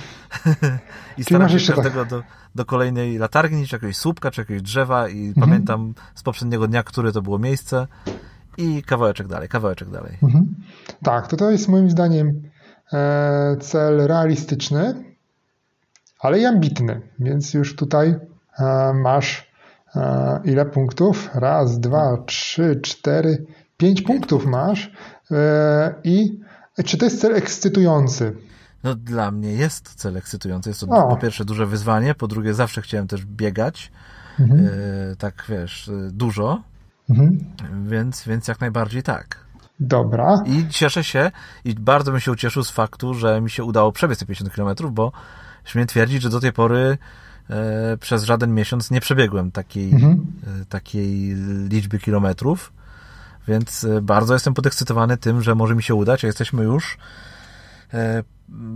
i 1.18 1.24
staram 1.24 1.50
się 1.50 1.68
tak- 1.68 1.76
każdego 1.76 2.06
do, 2.06 2.24
do 2.56 2.66
kolejnej 2.66 3.18
latarni, 3.18 3.68
czy 3.68 3.76
jakiegoś 3.76 3.98
słupka, 3.98 4.32
czy 4.32 4.42
jakiegoś 4.42 4.62
drzewa 4.62 5.10
i 5.10 5.28
Mhm. 5.28 5.48
pamiętam 5.50 5.94
z 6.16 6.24
poprzedniego 6.24 6.68
dnia, 6.68 6.84
które 6.84 7.12
to 7.12 7.22
było 7.22 7.40
miejsce 7.40 7.88
i 8.58 8.84
kawałeczek 8.84 9.28
dalej, 9.28 9.50
kawałeczek 9.50 9.90
dalej. 9.90 10.18
Mhm. 10.24 10.56
Tak, 11.04 11.28
to 11.28 11.38
to 11.38 11.52
jest 11.52 11.68
moim 11.70 11.90
zdaniem 11.90 12.42
e, 12.94 13.58
cel 13.62 14.08
realistyczny, 14.08 15.04
ale 16.20 16.40
i 16.40 16.46
ambitny, 16.46 17.02
więc 17.20 17.54
już 17.54 17.76
tutaj 17.76 18.16
e, 18.60 18.94
masz 18.94 19.49
ile 20.46 20.66
punktów? 20.66 21.30
Raz, 21.34 21.80
dwa, 21.80 22.18
trzy, 22.26 22.80
cztery, 22.84 23.46
pięć 23.78 24.02
punktów 24.02 24.46
masz 24.46 24.92
e, 25.32 25.94
i 26.04 26.40
czy 26.86 26.98
to 26.98 27.06
jest 27.06 27.22
cel 27.22 27.36
ekscytujący? 27.36 28.36
No 28.84 28.96
dla 28.96 29.32
mnie 29.32 29.52
jest 29.54 29.96
cel 29.96 30.18
ekscytujący. 30.18 30.70
Jest 30.70 30.80
to 30.80 30.88
O. 30.88 31.10
po 31.10 31.18
pierwsze 31.18 31.46
duże 31.46 31.66
wyzwanie, 31.66 32.16
po 32.16 32.28
drugie 32.28 32.54
zawsze 32.54 32.82
chciałem 32.82 33.08
też 33.08 33.26
biegać, 33.26 33.92
Mhm. 34.40 34.66
e, 34.66 35.16
tak 35.16 35.46
wiesz, 35.50 35.90
e, 35.90 36.12
dużo, 36.12 36.62
Mhm. 37.10 37.40
więc, 37.88 38.24
więc 38.28 38.48
jak 38.48 38.62
najbardziej 38.62 39.04
tak. 39.04 39.38
Dobra, 39.80 40.44
I 40.46 40.68
cieszę 40.70 41.04
się 41.04 41.32
i 41.66 41.76
bardzo 41.76 42.12
bym 42.12 42.20
się 42.20 42.32
ucieszył 42.32 42.64
z 42.64 42.72
faktu, 42.72 43.14
że 43.14 43.42
mi 43.42 43.50
się 43.50 43.64
udało 43.64 43.92
przebiec 43.92 44.20
te 44.20 44.26
50 44.26 44.54
km, 44.56 44.94
bo 44.94 45.12
śmiem 45.66 45.88
twierdzić, 45.88 46.22
że 46.22 46.30
do 46.30 46.40
tej 46.40 46.54
pory 46.54 46.80
e, 46.80 46.98
przez 48.00 48.24
żaden 48.24 48.54
miesiąc 48.54 48.92
nie 48.92 49.02
przebiegłem 49.02 49.52
takiej, 49.52 49.92
Mhm. 49.94 50.26
e, 50.62 50.66
takiej 50.66 51.36
liczby 51.70 52.00
kilometrów, 52.00 52.74
więc 53.48 53.84
e, 53.84 54.02
bardzo 54.02 54.34
jestem 54.34 54.54
podekscytowany 54.54 55.18
tym, 55.18 55.42
że 55.42 55.56
może 55.56 55.76
mi 55.76 55.84
się 55.84 55.96
udać, 55.96 56.24
a 56.24 56.28
jesteśmy 56.28 56.64
już 56.64 56.98
e, 57.94 58.24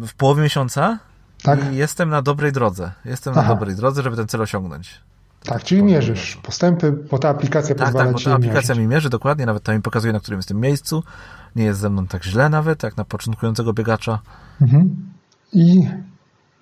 w 0.08 0.14
połowie 0.14 0.44
miesiąca 0.44 1.00
tak, 1.44 1.74
i 1.74 1.76
jestem 1.76 2.10
na 2.10 2.22
dobrej 2.22 2.52
drodze. 2.52 2.92
Jestem 3.06 3.34
Aha. 3.38 3.42
na 3.42 3.48
dobrej 3.56 3.76
drodze, 3.76 4.04
żeby 4.04 4.16
ten 4.16 4.28
cel 4.28 4.42
osiągnąć. 4.42 5.02
tak, 5.44 5.64
czyli 5.64 5.84
mierzysz 5.84 6.36
postępy, 6.44 6.92
bo 6.92 7.20
ta 7.20 7.30
aplikacja 7.30 7.76
Tak, 7.76 7.86
pozwala 7.88 8.06
tak, 8.06 8.14
bo 8.14 8.20
ta 8.20 8.34
aplikacja 8.36 8.60
mierzyć. 8.76 8.78
mi 8.78 8.88
mierzy 8.88 9.10
dokładnie, 9.10 9.46
nawet 9.46 9.64
tam 9.64 9.76
mi 9.76 9.82
pokazuje, 9.82 10.14
na 10.14 10.20
którym 10.20 10.38
jestem 10.40 10.60
miejscu. 10.60 11.04
Nie 11.56 11.64
jest 11.64 11.80
ze 11.80 11.90
mną 11.90 12.08
tak 12.08 12.24
źle 12.24 12.50
nawet, 12.50 12.84
jak 12.84 12.98
na 12.98 13.06
początkującego 13.06 13.74
biegacza. 13.74 14.20
Mhm. 14.62 14.96
I 15.54 15.88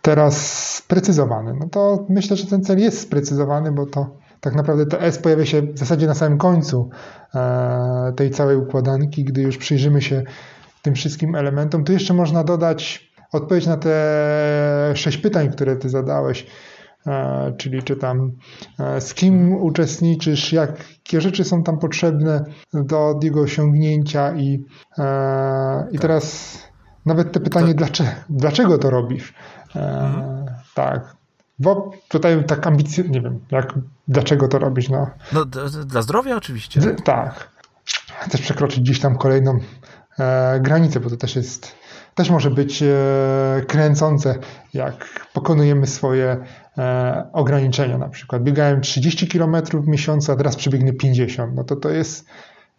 teraz 0.01 0.57
sprecyzowany. 0.75 1.53
No 1.59 1.69
to 1.69 2.05
myślę, 2.09 2.37
że 2.37 2.47
ten 2.47 2.63
cel 2.63 2.79
jest 2.79 2.99
sprecyzowany, 2.99 3.71
bo 3.71 3.85
to 3.85 4.21
tak 4.41 4.55
naprawdę 4.55 4.85
to 4.85 5.01
S 5.01 5.17
pojawia 5.17 5.45
się 5.45 5.61
w 5.61 5.79
zasadzie 5.79 6.07
na 6.07 6.13
samym 6.13 6.37
końcu 6.37 6.89
e, 7.35 8.13
tej 8.15 8.31
całej 8.31 8.57
układanki, 8.57 9.23
gdy 9.23 9.41
już 9.41 9.57
przyjrzymy 9.57 10.01
się 10.01 10.23
tym 10.81 10.95
wszystkim 10.95 11.35
elementom. 11.35 11.83
Tu 11.83 11.93
jeszcze 11.93 12.13
można 12.13 12.43
dodać 12.43 13.11
odpowiedź 13.31 13.67
na 13.67 13.77
te 13.77 14.91
sześć 14.95 15.17
pytań, 15.17 15.51
które 15.51 15.75
ty 15.75 15.89
zadałeś. 15.89 16.47
E, 17.07 17.53
czyli 17.57 17.83
czy 17.83 17.95
tam 17.95 18.31
e, 18.79 19.01
z 19.01 19.13
kim 19.13 19.53
uczestniczysz, 19.53 20.53
jakie 20.53 21.21
rzeczy 21.21 21.43
są 21.43 21.63
tam 21.63 21.79
potrzebne 21.79 22.43
do 22.73 23.19
jego 23.23 23.41
osiągnięcia 23.41 24.35
i, 24.35 24.65
i 25.91 25.99
teraz 25.99 26.57
nawet 27.05 27.31
te 27.31 27.39
pytanie, 27.39 27.73
dlaczego, 27.73 28.09
dlaczego 28.29 28.77
to 28.77 28.89
robisz? 28.89 29.33
E, 29.75 30.11
Tak. 30.75 31.15
Bo 31.59 31.91
tutaj 32.09 32.43
tak 32.45 32.67
ambicje, 32.67 33.03
nie 33.03 33.21
wiem, 33.21 33.39
jak, 33.51 33.73
dlaczego 34.07 34.47
to 34.47 34.59
robisz? 34.59 34.89
No, 34.89 35.09
No, 35.33 35.45
d- 35.45 35.69
d- 35.69 35.85
dla 35.85 36.01
zdrowia 36.01 36.35
oczywiście. 36.35 36.81
z- 36.81 37.03
tak. 37.03 37.49
Chcesz 38.21 38.41
przekroczyć 38.41 38.79
gdzieś 38.79 38.99
tam 38.99 39.17
kolejną 39.17 39.59
e, 40.19 40.59
granicę, 40.59 40.99
bo 40.99 41.09
to 41.09 41.17
też 41.17 41.35
jest, 41.35 41.75
też 42.15 42.29
może 42.29 42.51
być 42.51 42.83
e, 42.83 42.87
kręcące, 43.67 44.35
jak 44.73 45.09
pokonujemy 45.33 45.87
swoje 45.87 46.37
e, 46.77 47.27
ograniczenia. 47.33 47.97
Na 47.97 48.09
przykład 48.09 48.43
biegałem 48.43 48.81
30 48.81 49.27
km 49.27 49.55
w 49.73 49.87
miesiącu, 49.87 50.31
a 50.31 50.35
teraz 50.35 50.55
przebiegnę 50.55 50.93
50. 50.93 51.55
No 51.55 51.63
to 51.63 51.75
to 51.75 51.89
jest, 51.89 52.25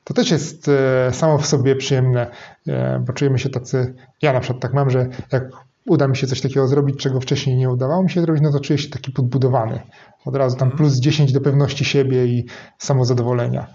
to 0.04 0.14
też 0.14 0.30
jest 0.30 0.68
e, 0.68 1.12
samo 1.12 1.38
w 1.38 1.46
sobie 1.46 1.76
przyjemne, 1.76 2.26
e, 2.68 2.98
bo 3.06 3.12
czujemy 3.12 3.38
się 3.38 3.48
tacy, 3.50 3.94
ja 4.22 4.32
na 4.32 4.40
przykład 4.40 4.62
tak 4.62 4.72
mam, 4.74 4.90
że 4.90 5.06
jak 5.32 5.44
uda 5.86 6.08
mi 6.08 6.16
się 6.16 6.26
coś 6.26 6.40
takiego 6.40 6.68
zrobić, 6.68 7.00
czego 7.00 7.20
wcześniej 7.20 7.56
nie 7.56 7.70
udawało 7.70 8.02
mi 8.02 8.10
się 8.10 8.20
zrobić, 8.20 8.42
no 8.42 8.52
to 8.52 8.60
czuję 8.60 8.78
się 8.78 8.88
taki 8.88 9.12
podbudowany. 9.12 9.80
Od 10.24 10.36
razu 10.36 10.56
tam 10.56 10.70
plus 10.70 10.94
10 10.94 11.32
do 11.32 11.40
pewności 11.40 11.84
siebie 11.84 12.26
i 12.26 12.46
samozadowolenia. 12.78 13.66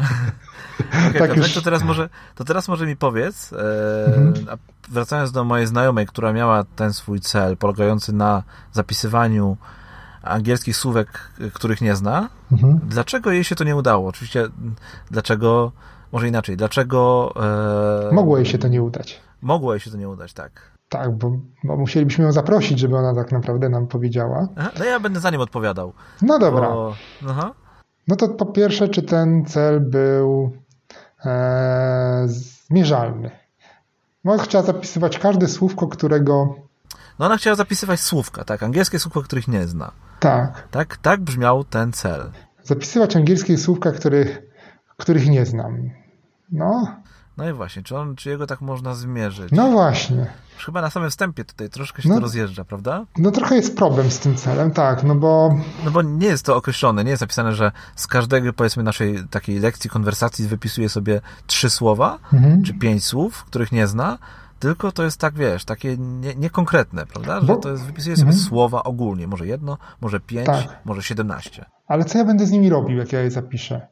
Okay, 1.08 1.12
tak 1.12 1.36
już... 1.36 1.54
to, 1.54 1.62
teraz 1.62 1.84
może, 1.84 2.08
to 2.34 2.44
teraz 2.44 2.68
może 2.68 2.86
mi 2.86 2.96
powiedz, 2.96 3.52
e, 3.52 3.56
mhm. 4.06 4.58
wracając 4.88 5.32
do 5.32 5.44
mojej 5.44 5.66
znajomej, 5.66 6.06
która 6.06 6.32
miała 6.32 6.64
ten 6.64 6.92
swój 6.92 7.20
cel, 7.20 7.56
polegający 7.56 8.12
na 8.12 8.42
zapisywaniu 8.72 9.56
angielskich 10.22 10.76
słówek, 10.76 11.32
których 11.52 11.80
nie 11.80 11.96
zna, 11.96 12.28
mhm. 12.52 12.80
dlaczego 12.88 13.30
jej 13.30 13.44
się 13.44 13.54
to 13.54 13.64
nie 13.64 13.76
udało? 13.76 14.08
Oczywiście, 14.08 14.48
dlaczego, 15.10 15.72
może 16.12 16.28
inaczej, 16.28 16.56
dlaczego... 16.56 17.32
E, 18.10 18.14
mogło 18.14 18.36
jej 18.36 18.46
się 18.46 18.58
to 18.58 18.68
nie 18.68 18.82
udać. 18.82 19.20
Mogło 19.42 19.74
jej 19.74 19.80
się 19.80 19.90
to 19.90 19.96
nie 19.96 20.08
udać, 20.08 20.32
tak. 20.32 20.70
Tak, 20.88 21.16
bo, 21.18 21.32
bo, 21.64 21.76
musielibyśmy 21.76 22.24
ją 22.24 22.32
zaprosić, 22.32 22.78
żeby 22.78 22.96
ona 22.96 23.14
tak 23.14 23.32
naprawdę 23.32 23.68
nam 23.68 23.86
powiedziała. 23.86 24.48
Aha, 24.56 24.70
no 24.78 24.84
ja 24.84 25.00
będę 25.00 25.20
za 25.20 25.30
nim 25.30 25.40
odpowiadał. 25.40 25.92
No 26.22 26.38
dobra. 26.38 26.68
Bo... 26.68 26.94
No 28.08 28.16
to 28.16 28.28
po 28.28 28.46
pierwsze, 28.46 28.88
czy 28.88 29.02
ten 29.02 29.44
cel 29.44 29.80
był 29.80 30.52
e, 31.24 32.24
zmierzalny? 32.26 33.30
No, 34.24 34.38
chciała 34.38 34.64
zapisywać 34.64 35.18
każde 35.18 35.48
słówko, 35.48 35.88
którego. 35.88 36.54
No, 37.18 37.26
ona 37.26 37.36
chciała 37.36 37.56
zapisywać 37.56 38.00
słówka, 38.00 38.44
tak? 38.44 38.62
Angielskie 38.62 38.98
słówka, 38.98 39.20
których 39.22 39.48
nie 39.48 39.66
zna. 39.66 39.92
Tak. 40.20 40.68
Tak, 40.70 40.96
tak 40.96 41.20
brzmiał 41.20 41.64
ten 41.64 41.92
cel. 41.92 42.30
Zapisywać 42.62 43.16
angielskie 43.16 43.58
słówka, 43.58 43.92
których, 43.92 44.42
których 44.96 45.28
nie 45.28 45.46
znam. 45.46 45.90
No. 46.52 46.96
No 47.36 47.50
i 47.50 47.52
właśnie, 47.52 47.82
czy, 47.82 47.96
on, 47.96 48.16
czy 48.16 48.30
jego 48.30 48.46
tak 48.46 48.60
można 48.60 48.94
zmierzyć? 48.94 49.52
No 49.52 49.70
właśnie. 49.70 50.26
Chyba 50.58 50.80
na 50.80 50.90
samym 50.90 51.10
wstępie 51.10 51.44
tutaj 51.44 51.70
troszkę 51.70 52.02
się 52.02 52.08
no, 52.08 52.14
to 52.14 52.20
rozjeżdża, 52.20 52.64
prawda? 52.64 53.04
No 53.18 53.30
trochę 53.30 53.56
jest 53.56 53.76
problem 53.76 54.10
z 54.10 54.18
tym 54.18 54.36
celem, 54.36 54.70
tak, 54.70 55.04
no 55.04 55.14
bo... 55.14 55.58
No 55.84 55.90
bo 55.90 56.02
nie 56.02 56.26
jest 56.26 56.46
to 56.46 56.56
określone, 56.56 57.04
nie 57.04 57.10
jest 57.10 57.20
napisane, 57.20 57.52
że 57.52 57.72
z 57.96 58.06
każdego, 58.06 58.52
powiedzmy, 58.52 58.82
naszej 58.82 59.28
takiej 59.30 59.58
lekcji, 59.58 59.90
konwersacji 59.90 60.46
wypisuje 60.46 60.88
sobie 60.88 61.20
trzy 61.46 61.70
słowa, 61.70 62.18
mhm. 62.32 62.62
czy 62.62 62.74
pięć 62.74 63.04
słów, 63.04 63.44
których 63.44 63.72
nie 63.72 63.86
zna, 63.86 64.18
tylko 64.58 64.92
to 64.92 65.02
jest 65.02 65.20
tak, 65.20 65.34
wiesz, 65.34 65.64
takie 65.64 65.96
niekonkretne, 66.36 67.02
nie 67.02 67.06
prawda? 67.06 67.40
Że 67.40 67.46
bo... 67.46 67.56
to 67.56 67.70
jest, 67.70 67.84
wypisuje 67.84 68.16
sobie 68.16 68.30
mhm. 68.30 68.46
słowa 68.46 68.82
ogólnie, 68.82 69.26
może 69.26 69.46
jedno, 69.46 69.78
może 70.00 70.20
pięć, 70.20 70.46
tak. 70.46 70.78
może 70.84 71.02
siedemnaście. 71.02 71.64
Ale 71.86 72.04
co 72.04 72.18
ja 72.18 72.24
będę 72.24 72.46
z 72.46 72.50
nimi 72.50 72.70
robił, 72.70 72.98
jak 72.98 73.12
ja 73.12 73.20
je 73.20 73.30
zapiszę? 73.30 73.86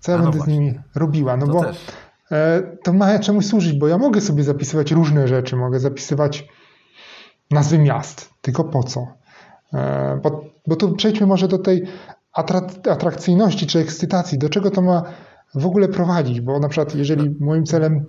Co 0.00 0.12
ja 0.12 0.18
A 0.18 0.20
no 0.20 0.24
będę 0.24 0.38
no 0.38 0.44
z 0.44 0.48
nimi 0.48 0.80
robiła? 0.94 1.36
No 1.36 1.46
to 1.46 1.52
bo... 1.52 1.64
Też 1.64 1.86
to 2.82 2.92
ma 2.92 3.18
czemuś 3.18 3.46
służyć, 3.46 3.78
bo 3.78 3.88
ja 3.88 3.98
mogę 3.98 4.20
sobie 4.20 4.44
zapisywać 4.44 4.92
różne 4.92 5.28
rzeczy, 5.28 5.56
mogę 5.56 5.80
zapisywać 5.80 6.48
nazwy 7.50 7.78
miast, 7.78 8.30
tylko 8.40 8.64
po 8.64 8.82
co? 8.82 9.06
E, 9.74 10.20
bo, 10.22 10.44
bo 10.66 10.76
tu 10.76 10.94
przejdźmy 10.96 11.26
może 11.26 11.48
do 11.48 11.58
tej 11.58 11.86
atrakcyjności 12.88 13.66
czy 13.66 13.78
ekscytacji, 13.78 14.38
do 14.38 14.48
czego 14.48 14.70
to 14.70 14.82
ma 14.82 15.02
w 15.54 15.66
ogóle 15.66 15.88
prowadzić, 15.88 16.40
bo 16.40 16.60
na 16.60 16.68
przykład 16.68 16.94
jeżeli 16.94 17.36
moim 17.40 17.64
celem, 17.64 18.04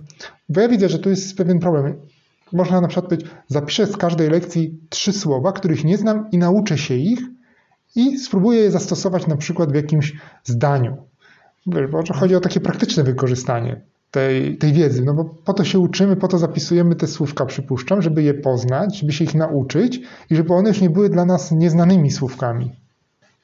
bo 0.48 0.60
ja 0.60 0.68
widzę, 0.68 0.88
że 0.88 0.98
tu 0.98 1.10
jest 1.10 1.36
pewien 1.36 1.58
problem, 1.58 1.94
można 2.52 2.80
na 2.80 2.88
przykład 2.88 3.10
powiedzieć, 3.10 3.30
zapiszę 3.48 3.86
z 3.86 3.96
każdej 3.96 4.30
lekcji 4.30 4.80
trzy 4.88 5.12
słowa, 5.12 5.52
których 5.52 5.84
nie 5.84 5.98
znam 5.98 6.30
i 6.30 6.38
nauczę 6.38 6.78
się 6.78 6.94
ich 6.94 7.20
i 7.96 8.18
spróbuję 8.18 8.60
je 8.60 8.70
zastosować 8.70 9.26
na 9.26 9.36
przykład 9.36 9.72
w 9.72 9.74
jakimś 9.74 10.12
zdaniu. 10.44 10.96
Bo 11.66 12.02
chodzi 12.14 12.34
o 12.34 12.40
takie 12.40 12.60
praktyczne 12.60 13.02
wykorzystanie 13.02 13.80
tej, 14.16 14.56
tej 14.56 14.72
wiedzy, 14.72 15.04
no 15.04 15.14
bo 15.14 15.24
po 15.24 15.54
to 15.54 15.64
się 15.64 15.78
uczymy, 15.78 16.16
po 16.16 16.28
to 16.28 16.38
zapisujemy 16.38 16.96
te 16.96 17.06
słówka, 17.06 17.46
przypuszczam, 17.46 18.02
żeby 18.02 18.22
je 18.22 18.34
poznać, 18.34 18.98
żeby 18.98 19.12
się 19.12 19.24
ich 19.24 19.34
nauczyć 19.34 20.00
i 20.30 20.36
żeby 20.36 20.54
one 20.54 20.68
już 20.68 20.80
nie 20.80 20.90
były 20.90 21.08
dla 21.08 21.24
nas 21.24 21.52
nieznanymi 21.52 22.10
słówkami. 22.10 22.72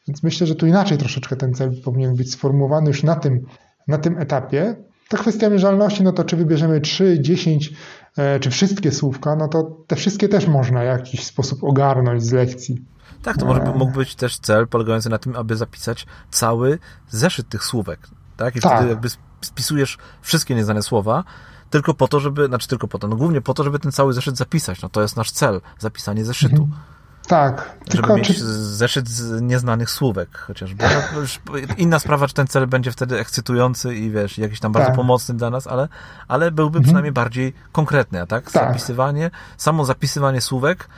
Więc 0.09 0.23
myślę, 0.23 0.47
że 0.47 0.55
tu 0.55 0.66
inaczej 0.66 0.99
troszeczkę 0.99 1.37
ten 1.37 1.55
cel 1.55 1.83
powinien 1.85 2.16
być 2.16 2.33
sformułowany 2.33 2.89
już 2.89 3.03
na 3.03 3.16
tym, 3.16 3.41
na 3.89 3.99
tym 3.99 4.18
etapie. 4.18 4.77
Ta 5.09 5.18
kwestia 5.18 5.51
mierzalności, 5.51 6.03
no 6.03 6.12
to 6.12 6.25
czy 6.25 6.37
wybierzemy 6.37 6.81
3, 6.81 7.18
10, 7.20 7.73
e, 8.16 8.41
czy 8.41 8.51
wszystkie 8.51 8.93
słówka, 8.93 9.37
no 9.37 9.49
to 9.49 9.85
te 9.87 9.97
wszystkie 9.97 10.29
też 10.29 10.47
można 10.47 10.81
w 10.81 10.85
jakiś 10.85 11.25
sposób 11.25 11.64
ogarnąć 11.64 12.23
z 12.23 12.33
lekcji. 12.33 12.85
Tak, 13.23 13.37
to 13.39 13.47
może 13.47 13.62
e. 13.62 13.75
mógł 13.75 13.93
być 13.93 14.14
też 14.14 14.39
cel 14.39 14.68
polegający 14.68 15.11
na 15.11 15.18
tym, 15.18 15.37
aby 15.37 15.57
zapisać 15.57 16.07
cały 16.31 16.79
zeszyt 17.09 17.49
tych 17.49 17.64
słówek. 17.64 18.01
Tak? 18.37 18.57
I 18.57 18.61
tak. 18.61 18.77
wtedy 18.77 18.91
jakby 18.91 19.09
spisujesz 19.43 19.99
wszystkie 20.22 20.55
nieznane 20.55 20.82
słowa, 20.82 21.24
tylko 21.70 21.95
po 21.95 22.09
to, 22.09 22.20
żeby, 22.20 22.47
znaczy 22.47 22.68
tylko 22.68 22.88
po 22.88 22.99
to, 22.99 23.09
no 23.09 23.16
głównie 23.16 23.40
po 23.40 23.55
to, 23.55 23.64
żeby 23.64 23.78
ten 23.78 23.93
cały 23.93 24.12
zeszyt 24.12 24.36
zapisać. 24.36 24.82
No 24.82 24.88
to 24.88 25.03
jest 25.03 25.16
nasz 25.16 25.30
cel, 25.30 25.61
zapisanie 25.78 26.24
zeszytu. 26.24 26.62
Mhm. 26.62 26.80
Tak. 27.26 27.72
Żeby 27.80 28.03
tylko, 28.03 28.16
mieć 28.16 28.26
czy... 28.26 28.45
zeszyt 28.64 29.09
z 29.09 29.43
nieznanych 29.43 29.90
słówek 29.90 30.38
chociażby. 30.38 30.84
No, 31.14 31.53
inna 31.76 31.99
sprawa, 31.99 32.28
czy 32.28 32.34
ten 32.34 32.47
cel 32.47 32.66
będzie 32.66 32.93
wtedy 32.93 33.18
ekscytujący 33.18 33.95
i 33.95 34.11
wiesz, 34.11 34.38
jakiś 34.38 34.61
tam 34.61 34.72
bardzo 34.72 34.86
tak. 34.86 34.97
pomocny 34.97 35.34
dla 35.34 35.51
nas, 35.51 35.66
ale, 35.66 35.88
ale 36.28 36.51
byłby 36.51 36.78
mhm. 36.78 36.84
przynajmniej 36.84 37.12
bardziej 37.12 37.55
konkretny, 37.72 38.20
a 38.20 38.26
tak? 38.26 38.51
tak? 38.51 38.66
Zapisywanie, 38.66 39.30
samo 39.57 39.84
zapisywanie 39.84 40.40
słówek, 40.40 40.88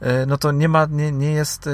e, 0.00 0.26
no 0.26 0.38
to 0.38 0.52
nie 0.52 0.68
ma, 0.68 0.86
nie, 0.90 1.12
nie 1.12 1.32
jest 1.32 1.66
e, 1.66 1.70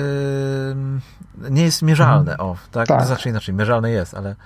nie 1.51 1.63
jest 1.63 1.83
mierzalne, 1.83 2.33
mhm. 2.33 2.51
o, 2.51 2.57
tak? 2.71 2.89
tak. 2.89 3.01
To 3.01 3.07
znaczy 3.07 3.29
inaczej, 3.29 3.55
mierzalne 3.55 3.91
jest, 3.91 4.15
ale 4.15 4.37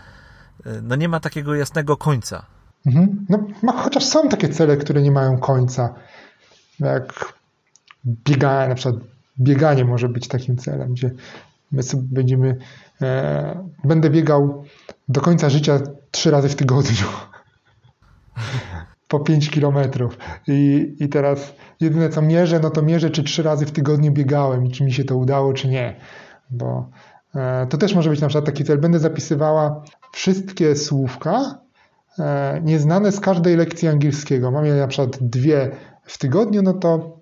no 0.83 0.97
nie 0.97 1.09
ma 1.09 1.21
takiego 1.21 1.55
jasnego 1.55 1.97
końca. 1.97 2.47
Mhm. 2.87 3.27
No, 3.63 3.73
chociaż 3.73 4.05
są 4.05 4.29
takie 4.29 4.49
cele, 4.49 4.77
które 4.77 5.03
nie 5.03 5.11
mają 5.11 5.39
końca. 5.39 5.95
Jak 6.81 7.35
bieganie, 8.07 8.69
na 8.69 8.75
przykład 8.75 9.03
bieganie 9.41 9.85
może 9.85 10.09
być 10.09 10.29
takim 10.29 10.57
celem, 10.57 10.93
gdzie 10.93 11.11
my 11.73 11.83
sobie 11.83 12.03
będziemy, 12.07 12.57
e, 13.03 13.69
będę 13.85 14.11
biegał 14.11 14.65
do 15.09 15.21
końca 15.21 15.51
życia 15.51 15.81
trzy 16.11 16.31
razy 16.31 16.49
w 16.49 16.57
tygodniu. 16.57 17.07
po 19.09 19.21
5 19.21 19.51
kilometrów. 19.51 20.19
I, 20.47 20.93
I 21.01 21.09
teraz 21.09 21.55
jedyne 21.81 22.09
co 22.09 22.23
mierzę, 22.23 22.61
no 22.61 22.71
to 22.71 22.83
mierzę, 22.83 23.11
czy 23.11 23.23
trzy 23.23 23.43
razy 23.43 23.67
w 23.67 23.73
tygodniu 23.73 24.13
biegałem 24.13 24.71
czy 24.71 24.85
mi 24.85 24.93
się 24.93 25.05
to 25.05 25.17
udało, 25.17 25.53
czy 25.53 25.69
nie. 25.69 25.97
Bo 26.51 26.67
e, 26.79 27.10
to 27.69 27.79
też 27.79 27.95
może 27.95 28.11
być 28.11 28.21
na 28.21 28.29
przykład 28.29 28.45
taki 28.45 28.65
cel. 28.65 28.79
Będę 28.79 28.99
zapisywała 28.99 29.83
wszystkie 30.13 30.77
słówka 30.77 31.59
e, 32.19 32.61
nieznane 32.65 33.13
z 33.13 33.21
każdej 33.21 33.57
lekcji 33.57 33.89
angielskiego. 33.89 34.51
Mam 34.51 34.67
je 34.67 34.75
na 34.75 34.87
przykład 34.87 35.19
dwie 35.21 35.71
w 36.05 36.19
tygodniu, 36.19 36.63
no 36.63 36.73
to 36.73 37.21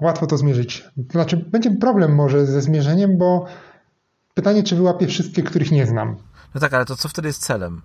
łatwo 0.00 0.26
to 0.26 0.36
zmierzyć. 0.36 0.84
Znaczy, 1.10 1.36
będzie 1.36 1.70
problem 1.70 2.14
może 2.14 2.46
ze 2.46 2.60
zmierzeniem, 2.60 3.18
bo 3.18 3.46
pytanie, 4.34 4.62
czy 4.62 4.76
wyłapię 4.76 5.06
wszystkie, 5.06 5.42
których 5.42 5.72
nie 5.72 5.86
znam. 5.86 6.16
No 6.54 6.60
tak, 6.60 6.74
ale 6.74 6.84
to 6.84 6.96
co 6.96 7.08
wtedy 7.08 7.28
jest 7.28 7.46
celem? 7.46 7.82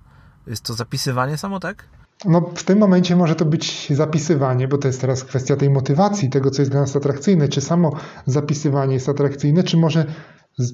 Jest 0.47 0.63
to 0.63 0.73
zapisywanie 0.73 1.37
samo, 1.37 1.59
tak? 1.59 1.85
No, 2.25 2.41
w 2.55 2.63
tym 2.63 2.79
momencie 2.79 3.15
może 3.15 3.35
to 3.35 3.45
być 3.45 3.87
zapisywanie, 3.89 4.67
bo 4.67 4.77
to 4.77 4.87
jest 4.87 5.01
teraz 5.01 5.23
kwestia 5.23 5.55
tej 5.55 5.69
motywacji, 5.69 6.29
tego, 6.29 6.51
co 6.51 6.61
jest 6.61 6.71
dla 6.71 6.81
nas 6.81 6.95
atrakcyjne. 6.95 7.47
Czy 7.47 7.61
samo 7.61 7.91
zapisywanie 8.25 8.93
jest 8.93 9.09
atrakcyjne, 9.09 9.63
czy 9.63 9.77
może 9.77 10.05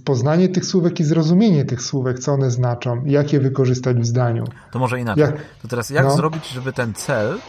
poznanie 0.06 0.50
tych 0.50 0.66
słówek 0.66 1.00
i 1.00 1.04
zrozumienie 1.04 1.66
tych 1.66 1.82
słówek, 1.82 2.20
co 2.20 2.34
one 2.34 2.52
znaczą 2.52 3.06
jak 3.06 3.34
je 3.34 3.40
wykorzystać 3.40 3.98
w 3.98 4.06
zdaniu. 4.06 4.46
To 4.72 4.80
może 4.80 5.00
inaczej. 5.00 5.22
Jak, 5.22 5.36
to 5.62 5.68
teraz 5.68 5.90
jak 5.90 6.06
no, 6.06 6.16
zrobić, 6.16 6.50
żeby 6.50 6.74
ten 6.74 6.94
cel 6.94 7.40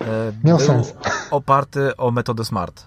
e, 0.00 0.04
miał 0.44 0.60
sens. 0.60 0.94
oparty 1.30 1.96
o 1.96 2.10
metodę 2.10 2.44
SMART? 2.44 2.86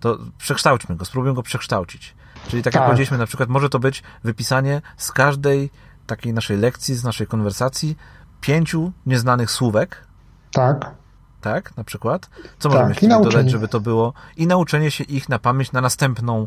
To 0.00 0.18
przekształćmy 0.38 0.96
go, 0.96 1.04
spróbujmy 1.04 1.34
go 1.34 1.42
przekształcić. 1.42 2.14
Czyli 2.48 2.62
tak 2.62 2.74
jak 2.74 2.82
tak. 2.82 2.88
powiedzieliśmy, 2.88 3.18
na 3.18 3.26
przykład 3.26 3.48
może 3.48 3.68
to 3.68 3.78
być 3.78 4.02
wypisanie 4.24 4.82
z 4.96 5.12
każdej 5.12 5.70
takiej 6.06 6.32
naszej 6.32 6.56
lekcji, 6.56 6.94
z 6.94 7.04
naszej 7.04 7.26
konwersacji 7.26 7.96
pięciu 8.40 8.92
nieznanych 9.06 9.50
słówek. 9.50 10.06
Tak. 10.52 10.94
Tak, 11.40 11.76
na 11.76 11.84
przykład. 11.84 12.30
Co 12.58 12.68
możemy 12.68 12.94
tak, 12.94 13.02
jeszcze 13.02 13.22
dodać, 13.22 13.50
żeby 13.50 13.68
to 13.68 13.80
było? 13.80 14.12
I 14.36 14.46
nauczenie 14.46 14.90
się 14.90 15.04
ich 15.04 15.28
na 15.28 15.38
pamięć 15.38 15.72
na 15.72 15.80
następną 15.80 16.46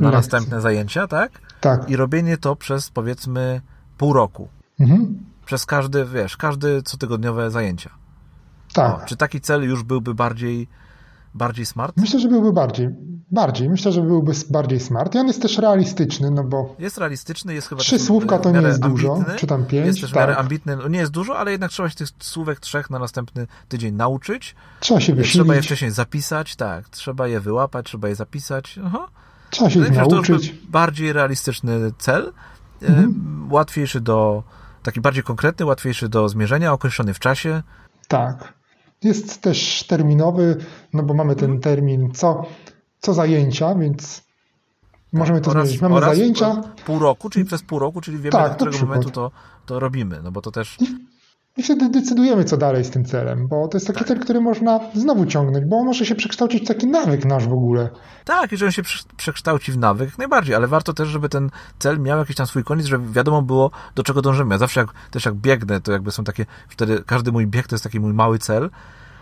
na 0.00 0.10
następne 0.10 0.60
zajęcia, 0.60 1.06
tak? 1.06 1.32
Tak. 1.60 1.90
I 1.90 1.96
robienie 1.96 2.36
to 2.36 2.56
przez 2.56 2.90
powiedzmy 2.90 3.60
pół 3.98 4.12
roku. 4.12 4.48
Mhm. 4.80 5.18
Przez 5.46 5.66
każdy, 5.66 6.04
wiesz, 6.04 6.36
każdy 6.36 6.82
cotygodniowe 6.82 7.50
zajęcia. 7.50 7.90
Tak. 8.72 9.02
O, 9.02 9.06
czy 9.06 9.16
taki 9.16 9.40
cel 9.40 9.62
już 9.62 9.82
byłby 9.82 10.14
bardziej, 10.14 10.68
bardziej 11.34 11.66
smart? 11.66 11.96
Myślę, 11.96 12.20
że 12.20 12.28
byłby 12.28 12.52
bardziej. 12.52 12.88
Bardziej. 13.30 13.68
Myślę, 13.68 13.92
że 13.92 14.02
byłby 14.02 14.32
bardziej 14.50 14.80
smart. 14.80 15.14
I 15.14 15.18
on 15.18 15.26
jest 15.26 15.42
też 15.42 15.58
realistyczny, 15.58 16.30
no 16.30 16.44
bo. 16.44 16.74
Jest 16.78 16.98
realistyczny, 16.98 17.54
jest 17.54 17.68
chyba. 17.68 17.80
Trzy 17.80 17.98
słówka 17.98 18.38
to 18.38 18.50
nie 18.50 18.60
jest 18.60 18.80
dużo. 18.80 19.24
Czy 19.36 19.46
tam 19.46 19.66
pięć. 19.66 19.86
Jest 19.86 20.00
też 20.00 20.10
tak. 20.10 20.18
w 20.18 20.20
miarę 20.20 20.36
ambitny. 20.36 20.76
No 20.76 20.88
nie 20.88 20.98
jest 20.98 21.12
dużo, 21.12 21.38
ale 21.38 21.52
jednak 21.52 21.70
trzeba 21.70 21.88
się 21.90 21.96
tych 21.96 22.08
słówek 22.18 22.60
trzech 22.60 22.90
na 22.90 22.98
następny 22.98 23.46
tydzień 23.68 23.94
nauczyć. 23.94 24.54
Trzeba 24.80 25.00
się 25.00 25.14
wysilić. 25.14 25.32
Trzeba 25.32 25.54
je 25.54 25.62
wcześniej 25.62 25.90
zapisać, 25.90 26.56
tak. 26.56 26.88
Trzeba 26.88 27.28
je 27.28 27.40
wyłapać, 27.40 27.86
trzeba 27.86 28.08
je 28.08 28.14
zapisać. 28.14 28.80
Aha. 28.84 29.08
Trzeba 29.54 29.70
się 29.70 29.80
ich 29.80 29.90
nauczyć. 29.90 30.54
Bardziej 30.68 31.12
realistyczny 31.12 31.92
cel, 31.98 32.32
e, 32.82 32.86
mhm. 32.86 33.48
łatwiejszy 33.52 34.00
do, 34.00 34.42
taki 34.82 35.00
bardziej 35.00 35.22
konkretny, 35.22 35.66
łatwiejszy 35.66 36.08
do 36.08 36.28
zmierzenia, 36.28 36.72
określony 36.72 37.14
w 37.14 37.18
czasie. 37.18 37.62
Tak. 38.08 38.54
Jest 39.02 39.42
też 39.42 39.84
terminowy, 39.88 40.56
no 40.92 41.02
bo 41.02 41.14
mamy 41.14 41.36
ten 41.36 41.60
termin 41.60 42.10
co, 42.14 42.46
co 43.00 43.14
zajęcia, 43.14 43.74
więc 43.74 44.22
możemy 45.12 45.40
to 45.40 45.50
oraz, 45.50 45.68
zmienić. 45.68 45.82
Mamy 45.82 46.00
zajęcia. 46.00 46.62
Pół 46.86 46.98
roku, 46.98 47.30
czyli 47.30 47.44
przez 47.44 47.62
pół 47.62 47.78
roku, 47.78 48.00
czyli 48.00 48.18
wiemy, 48.18 48.30
tak, 48.30 48.50
do 48.50 48.54
którego 48.54 48.78
momentu 48.78 49.10
to, 49.10 49.30
to 49.66 49.80
robimy, 49.80 50.20
no 50.22 50.32
bo 50.32 50.40
to 50.40 50.50
też... 50.50 50.76
I 50.80 51.13
wtedy 51.62 51.88
decydujemy, 51.88 52.44
co 52.44 52.56
dalej 52.56 52.84
z 52.84 52.90
tym 52.90 53.04
celem, 53.04 53.48
bo 53.48 53.68
to 53.68 53.76
jest 53.76 53.86
taki 53.86 53.98
Tak. 53.98 54.08
cel, 54.08 54.18
który 54.20 54.40
można 54.40 54.80
znowu 54.94 55.26
ciągnąć, 55.26 55.64
bo 55.66 55.76
on 55.76 55.86
może 55.86 56.06
się 56.06 56.14
przekształcić 56.14 56.64
w 56.64 56.66
taki 56.68 56.86
nawyk 56.86 57.24
nasz 57.24 57.48
w 57.48 57.52
ogóle. 57.52 57.88
Tak, 58.24 58.52
i 58.52 58.56
że 58.56 58.66
on 58.66 58.72
się 58.72 58.82
prze- 58.82 59.04
przekształci 59.16 59.72
w 59.72 59.78
nawyk, 59.78 60.08
jak 60.10 60.18
najbardziej, 60.18 60.54
ale 60.54 60.66
warto 60.66 60.92
też, 60.92 61.08
żeby 61.08 61.28
ten 61.28 61.50
cel 61.78 61.98
miał 62.00 62.18
jakiś 62.18 62.36
tam 62.36 62.46
swój 62.46 62.64
koniec, 62.64 62.86
żeby 62.86 63.12
wiadomo 63.12 63.42
było, 63.42 63.70
do 63.94 64.02
czego 64.02 64.22
dążymy. 64.22 64.54
Ja 64.54 64.58
zawsze 64.58 64.80
jak, 64.80 64.88
też 65.10 65.24
jak 65.24 65.34
biegnę, 65.34 65.80
to 65.80 65.92
jakby 65.92 66.10
są 66.10 66.24
takie, 66.24 66.46
wtedy 66.68 67.02
każdy 67.06 67.32
mój 67.32 67.46
bieg 67.46 67.66
to 67.66 67.74
jest 67.74 67.84
taki 67.84 68.00
mój 68.00 68.12
mały 68.12 68.38
cel. 68.38 68.70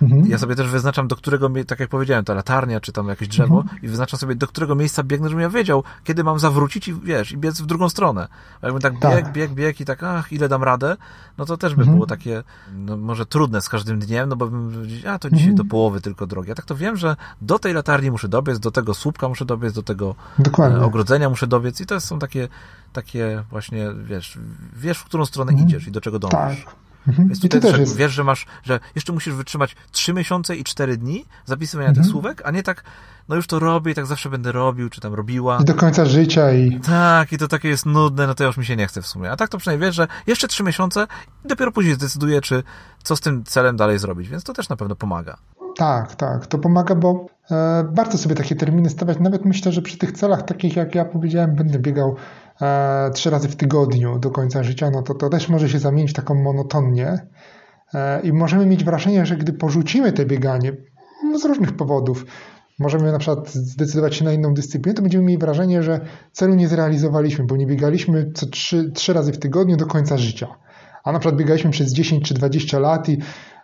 Mhm. 0.03 0.27
Ja 0.27 0.39
sobie 0.39 0.55
też 0.57 0.69
wyznaczam, 0.69 1.09
do 1.09 1.17
którego, 1.17 1.51
tak 1.67 1.81
jak 1.81 1.89
powiedziałem, 1.91 2.25
ta 2.25 2.35
latarnia, 2.35 2.81
czy 2.81 2.93
tam 2.93 3.09
jakieś 3.09 3.29
drzewo 3.29 3.61
Mhm. 3.61 3.83
i 3.83 3.89
wyznaczam 3.89 4.21
sobie, 4.21 4.35
do 4.35 4.47
którego 4.47 4.75
miejsca 4.75 5.03
biegnę, 5.03 5.29
żebym 5.29 5.43
ja 5.43 5.49
wiedział, 5.51 5.85
kiedy 6.05 6.25
mam 6.25 6.39
zawrócić 6.39 6.89
i 6.89 6.95
wiesz, 6.95 7.33
i 7.33 7.37
biec 7.37 7.61
w 7.61 7.67
drugą 7.67 7.89
stronę. 7.89 8.29
A 8.63 8.67
jakbym 8.67 8.83
tak 8.83 8.95
Tak. 9.01 9.15
bieg, 9.25 9.33
bieg, 9.33 9.51
bieg 9.53 9.81
i 9.81 9.85
tak, 9.85 10.03
ach, 10.03 10.33
ile 10.33 10.49
dam 10.49 10.63
radę, 10.63 10.97
no 11.39 11.45
to 11.45 11.57
też 11.57 11.75
by 11.75 11.81
Mhm. 11.83 11.97
było 11.97 12.07
takie, 12.07 12.43
no 12.73 12.97
może 12.97 13.27
trudne 13.27 13.63
z 13.63 13.69
każdym 13.69 13.99
dniem, 13.99 14.29
no 14.29 14.37
bo 14.37 14.47
bym, 14.47 14.87
a 15.09 15.19
to 15.19 15.31
dzisiaj 15.31 15.49
Mhm. 15.51 15.57
do 15.57 15.65
połowy 15.71 16.01
tylko 16.01 16.27
drogi. 16.27 16.51
A 16.53 16.55
tak 16.55 16.65
to 16.65 16.77
wiem, 16.77 16.97
że 16.97 17.17
do 17.43 17.59
tej 17.59 17.75
latarni 17.75 18.11
muszę 18.11 18.29
dobiec, 18.29 18.59
do 18.61 18.71
tego 18.71 18.95
słupka 18.95 19.29
muszę 19.29 19.45
dobiec, 19.45 19.73
do 19.75 19.83
tego 19.83 20.15
Dokładnie. 20.39 20.79
e, 20.79 20.85
ogrodzenia 20.85 21.29
muszę 21.31 21.47
dobiec 21.47 21.81
i 21.81 21.87
to 21.87 22.01
są 22.01 22.19
takie, 22.19 22.49
takie 22.93 23.45
właśnie, 23.51 23.87
wiesz, 24.05 24.39
wiesz, 24.77 24.99
w 24.99 25.05
którą 25.05 25.25
stronę 25.27 25.51
Mhm. 25.53 25.69
idziesz 25.69 25.87
i 25.89 25.93
do 25.93 26.01
czego 26.01 26.19
dążysz. 26.19 26.65
Tak. 26.65 26.75
Mhm. 27.09 27.29
Więc 27.29 27.41
tutaj 27.41 27.61
też 27.61 27.79
jest. 27.79 27.97
wiesz, 27.97 28.13
że 28.13 28.25
masz, 28.25 28.47
że 28.63 28.81
jeszcze 28.95 29.13
musisz 29.13 29.35
wytrzymać 29.35 29.77
3 29.91 30.13
miesiące 30.13 30.57
i 30.57 30.65
4 30.65 30.97
dni 30.97 31.25
zapisywania 31.45 31.89
Mhm. 31.89 32.05
tych 32.05 32.13
słówek, 32.13 32.43
a 32.45 32.51
nie 32.51 32.63
tak, 32.63 32.85
no 33.29 33.37
już 33.37 33.47
to 33.47 33.59
robię 33.59 33.93
i 33.93 33.95
tak 33.95 34.07
zawsze 34.07 34.31
będę 34.31 34.53
robił, 34.53 34.89
czy 34.91 35.01
tam 35.01 35.15
robiła. 35.15 35.59
I 35.63 35.65
do 35.65 35.75
końca 35.75 36.05
życia 36.05 36.53
i 36.53 36.81
Tak, 36.81 37.33
i 37.33 37.39
to 37.39 37.49
takie 37.49 37.69
jest 37.69 37.87
nudne, 37.87 38.27
no 38.27 38.35
to 38.35 38.45
już 38.45 38.57
mi 38.57 38.65
się 38.67 38.77
nie 38.77 38.87
chce 38.87 39.03
w 39.03 39.07
sumie. 39.07 39.31
A 39.31 39.37
tak 39.37 39.49
to 39.49 39.59
przynajmniej 39.59 39.89
wiesz, 39.89 39.97
że 39.97 40.07
jeszcze 40.27 40.49
3 40.49 40.63
miesiące 40.63 41.07
i 41.45 41.49
dopiero 41.49 41.73
później 41.73 41.95
zdecyduję, 41.95 42.41
czy 42.41 42.63
co 43.03 43.17
z 43.17 43.21
tym 43.21 43.45
celem 43.45 43.77
dalej 43.77 43.99
zrobić, 43.99 44.29
więc 44.29 44.45
to 44.45 44.53
też 44.53 44.69
na 44.69 44.77
pewno 44.77 44.97
pomaga. 44.97 45.37
tak, 45.77 46.15
tak. 46.15 46.47
To 46.47 46.59
pomaga, 46.59 46.95
bo 46.95 47.27
e, 47.51 47.85
warto 47.93 48.19
sobie 48.19 48.35
takie 48.35 48.57
terminy 48.57 48.91
stawiać. 48.91 49.19
Nawet 49.21 49.45
myślę, 49.45 49.73
że 49.73 49.83
przy 49.83 49.99
tych 49.99 50.13
celach 50.13 50.43
takich, 50.43 50.77
jak 50.77 50.95
ja 50.95 51.05
powiedziałem, 51.05 51.55
będę 51.55 51.79
biegał 51.79 52.17
trzy 53.15 53.31
razy 53.31 53.49
w 53.49 53.57
tygodniu 53.57 54.19
do 54.19 54.31
końca 54.31 54.63
życia, 54.63 54.91
no 54.91 55.03
to 55.03 55.15
to 55.15 55.29
też 55.29 55.49
może 55.49 55.69
się 55.69 55.79
zamienić 55.79 56.13
taką 56.13 56.35
monotonnie. 56.35 57.27
E, 57.95 58.21
I 58.21 58.33
możemy 58.33 58.67
mieć 58.67 58.85
wrażenie, 58.85 59.27
że 59.27 59.37
gdy 59.37 59.53
porzucimy 59.53 60.13
te 60.13 60.27
bieganie 60.27 60.73
no, 61.25 61.39
z 61.39 61.45
różnych 61.45 61.77
powodów, 61.77 62.27
możemy 62.79 63.13
na 63.13 63.19
przykład 63.19 63.51
zdecydować 63.51 64.15
się 64.15 64.25
na 64.25 64.33
inną 64.33 64.55
dyscyplinę, 64.55 64.95
to 64.95 65.03
będziemy 65.03 65.25
mieli 65.25 65.39
wrażenie, 65.39 65.83
że 65.83 66.01
celu 66.33 66.55
nie 66.55 66.69
zrealizowaliśmy, 66.69 67.45
bo 67.45 67.57
nie 67.57 67.67
biegaliśmy 67.67 68.33
co 68.35 68.47
trzy, 68.47 68.91
trzy 68.95 69.13
razy 69.13 69.33
w 69.33 69.39
tygodniu 69.39 69.77
do 69.77 69.87
końca 69.87 70.17
życia. 70.19 70.49
A 71.05 71.13
na 71.13 71.19
przykład 71.19 71.39
biegaliśmy 71.39 71.71
przez 71.71 71.93
10 71.93 72.29
czy 72.29 72.35
20 72.35 72.79
lat 72.79 73.09
i 73.09 73.19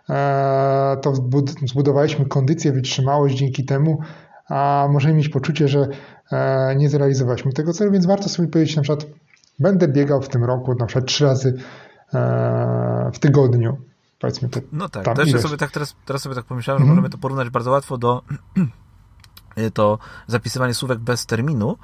e, 0.09 0.97
to 1.01 1.11
zbud- 1.11 1.67
zbudowaliśmy 1.67 2.25
kondycję, 2.25 2.71
wytrzymałość 2.71 3.35
dzięki 3.35 3.65
temu, 3.65 3.99
a 4.49 4.87
możemy 4.91 5.13
mieć 5.13 5.29
poczucie, 5.29 5.67
że 5.67 5.87
e, 6.31 6.75
nie 6.75 6.89
zrealizowaliśmy 6.89 7.53
tego 7.53 7.73
celu, 7.73 7.91
więc 7.91 8.05
warto 8.05 8.29
sobie 8.29 8.47
powiedzieć 8.47 8.75
na 8.75 8.81
przykład, 8.81 9.05
będę 9.59 9.87
biegał 9.87 10.21
w 10.21 10.29
tym 10.29 10.43
roku 10.43 10.75
na 10.79 10.85
przykład 10.85 11.05
trzy 11.05 11.25
razy 11.25 11.53
e, 12.13 13.11
w 13.13 13.19
tygodniu. 13.19 13.77
Powiedzmy 14.19 14.49
to. 14.49 14.59
No 14.71 14.89
tak, 14.89 15.15
też 15.15 15.29
ileś. 15.29 15.41
sobie 15.41 15.57
tak 15.57 15.71
teraz, 15.71 15.95
teraz 16.05 16.21
sobie 16.21 16.35
tak 16.35 16.45
pomyślałem, 16.45 16.79
że 16.79 16.83
Mhm. 16.83 16.95
możemy 16.95 17.09
to 17.09 17.17
porównać 17.17 17.49
bardzo 17.49 17.71
łatwo 17.71 17.97
do 17.97 18.21
to 19.73 19.99
zapisywanie 20.27 20.73
słówek 20.73 20.99
bez 20.99 21.25
terminu 21.25 21.77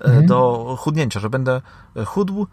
Mhm. 0.00 0.26
do 0.26 0.76
chudnięcia, 0.78 1.20
że 1.20 1.30
będę 1.30 1.60
chudł 2.06 2.46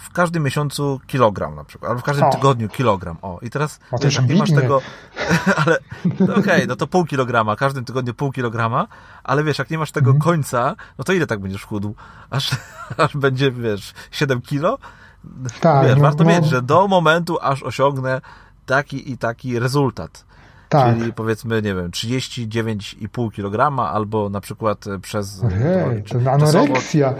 w 0.00 0.12
każdym 0.12 0.42
miesiącu 0.42 1.00
kilogram 1.06 1.54
na 1.54 1.64
przykład, 1.64 1.88
albo 1.90 2.00
w 2.00 2.04
każdym 2.04 2.24
O. 2.24 2.30
tygodniu 2.30 2.68
kilogram. 2.68 3.16
O, 3.22 3.38
i 3.42 3.50
teraz 3.50 3.80
O, 3.92 3.98
to 3.98 4.04
wiesz, 4.04 4.20
nie 4.28 4.34
masz 4.36 4.50
tego, 4.50 4.80
ale 5.66 5.78
no 6.20 6.34
okej, 6.34 6.66
no 6.68 6.76
to 6.76 6.86
pół 6.86 7.04
kilograma, 7.04 7.54
w 7.56 7.58
każdym 7.58 7.84
tygodniu 7.84 8.14
pół 8.14 8.32
kilograma, 8.32 8.86
ale 9.24 9.44
wiesz, 9.44 9.58
jak 9.58 9.70
nie 9.70 9.78
masz 9.78 9.92
tego 9.92 10.10
Mhm. 10.10 10.22
końca, 10.22 10.76
no 10.98 11.04
to 11.04 11.12
ile 11.12 11.26
tak 11.26 11.40
będziesz 11.40 11.64
chudł? 11.64 11.94
Aż, 12.30 12.50
aż 13.04 13.16
będzie, 13.16 13.50
wiesz, 13.50 13.94
7 14.10 14.40
kilo? 14.40 14.78
Tak, 15.60 15.86
wiesz, 15.86 15.96
no, 15.96 16.02
warto 16.02 16.24
no, 16.24 16.30
mieć, 16.30 16.46
że 16.46 16.62
do 16.62 16.88
momentu, 16.88 17.38
aż 17.42 17.62
osiągnę 17.62 18.20
taki 18.66 19.12
i 19.12 19.18
taki 19.18 19.58
rezultat. 19.58 20.24
Tak. 20.68 20.98
Czyli 20.98 21.12
powiedzmy, 21.12 21.62
nie 21.62 21.74
wiem, 21.74 21.90
39,5 21.90 23.30
kg 23.32 23.80
albo 23.92 24.28
na 24.28 24.40
przykład 24.40 24.84
przez... 25.02 25.42
Ojej, 25.86 26.02
to- 26.02 26.32
anoreksja. 26.32 27.14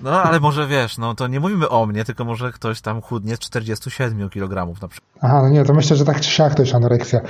No 0.00 0.22
ale 0.22 0.40
może 0.40 0.66
wiesz, 0.66 0.98
no 0.98 1.14
to 1.14 1.26
nie 1.26 1.40
mówimy 1.40 1.68
o 1.68 1.86
mnie, 1.86 2.04
tylko 2.04 2.24
może 2.24 2.52
ktoś 2.52 2.80
tam 2.80 3.02
chudnie 3.02 3.36
z 3.36 3.38
47 3.38 4.28
kg 4.30 4.80
na 4.82 4.88
przykład. 4.88 5.10
Aha, 5.20 5.42
no 5.42 5.48
nie, 5.48 5.64
to 5.64 5.74
myślę, 5.74 5.96
że 5.96 6.04
tak 6.04 6.20
czy 6.20 6.30
siak 6.30 6.54
to 6.54 6.62
jest 6.62 6.74
anoreksja. 6.74 7.20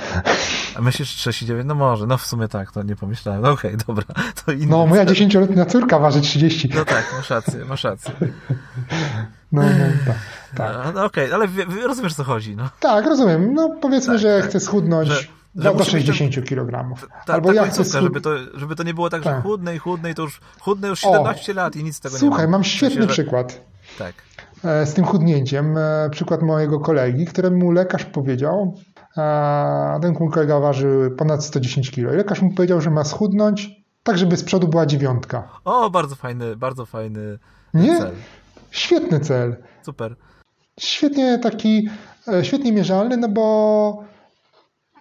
A 0.77 0.81
myślisz 0.81 1.09
39? 1.09 1.67
No 1.67 1.75
może, 1.75 2.07
no 2.07 2.17
w 2.17 2.25
sumie 2.25 2.47
tak, 2.47 2.71
to 2.71 2.83
nie 2.83 2.95
pomyślałem. 2.95 3.41
No 3.41 3.49
okej, 3.51 3.75
dobra. 3.87 4.05
To 4.45 4.51
inny 4.51 4.65
No, 4.67 4.85
moja. 4.87 5.05
10-letnia 5.05 5.65
córka 5.65 5.99
waży 5.99 6.21
30. 6.21 6.69
No 6.75 6.85
tak, 6.85 7.13
masz 7.17 7.29
rację, 7.29 7.65
masz 7.65 7.83
rację. 7.83 8.11
No, 9.51 9.61
no, 9.61 9.69
tak. 10.05 10.15
Tak, 10.55 10.85
No, 10.85 10.91
no 10.91 11.05
okej, 11.05 11.33
ale 11.33 11.47
wie, 11.47 11.65
wie- 11.65 11.87
rozumiesz, 11.87 12.13
co 12.15 12.23
chodzi, 12.23 12.55
no. 12.55 12.69
tak 12.79 13.05
rozumiem. 13.05 13.53
No, 13.53 13.75
powiedzmy, 13.81 14.13
Tak, 14.13 14.21
że 14.21 14.39
tak. 14.41 14.49
chcę 14.49 14.59
schudnąć 14.59 15.07
Że- 15.09 15.23
do, 15.57 15.63
że 15.63 15.71
do 15.71 15.77
musi 15.79 15.91
być 15.97 16.05
60 16.05 16.45
kg. 16.49 16.95
Ta, 17.25 17.33
Albo 17.33 17.49
ta 17.49 17.55
ja 17.55 17.65
chcę 17.65 17.85
schud... 17.85 18.01
żeby 18.03 18.21
to, 18.21 18.29
żeby 18.53 18.75
to 18.75 18.83
nie 18.83 18.93
było 18.93 19.09
tak, 19.09 19.23
że 19.23 19.29
Tak. 19.29 19.43
chudne 19.43 19.75
i 19.75 19.77
chudne 19.77 20.11
i 20.11 20.15
to 20.15 20.21
już 20.21 20.41
chudne 20.59 20.87
już 20.87 21.05
O, 21.05 21.11
17 21.13 21.53
lat 21.53 21.75
i 21.75 21.83
nic 21.83 21.95
z 21.95 21.99
tego 21.99 22.15
nie 22.15 22.19
Słuchaj, 22.19 22.45
ma. 22.45 22.51
mam 22.51 22.63
świetny 22.63 23.01
że- 23.01 23.07
przykład 23.07 23.61
Tak. 23.97 24.13
e, 24.65 24.85
z 24.85 24.93
tym 24.93 25.05
chudnięciem. 25.05 25.77
E, 25.77 26.09
Przykład 26.11 26.41
mojego 26.41 26.79
kolegi, 26.79 27.25
któremu 27.25 27.71
lekarz 27.71 28.05
powiedział, 28.05 28.73
a 29.15 29.99
ten 30.01 30.15
mój 30.19 30.29
kolega 30.31 30.59
waży 30.59 31.11
ponad 31.17 31.45
110 31.45 31.91
kg. 31.91 32.17
Lekarz 32.17 32.41
mu 32.41 32.51
powiedział, 32.53 32.81
że 32.81 32.89
ma 32.91 33.03
schudnąć 33.03 33.69
tak, 34.03 34.17
żeby 34.17 34.37
z 34.37 34.43
przodu 34.43 34.67
była 34.67 34.85
dziewiątka. 34.85 35.49
O, 35.65 35.89
bardzo 35.89 36.15
fajny, 36.15 36.55
bardzo 36.55 36.85
fajny 36.85 37.39
Nie? 37.73 37.97
cel. 37.97 38.11
Świetny 38.71 39.19
cel. 39.19 39.55
Super. 39.85 40.15
Świetnie 40.79 41.39
taki, 41.39 41.89
e, 42.27 42.45
świetnie 42.45 42.71
mierzalny, 42.71 43.17
no 43.17 43.29
bo 43.29 44.03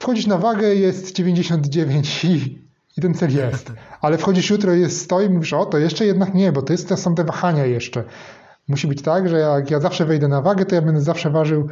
wchodzisz 0.01 0.27
na 0.27 0.39
wagę, 0.39 0.75
jest 0.75 1.15
99 1.15 2.25
i, 2.25 2.63
i 2.97 3.01
ten 3.01 3.15
cel 3.15 3.35
jest. 3.35 3.73
Ale 4.01 4.19
wchodzisz 4.19 4.51
jutro, 4.51 4.73
jest 4.73 5.01
100 5.01 5.21
i 5.21 5.31
mówisz, 5.31 5.53
o 5.53 5.67
to 5.67 5.79
jeszcze 5.79 6.07
jednak 6.07 6.35
nie, 6.35 6.53
bo 6.53 6.63
to, 6.63 6.73
jest, 6.73 6.89
to 6.89 6.97
są 6.97 7.15
te 7.15 7.25
wahania 7.25 7.67
jeszcze. 7.67 8.05
Musi 8.69 8.87
być 8.87 9.03
tak, 9.03 9.29
że 9.29 9.39
jak 9.39 9.71
ja 9.71 9.81
zawsze 9.81 10.05
wejdę 10.05 10.29
na 10.29 10.43
wagę, 10.43 10.65
to 10.67 10.75
ja 10.75 10.83
będę 10.83 11.01
zawsze 11.01 11.31
ważył, 11.31 11.69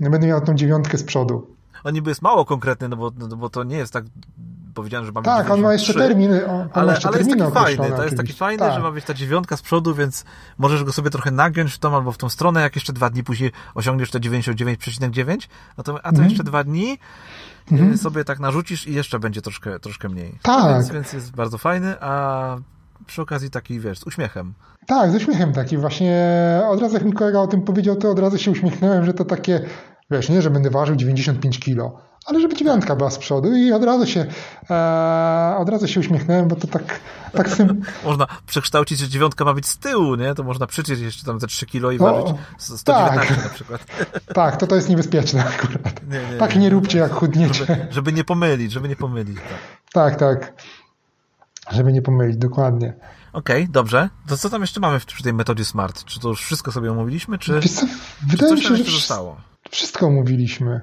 będę 0.00 0.26
miał 0.26 0.40
tą 0.40 0.54
dziewiątkę 0.54 0.98
z 0.98 1.04
przodu. 1.04 1.46
On 1.84 1.94
niby 1.94 2.10
jest 2.10 2.22
mało 2.22 2.44
konkretny, 2.44 2.88
no 2.88 2.96
bo, 2.96 3.12
no 3.18 3.36
bo 3.36 3.50
to 3.50 3.64
nie 3.64 3.76
jest 3.76 3.92
tak 3.92 4.04
powiedziane, 4.74 5.06
że 5.06 5.12
ma 5.12 5.20
być 5.20 5.26
Tak, 5.26 5.50
on 5.50 5.60
ma 5.60 5.72
jeszcze 5.72 5.92
93, 5.92 6.08
terminy. 6.08 6.46
On, 6.46 6.60
on 6.60 6.66
ma 6.66 6.72
Ale, 6.74 6.92
jeszcze 6.92 7.08
ale 7.08 7.18
jest 7.18 7.30
terminy 7.30 7.52
taki 7.52 7.64
fajny, 7.64 7.76
to 7.76 7.84
jest 7.84 7.98
taki 7.98 8.14
oczywiście. 8.14 8.38
fajny, 8.38 8.58
tak. 8.58 8.74
że 8.74 8.80
ma 8.80 8.90
być 8.90 9.04
ta 9.04 9.14
dziewiątka 9.14 9.56
z 9.56 9.62
przodu, 9.62 9.94
więc 9.94 10.24
możesz 10.58 10.84
go 10.84 10.92
sobie 10.92 11.10
trochę 11.10 11.30
nagiąć 11.30 11.72
w 11.72 11.78
tą 11.78 11.96
albo 11.96 12.12
w 12.12 12.18
tą 12.18 12.28
stronę, 12.28 12.60
jak 12.60 12.74
jeszcze 12.74 12.92
dwa 12.92 13.10
dni 13.10 13.24
później 13.24 13.52
osiągniesz 13.74 14.10
te 14.10 14.20
99,9, 14.20 15.48
no 15.78 15.84
to, 15.84 15.98
a 15.98 16.02
to 16.02 16.08
Mhm. 16.08 16.28
jeszcze 16.28 16.44
dwa 16.44 16.64
dni 16.64 16.98
y, 17.72 17.98
sobie 17.98 18.24
tak 18.24 18.40
narzucisz 18.40 18.86
i 18.86 18.94
jeszcze 18.94 19.18
będzie 19.18 19.42
troszkę, 19.42 19.80
troszkę 19.80 20.08
mniej. 20.08 20.38
Tak. 20.42 20.74
Więc, 20.74 20.90
więc 20.90 21.12
jest 21.12 21.36
bardzo 21.36 21.58
fajny, 21.58 21.94
a 22.00 22.56
przy 23.06 23.22
okazji 23.22 23.50
taki, 23.50 23.80
wiesz, 23.80 23.98
z 23.98 24.06
uśmiechem. 24.06 24.54
Tak, 24.86 25.10
z 25.10 25.14
uśmiechem 25.14 25.52
taki. 25.52 25.78
Właśnie 25.78 26.16
od 26.68 26.80
razu 26.80 26.94
jak 26.94 27.04
mi 27.04 27.12
kolega 27.12 27.38
o 27.38 27.46
tym 27.46 27.62
powiedział, 27.62 27.96
to 27.96 28.10
od 28.10 28.18
razu 28.18 28.38
się 28.38 28.50
uśmiechnąłem, 28.50 29.04
że 29.04 29.14
to 29.14 29.24
takie, 29.24 29.60
wiesz, 30.10 30.28
nie, 30.28 30.42
że 30.42 30.50
będę 30.50 30.70
ważył 30.70 30.96
95 30.96 31.60
kilo, 31.60 32.00
ale 32.26 32.40
żeby 32.40 32.54
dziewiątka 32.56 32.96
była 32.96 33.10
z 33.10 33.18
przodu 33.18 33.56
i 33.56 33.72
od 33.72 33.84
razu 33.84 34.06
się, 34.06 34.26
e, 34.70 35.56
od 35.58 35.68
razu 35.68 35.88
się 35.88 36.00
uśmiechnąłem, 36.00 36.48
bo 36.48 36.56
to 36.56 36.66
tak, 36.66 37.00
tak 37.32 37.48
z 37.48 37.56
tym, 37.56 37.82
Można 38.04 38.26
przekształcić, 38.46 38.98
że 38.98 39.08
dziewiątka 39.08 39.44
ma 39.44 39.54
być 39.54 39.66
z 39.68 39.78
tyłu, 39.78 40.14
nie? 40.14 40.34
To 40.34 40.42
można 40.42 40.66
przyczyć 40.66 41.00
jeszcze 41.00 41.26
tam 41.26 41.38
te 41.38 41.46
3 41.46 41.66
kilo 41.66 41.90
i 41.90 41.98
O, 41.98 42.02
ważyć 42.04 42.36
119 42.58 43.34
tak. 43.34 43.44
na 43.44 43.48
przykład. 43.50 43.86
tak, 44.34 44.56
to 44.56 44.66
to 44.66 44.74
jest 44.74 44.88
niebezpieczne 44.88 45.44
akurat. 45.58 46.00
Nie, 46.08 46.18
nie, 46.32 46.38
Tak 46.38 46.54
nie. 46.54 46.60
nie 46.60 46.70
róbcie 46.70 46.98
jak 46.98 47.12
chudniecie. 47.12 47.54
Żeby, 47.66 47.86
żeby 47.90 48.12
nie 48.12 48.24
pomylić, 48.24 48.72
żeby 48.72 48.88
nie 48.88 48.96
pomylić. 48.96 49.36
Tak. 49.92 50.16
Tak, 50.16 50.18
tak. 50.18 50.52
Żeby 51.72 51.92
nie 51.92 52.02
pomylić, 52.02 52.36
dokładnie. 52.36 52.94
Okej, 53.32 53.68
dobrze. 53.68 54.08
To 54.28 54.36
co 54.36 54.50
tam 54.50 54.60
jeszcze 54.60 54.80
mamy 54.80 55.00
w- 55.00 55.06
przy 55.06 55.22
tej 55.22 55.32
metodzie 55.32 55.64
SMART? 55.64 56.04
Czy 56.04 56.20
to 56.20 56.28
już 56.28 56.42
wszystko 56.42 56.72
sobie 56.72 56.90
omówiliśmy, 56.92 57.38
czy, 57.38 57.60
Wiesz 57.60 57.72
co, 57.72 57.86
czy 57.86 57.92
wydaje 58.26 58.52
mi 58.52 58.56
coś 58.56 58.62
się, 58.62 58.68
tam 58.68 58.76
że 58.76 58.82
jeszcze 58.82 58.92
wsz- 58.92 59.00
zostało? 59.00 59.36
wszystko 59.70 60.10
mówiliśmy. 60.10 60.80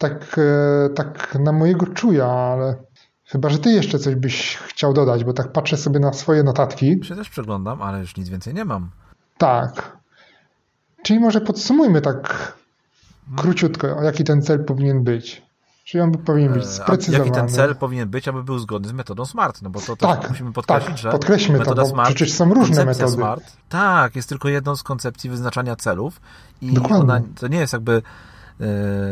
Tak, 0.00 0.36
e, 0.38 0.88
tak 0.94 1.34
na 1.40 1.52
mojego 1.52 1.86
czuja, 1.86 2.26
ale 2.26 2.76
chyba, 3.24 3.48
że 3.50 3.58
ty 3.58 3.70
jeszcze 3.70 3.98
coś 3.98 4.14
byś 4.14 4.56
chciał 4.56 4.92
dodać, 4.92 5.24
bo 5.24 5.32
tak 5.32 5.52
patrzę 5.52 5.76
sobie 5.76 6.00
na 6.00 6.12
swoje 6.12 6.42
notatki. 6.42 7.00
Też 7.00 7.30
przeglądam, 7.30 7.82
ale 7.82 8.00
już 8.00 8.16
nic 8.16 8.28
więcej 8.28 8.54
nie 8.54 8.64
mam. 8.64 8.90
Tak. 9.38 9.96
Czyli 11.02 11.20
może 11.20 11.40
podsumujmy 11.40 12.00
tak 12.00 12.52
króciutko, 13.36 13.86
jaki 14.02 14.24
ten 14.24 14.42
cel 14.42 14.64
powinien 14.64 15.04
być. 15.04 15.42
Czyli 15.84 16.00
on 16.00 16.12
powinien 16.12 16.52
być 16.52 16.62
E, 16.64 16.66
sprecyzowany. 16.66 17.24
jaki 17.28 17.40
ten 17.40 17.48
cel 17.48 17.76
powinien 17.76 18.08
być, 18.08 18.28
aby 18.28 18.44
był 18.44 18.58
zgodny 18.58 18.88
z 18.88 18.92
metodą 18.92 19.24
SMART? 19.26 19.62
No 19.62 19.70
bo 19.70 19.80
to 19.80 19.96
Tak, 19.96 20.28
musimy 20.28 20.52
podkreślić, 20.52 20.88
tak, 20.88 20.98
że 20.98 21.10
podkreślmy 21.10 21.58
to, 21.58 21.62
metoda 21.64 21.82
bo 21.82 21.88
SMART, 21.88 22.08
przecież 22.08 22.32
są 22.32 22.54
różne 22.54 22.84
metody. 22.84 23.12
SMART, 23.12 23.56
tak, 23.68 24.16
jest 24.16 24.28
tylko 24.28 24.48
jedną 24.48 24.76
z 24.76 24.82
koncepcji 24.82 25.30
wyznaczania 25.30 25.76
celów 25.76 26.20
i 26.62 26.72
Dokładnie. 26.72 26.96
ona 27.14 27.20
to 27.40 27.48
nie 27.48 27.58
jest 27.58 27.72
jakby 27.72 28.02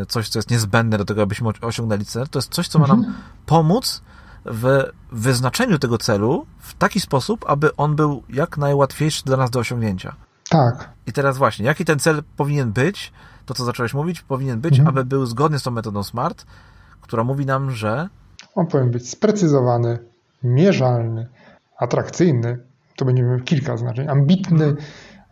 coś, 0.09 0.28
co 0.28 0.38
jest 0.38 0.51
niezbędne 0.51 0.99
do 0.99 1.05
tego, 1.05 1.22
abyśmy 1.22 1.51
osiągnęli 1.61 2.05
cel. 2.05 2.28
To 2.28 2.38
jest 2.38 2.53
coś, 2.53 2.68
co 2.68 2.78
ma 2.78 2.86
nam 2.86 3.14
pomóc 3.46 4.03
w 4.44 4.82
wyznaczeniu 5.12 5.78
tego 5.78 5.99
celu 5.99 6.46
w 6.59 6.74
taki 6.74 7.01
sposób, 7.01 7.44
aby 7.49 7.76
on 7.76 7.96
był 7.96 8.22
jak 8.28 8.59
najłatwiejszy 8.59 9.24
dla 9.24 9.36
nas 9.36 9.51
do 9.51 9.59
osiągnięcia. 9.59 10.14
Tak. 10.51 10.88
I 11.07 11.12
teraz 11.12 11.38
właśnie, 11.38 11.66
jaki 11.66 11.84
ten 11.84 11.99
cel 11.99 12.22
powinien 12.36 12.72
być, 12.72 13.12
to 13.46 13.55
co 13.55 13.64
zacząłeś 13.64 13.94
mówić, 13.94 14.22
powinien 14.22 14.61
być, 14.61 14.80
aby 14.80 15.05
był 15.05 15.26
zgodny 15.26 15.59
z 15.59 15.62
tą 15.62 15.70
metodą 15.70 16.03
SMART, 16.03 16.46
która 17.01 17.24
mówi 17.24 17.46
nam, 17.46 17.70
że 17.70 18.09
On 18.55 18.66
powinien 18.66 18.90
być 18.90 19.11
sprecyzowany, 19.11 19.99
mierzalny, 20.42 21.26
atrakcyjny, 21.78 22.59
to 22.96 23.05
będzie 23.05 23.22
miał 23.22 23.40
kilka 23.40 23.76
znaczeń, 23.76 24.09
ambitny, 24.09 24.74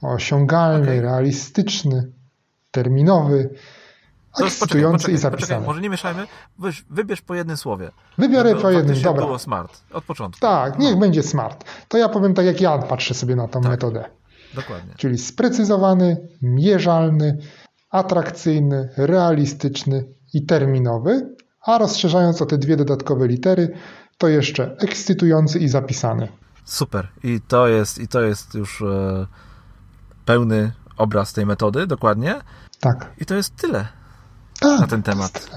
osiągalny, 0.02 0.82
Okej. 0.82 1.00
realistyczny, 1.00 2.12
terminowy, 2.70 3.50
Już 4.38 4.52
poczekaj, 4.52 4.56
ekscytujący 4.56 4.96
poczekaj, 4.98 5.14
i 5.14 5.18
poczekaj, 5.18 5.40
zapisany. 5.40 5.66
może 5.66 5.80
nie 5.80 5.90
mieszajmy, 5.90 6.26
Wyś, 6.58 6.84
wybierz 6.90 7.22
po 7.22 7.34
jednym 7.34 7.56
słowie. 7.56 7.90
Wybiorę 8.18 8.48
Żeby 8.50 8.62
po 8.62 8.70
jednym, 8.70 9.02
dobra. 9.02 9.24
było 9.24 9.38
smart, 9.38 9.80
od 9.92 10.04
początku. 10.04 10.40
Tak, 10.40 10.78
niech 10.78 10.98
będzie 10.98 11.22
smart. 11.22 11.64
To 11.88 11.98
ja 11.98 12.08
powiem 12.08 12.34
tak, 12.34 12.46
jak 12.46 12.60
ja 12.60 12.78
patrzę 12.78 13.14
sobie 13.14 13.36
na 13.36 13.48
tą 13.48 13.60
Tak. 13.60 13.70
metodę. 13.70 14.04
Dokładnie. 14.54 14.94
Czyli 14.96 15.18
sprecyzowany, 15.18 16.28
mierzalny, 16.42 17.38
atrakcyjny, 17.90 18.88
realistyczny 18.96 20.04
i 20.34 20.46
terminowy, 20.46 21.34
a 21.66 21.78
rozszerzając 21.78 22.42
o 22.42 22.46
te 22.46 22.58
dwie 22.58 22.76
dodatkowe 22.76 23.26
litery, 23.28 23.74
to 24.18 24.28
jeszcze 24.28 24.76
ekscytujący 24.78 25.58
i 25.58 25.68
zapisany. 25.68 26.28
Super. 26.64 27.08
I 27.24 27.40
to 27.48 27.68
jest, 27.68 27.98
i 27.98 28.08
to 28.08 28.20
jest 28.20 28.54
już 28.54 28.82
e, 28.82 29.26
pełny 30.24 30.72
obraz 30.96 31.32
tej 31.32 31.46
metody, 31.46 31.86
dokładnie. 31.86 32.34
Tak. 32.80 33.12
I 33.18 33.26
to 33.26 33.34
jest 33.34 33.56
tyle 33.56 33.88
tak. 34.60 34.80
na 34.80 34.86
ten 34.86 35.02
temat. 35.02 35.50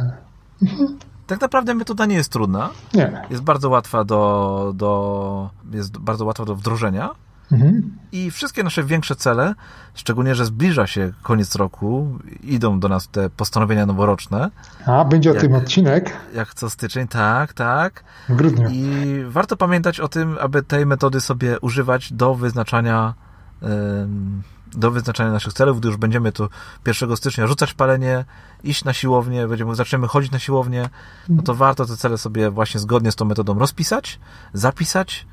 Tak 1.27 1.41
naprawdę 1.41 1.73
metoda 1.73 2.05
nie 2.05 2.15
jest 2.15 2.31
trudna. 2.31 2.69
Nie. 2.93 3.21
Jest 3.29 3.43
bardzo 3.43 3.69
łatwa 3.69 4.03
do, 4.03 4.71
do, 4.75 5.49
jest 5.71 5.97
bardzo 5.97 6.25
łatwa 6.25 6.45
do 6.45 6.55
wdrożenia. 6.55 7.09
Mhm. 7.51 7.95
I 8.11 8.31
wszystkie 8.31 8.63
nasze 8.63 8.83
większe 8.83 9.15
cele, 9.15 9.55
szczególnie, 9.93 10.35
że 10.35 10.45
zbliża 10.45 10.87
się 10.87 11.13
koniec 11.23 11.55
roku, 11.55 12.19
idą 12.43 12.79
do 12.79 12.87
nas 12.87 13.07
te 13.07 13.29
postanowienia 13.29 13.85
noworoczne, 13.85 14.51
A, 14.85 15.05
będzie 15.05 15.31
o 15.31 15.33
Jak- 15.33 15.41
tym 15.41 15.53
odcinek 15.53 16.13
jak 16.35 16.53
co 16.53 16.69
styczeń, 16.69 17.07
tak, 17.07 17.53
tak. 17.53 18.03
w 18.29 18.35
grudniu. 18.35 18.69
I 18.71 19.23
warto 19.27 19.57
pamiętać 19.57 19.99
o 19.99 20.07
tym, 20.07 20.37
aby 20.41 20.63
tej 20.63 20.85
metody 20.85 21.21
sobie 21.21 21.59
używać 21.59 22.13
do 22.13 22.35
wyznaczania 22.35 23.13
do 24.73 24.91
wyznaczania 24.91 25.31
naszych 25.31 25.53
celów, 25.53 25.79
gdy 25.79 25.87
już 25.87 25.97
będziemy 25.97 26.31
tu 26.31 26.49
1 26.87 27.17
stycznia 27.17 27.47
rzucać 27.47 27.73
palenie, 27.73 28.25
iść 28.63 28.83
na 28.83 28.93
siłownię, 28.93 29.47
będziemy, 29.47 29.75
zaczniemy 29.75 30.07
chodzić 30.07 30.31
na 30.31 30.39
siłownię, 30.39 30.89
no 31.29 31.43
to 31.43 31.55
warto 31.55 31.85
te 31.85 31.97
cele 31.97 32.17
sobie 32.17 32.51
właśnie 32.51 32.79
zgodnie 32.79 33.11
z 33.11 33.15
tą 33.15 33.25
metodą 33.25 33.59
rozpisać, 33.59 34.19
zapisać 34.53 35.27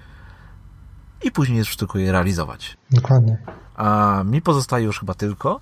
i 1.22 1.30
później 1.30 1.58
już 1.58 1.76
tylko 1.76 1.98
je 1.98 2.12
realizować. 2.12 2.76
Dokładnie. 2.90 3.38
A 3.76 4.22
mi 4.24 4.42
pozostaje 4.42 4.84
już 4.84 5.00
chyba 5.00 5.14
tylko 5.14 5.60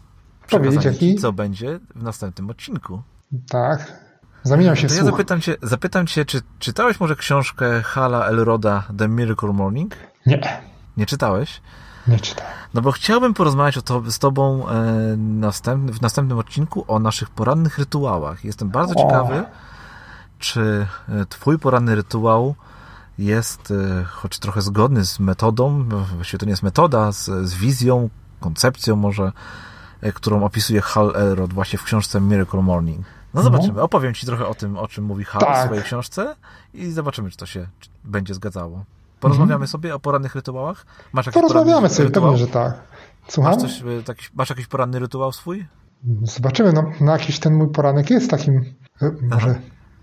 Powiedzieć, 0.50 0.84
jaki? 0.84 1.14
co 1.14 1.32
będzie 1.32 1.80
w 1.94 2.02
następnym 2.02 2.50
odcinku. 2.50 3.02
Tak. 3.48 4.04
Zamieniam 4.42 4.76
się 4.76 4.88
To 4.88 4.94
w 4.94 4.96
ja 4.96 5.04
zapytam 5.04 5.40
cię, 5.40 5.56
zapytam 5.62 6.06
cię, 6.06 6.24
czy 6.24 6.40
czytałeś 6.58 7.00
może 7.00 7.16
książkę 7.16 7.82
Hala 7.82 8.26
Elroda 8.26 8.82
The 8.98 9.08
Miracle 9.08 9.52
Morning? 9.52 9.96
Nie, 10.26 10.40
Nie 10.96 11.06
czytałeś? 11.06 11.60
Nie 12.08 12.18
czytam. 12.20 12.46
No 12.74 12.82
bo 12.82 12.92
chciałbym 12.92 13.34
porozmawiać 13.34 13.78
o 13.78 13.82
to, 13.82 14.02
z 14.10 14.18
Tobą 14.18 14.68
e, 14.68 14.74
następny, 15.16 15.92
w 15.92 16.02
następnym 16.02 16.38
odcinku 16.38 16.84
o 16.88 16.98
naszych 16.98 17.30
porannych 17.30 17.78
rytuałach. 17.78 18.44
Jestem 18.44 18.68
bardzo 18.68 18.94
O. 18.94 18.96
ciekawy, 19.02 19.44
czy 20.38 20.86
e, 21.08 21.26
Twój 21.26 21.58
poranny 21.58 21.94
rytuał 21.94 22.54
jest 23.18 23.70
e, 24.00 24.04
choć 24.04 24.38
trochę 24.38 24.62
zgodny 24.62 25.04
z 25.04 25.20
metodą, 25.20 25.84
właściwie 26.14 26.38
to 26.38 26.46
nie 26.46 26.50
jest 26.50 26.62
metoda, 26.62 27.12
z, 27.12 27.24
z 27.48 27.54
wizją, 27.54 28.08
koncepcją 28.40 28.96
może, 28.96 29.32
e, 30.00 30.12
którą 30.12 30.44
opisuje 30.44 30.80
Hal 30.80 31.12
Elrod 31.16 31.52
właśnie 31.52 31.78
w 31.78 31.82
książce 31.84 32.20
Miracle 32.20 32.62
Morning. 32.62 33.06
No 33.34 33.40
No. 33.40 33.42
zobaczymy. 33.42 33.82
Opowiem 33.82 34.14
Ci 34.14 34.26
trochę 34.26 34.46
o 34.46 34.54
tym, 34.54 34.78
o 34.78 34.88
czym 34.88 35.04
mówi 35.04 35.24
Hal 35.24 35.40
w 35.42 35.44
Tak. 35.44 35.64
swojej 35.66 35.84
książce 35.84 36.36
i 36.74 36.90
zobaczymy, 36.90 37.30
czy 37.30 37.36
to 37.36 37.46
się 37.46 37.66
będzie 38.04 38.34
zgadzało. 38.34 38.84
Porozmawiamy 39.28 39.66
sobie 39.66 39.94
o 39.94 40.00
porannych 40.00 40.34
rytuałach? 40.34 40.86
Masz 41.12 41.30
Porozmawiamy 41.30 41.88
sobie, 41.88 42.04
rytuał? 42.08 42.24
pewnie, 42.30 42.46
że 42.46 42.52
tak. 42.52 42.74
Słucham? 43.28 43.52
Masz, 43.52 43.62
coś, 43.62 43.82
e, 43.82 44.02
taki, 44.02 44.26
masz 44.34 44.50
jakiś 44.50 44.66
poranny 44.66 44.98
rytuał 44.98 45.32
swój? 45.32 45.66
Zobaczymy, 46.22 46.72
no, 46.72 46.84
no 47.00 47.12
jakiś 47.12 47.38
ten 47.40 47.54
mój 47.54 47.68
poranek 47.68 48.10
jest 48.10 48.30
takim, 48.30 48.64
e, 49.02 49.10
może 49.22 49.54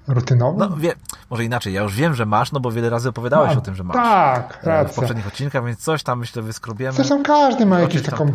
rutynowym? 0.07 0.59
No 0.59 0.77
wie, 0.77 0.93
może 1.29 1.43
inaczej, 1.45 1.73
ja 1.73 1.81
już 1.81 1.95
wiem, 1.95 2.13
że 2.13 2.25
masz, 2.25 2.51
no 2.51 2.59
bo 2.59 2.71
wiele 2.71 2.89
razy 2.89 3.09
opowiadałeś 3.09 3.55
A, 3.55 3.57
o 3.57 3.61
tym, 3.61 3.75
że 3.75 3.83
masz. 3.83 3.95
Tak, 3.97 4.57
e, 4.61 4.63
w 4.63 4.67
racja. 4.67 4.95
poprzednich 4.95 5.27
odcinkach, 5.27 5.65
więc 5.65 5.79
coś 5.79 6.03
tam 6.03 6.19
myślę 6.19 6.41
wyskrobiemy. 6.41 6.93
Zresztą 6.93 7.23
każdy 7.23 7.65
ma 7.65 7.79
jakiś 7.79 8.01
taką 8.01 8.25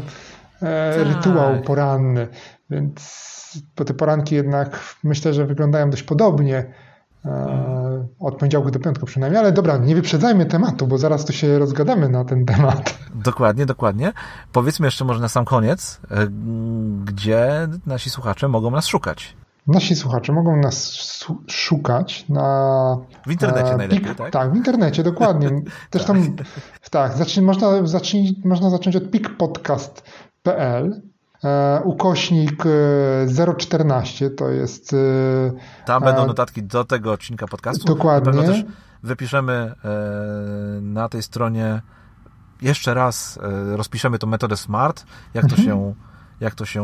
e, 0.62 0.94
Tak. 0.98 1.06
rytuał 1.08 1.62
poranny, 1.62 2.28
więc 2.70 3.26
bo 3.76 3.84
te 3.84 3.94
poranki 3.94 4.34
jednak 4.34 4.80
myślę, 5.04 5.34
że 5.34 5.46
wyglądają 5.46 5.90
dość 5.90 6.02
podobnie. 6.02 6.74
E, 7.26 8.06
od 8.20 8.36
poniedziałku 8.36 8.70
do 8.70 8.78
piątku 8.78 9.06
przynajmniej, 9.06 9.40
ale 9.40 9.52
dobra, 9.52 9.76
nie 9.76 9.94
wyprzedzajmy 9.94 10.46
tematu, 10.46 10.86
bo 10.86 10.98
zaraz 10.98 11.24
tu 11.24 11.32
się 11.32 11.58
rozgadamy 11.58 12.08
na 12.08 12.24
ten 12.24 12.44
temat. 12.44 12.98
Dokładnie, 13.14 13.66
dokładnie. 13.66 14.12
Powiedzmy 14.52 14.86
jeszcze 14.86 15.04
może 15.04 15.20
na 15.20 15.28
sam 15.28 15.44
koniec, 15.44 16.00
e, 16.10 16.26
gdzie 17.04 17.68
nasi 17.86 18.10
słuchacze 18.10 18.48
mogą 18.48 18.70
nas 18.70 18.86
szukać. 18.86 19.36
Nasi 19.66 19.96
słuchacze 19.96 20.32
mogą 20.32 20.56
nas 20.56 20.98
szukać 21.46 22.28
na. 22.28 22.98
W 23.26 23.30
internecie 23.30 23.72
e, 23.72 23.76
najlepiej, 23.76 24.14
tak? 24.14 24.32
Tak, 24.32 24.52
w 24.52 24.56
internecie, 24.56 25.02
dokładnie. 25.02 25.50
Zresztą 25.92 26.14
tak, 26.90 27.12
zacznij, 27.12 27.46
można, 27.46 27.86
zacznij, 27.86 28.42
można 28.44 28.70
zacząć 28.70 28.96
od 28.96 29.10
pikpodcast.pl. 29.10 31.02
E, 31.46 31.80
ukośnik 31.84 32.64
e, 32.66 33.54
014 33.56 34.30
to 34.30 34.48
jest. 34.48 34.92
E, 34.92 34.96
Tam 35.86 36.02
będą 36.02 36.26
notatki 36.26 36.62
do 36.62 36.84
tego 36.84 37.12
odcinka 37.12 37.46
podcastu. 37.46 37.84
Dokładnie. 37.86 38.32
Na 38.32 38.38
pewno 38.38 38.52
też 38.54 38.64
wypiszemy 39.02 39.52
e, 39.52 39.74
na 40.80 41.08
tej 41.08 41.22
stronie 41.22 41.80
jeszcze 42.62 42.94
raz, 42.94 43.38
e, 43.72 43.76
rozpiszemy 43.76 44.18
tą 44.18 44.26
metodę 44.26 44.56
SMART, 44.56 45.04
jak 45.34 45.44
to 45.46 45.56
Mhm. 45.56 45.68
się, 45.68 45.94
jak 46.40 46.54
to 46.54 46.64
się, 46.64 46.82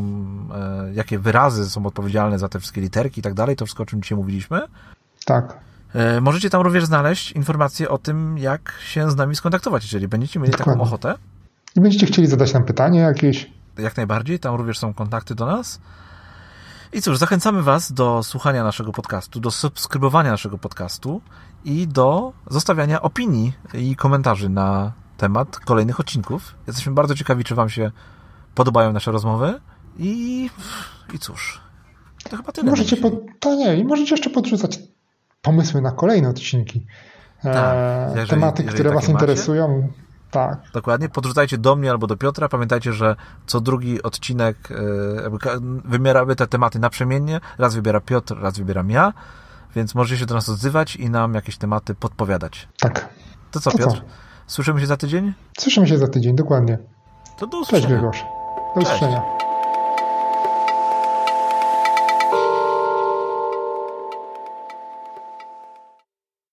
e, 0.54 0.92
jakie 0.94 1.18
wyrazy 1.18 1.70
są 1.70 1.86
odpowiedzialne 1.86 2.38
za 2.38 2.48
te 2.48 2.58
wszystkie 2.58 2.80
literki 2.80 3.20
i 3.20 3.22
tak 3.22 3.34
dalej, 3.34 3.56
to 3.56 3.64
wszystko, 3.66 3.82
o 3.82 3.86
czym 3.86 4.02
dzisiaj 4.02 4.18
mówiliśmy. 4.18 4.60
tak. 5.26 5.58
E, 5.94 6.20
Możecie 6.20 6.50
tam 6.50 6.62
również 6.62 6.84
znaleźć 6.84 7.32
informacje 7.32 7.88
o 7.88 7.98
tym, 7.98 8.38
jak 8.38 8.72
się 8.84 9.10
z 9.10 9.16
nami 9.16 9.36
skontaktować, 9.36 9.82
jeżeli 9.82 10.08
będziecie 10.08 10.40
mieli 10.40 10.52
taką 10.52 10.64
Dokładnie. 10.64 10.82
ochotę. 10.82 11.14
I 11.76 11.80
będziecie 11.80 12.06
chcieli 12.06 12.28
zadać 12.28 12.54
nam 12.54 12.64
pytanie 12.64 13.00
jakieś. 13.00 13.50
Jak 13.78 13.96
najbardziej, 13.96 14.38
tam 14.40 14.54
również 14.54 14.78
są 14.78 14.94
kontakty 14.94 15.34
do 15.34 15.46
nas. 15.46 15.80
I 16.92 17.02
cóż, 17.02 17.18
zachęcamy 17.18 17.62
Was 17.62 17.92
do 17.92 18.22
słuchania 18.22 18.64
naszego 18.64 18.92
podcastu, 18.92 19.40
do 19.40 19.50
subskrybowania 19.50 20.30
naszego 20.30 20.58
podcastu 20.58 21.20
i 21.64 21.88
do 21.88 22.32
zostawiania 22.50 23.02
opinii 23.02 23.52
i 23.74 23.96
komentarzy 23.96 24.48
na 24.48 24.92
temat 25.16 25.58
kolejnych 25.58 26.00
odcinków. 26.00 26.54
Jesteśmy 26.66 26.92
bardzo 26.92 27.14
ciekawi, 27.14 27.44
czy 27.44 27.54
Wam 27.54 27.68
się 27.70 27.90
podobają 28.54 28.92
nasze 28.92 29.12
rozmowy. 29.12 29.60
I, 29.98 30.50
i 31.14 31.18
cóż, 31.18 31.60
to 32.30 32.36
chyba 32.36 32.52
tyle. 32.52 32.70
Możecie, 32.70 32.96
dzisiaj. 32.96 33.10
to 33.40 33.54
nie, 33.54 33.76
i 33.76 33.84
możecie 33.84 34.14
jeszcze 34.14 34.30
podrzucać 34.30 34.78
pomysły 35.42 35.80
na 35.82 35.92
kolejne 35.92 36.28
odcinki. 36.28 36.86
E, 37.44 37.52
Tak, 37.52 37.76
jeżeli- 38.16 38.30
tematy, 38.30 38.62
jeżeli 38.62 38.74
które 38.80 38.94
Was 38.94 39.02
macie. 39.02 39.12
interesują. 39.12 39.88
Tak. 40.32 40.58
Dokładnie. 40.74 41.08
Podrzucajcie 41.08 41.58
do 41.58 41.76
mnie 41.76 41.90
albo 41.90 42.06
do 42.06 42.16
Piotra. 42.16 42.48
Pamiętajcie, 42.48 42.92
że 42.92 43.16
co 43.46 43.60
drugi 43.60 44.02
odcinek 44.02 44.56
e, 44.70 45.54
wybieramy 45.84 46.36
te 46.36 46.46
tematy 46.46 46.78
naprzemiennie. 46.78 47.40
Raz 47.58 47.74
wybiera 47.74 48.00
Piotr, 48.00 48.36
raz 48.40 48.58
wybieram 48.58 48.90
ja. 48.90 49.12
Więc 49.76 49.94
możecie 49.94 50.18
się 50.18 50.26
do 50.26 50.34
nas 50.34 50.48
odzywać 50.48 50.96
i 50.96 51.10
nam 51.10 51.34
jakieś 51.34 51.56
tematy 51.56 51.94
podpowiadać. 51.94 52.68
Tak. 52.80 53.08
To 53.50 53.60
co, 53.60 53.70
To 53.70 53.78
co? 53.78 53.84
Piotr? 53.84 54.02
Słyszymy 54.46 54.80
się 54.80 54.86
za 54.86 54.96
tydzień? 54.96 55.32
Słyszymy 55.58 55.86
się 55.86 55.98
za 55.98 56.08
tydzień, 56.08 56.36
dokładnie. 56.36 56.78
To 57.38 57.46
do 57.46 57.58
Cześć 57.58 57.62
usłyszenia. 57.68 57.88
Grzegorz. 57.88 58.24
Do 58.74 58.80
Cześć. 58.80 58.92
usłyszenia. 58.96 59.22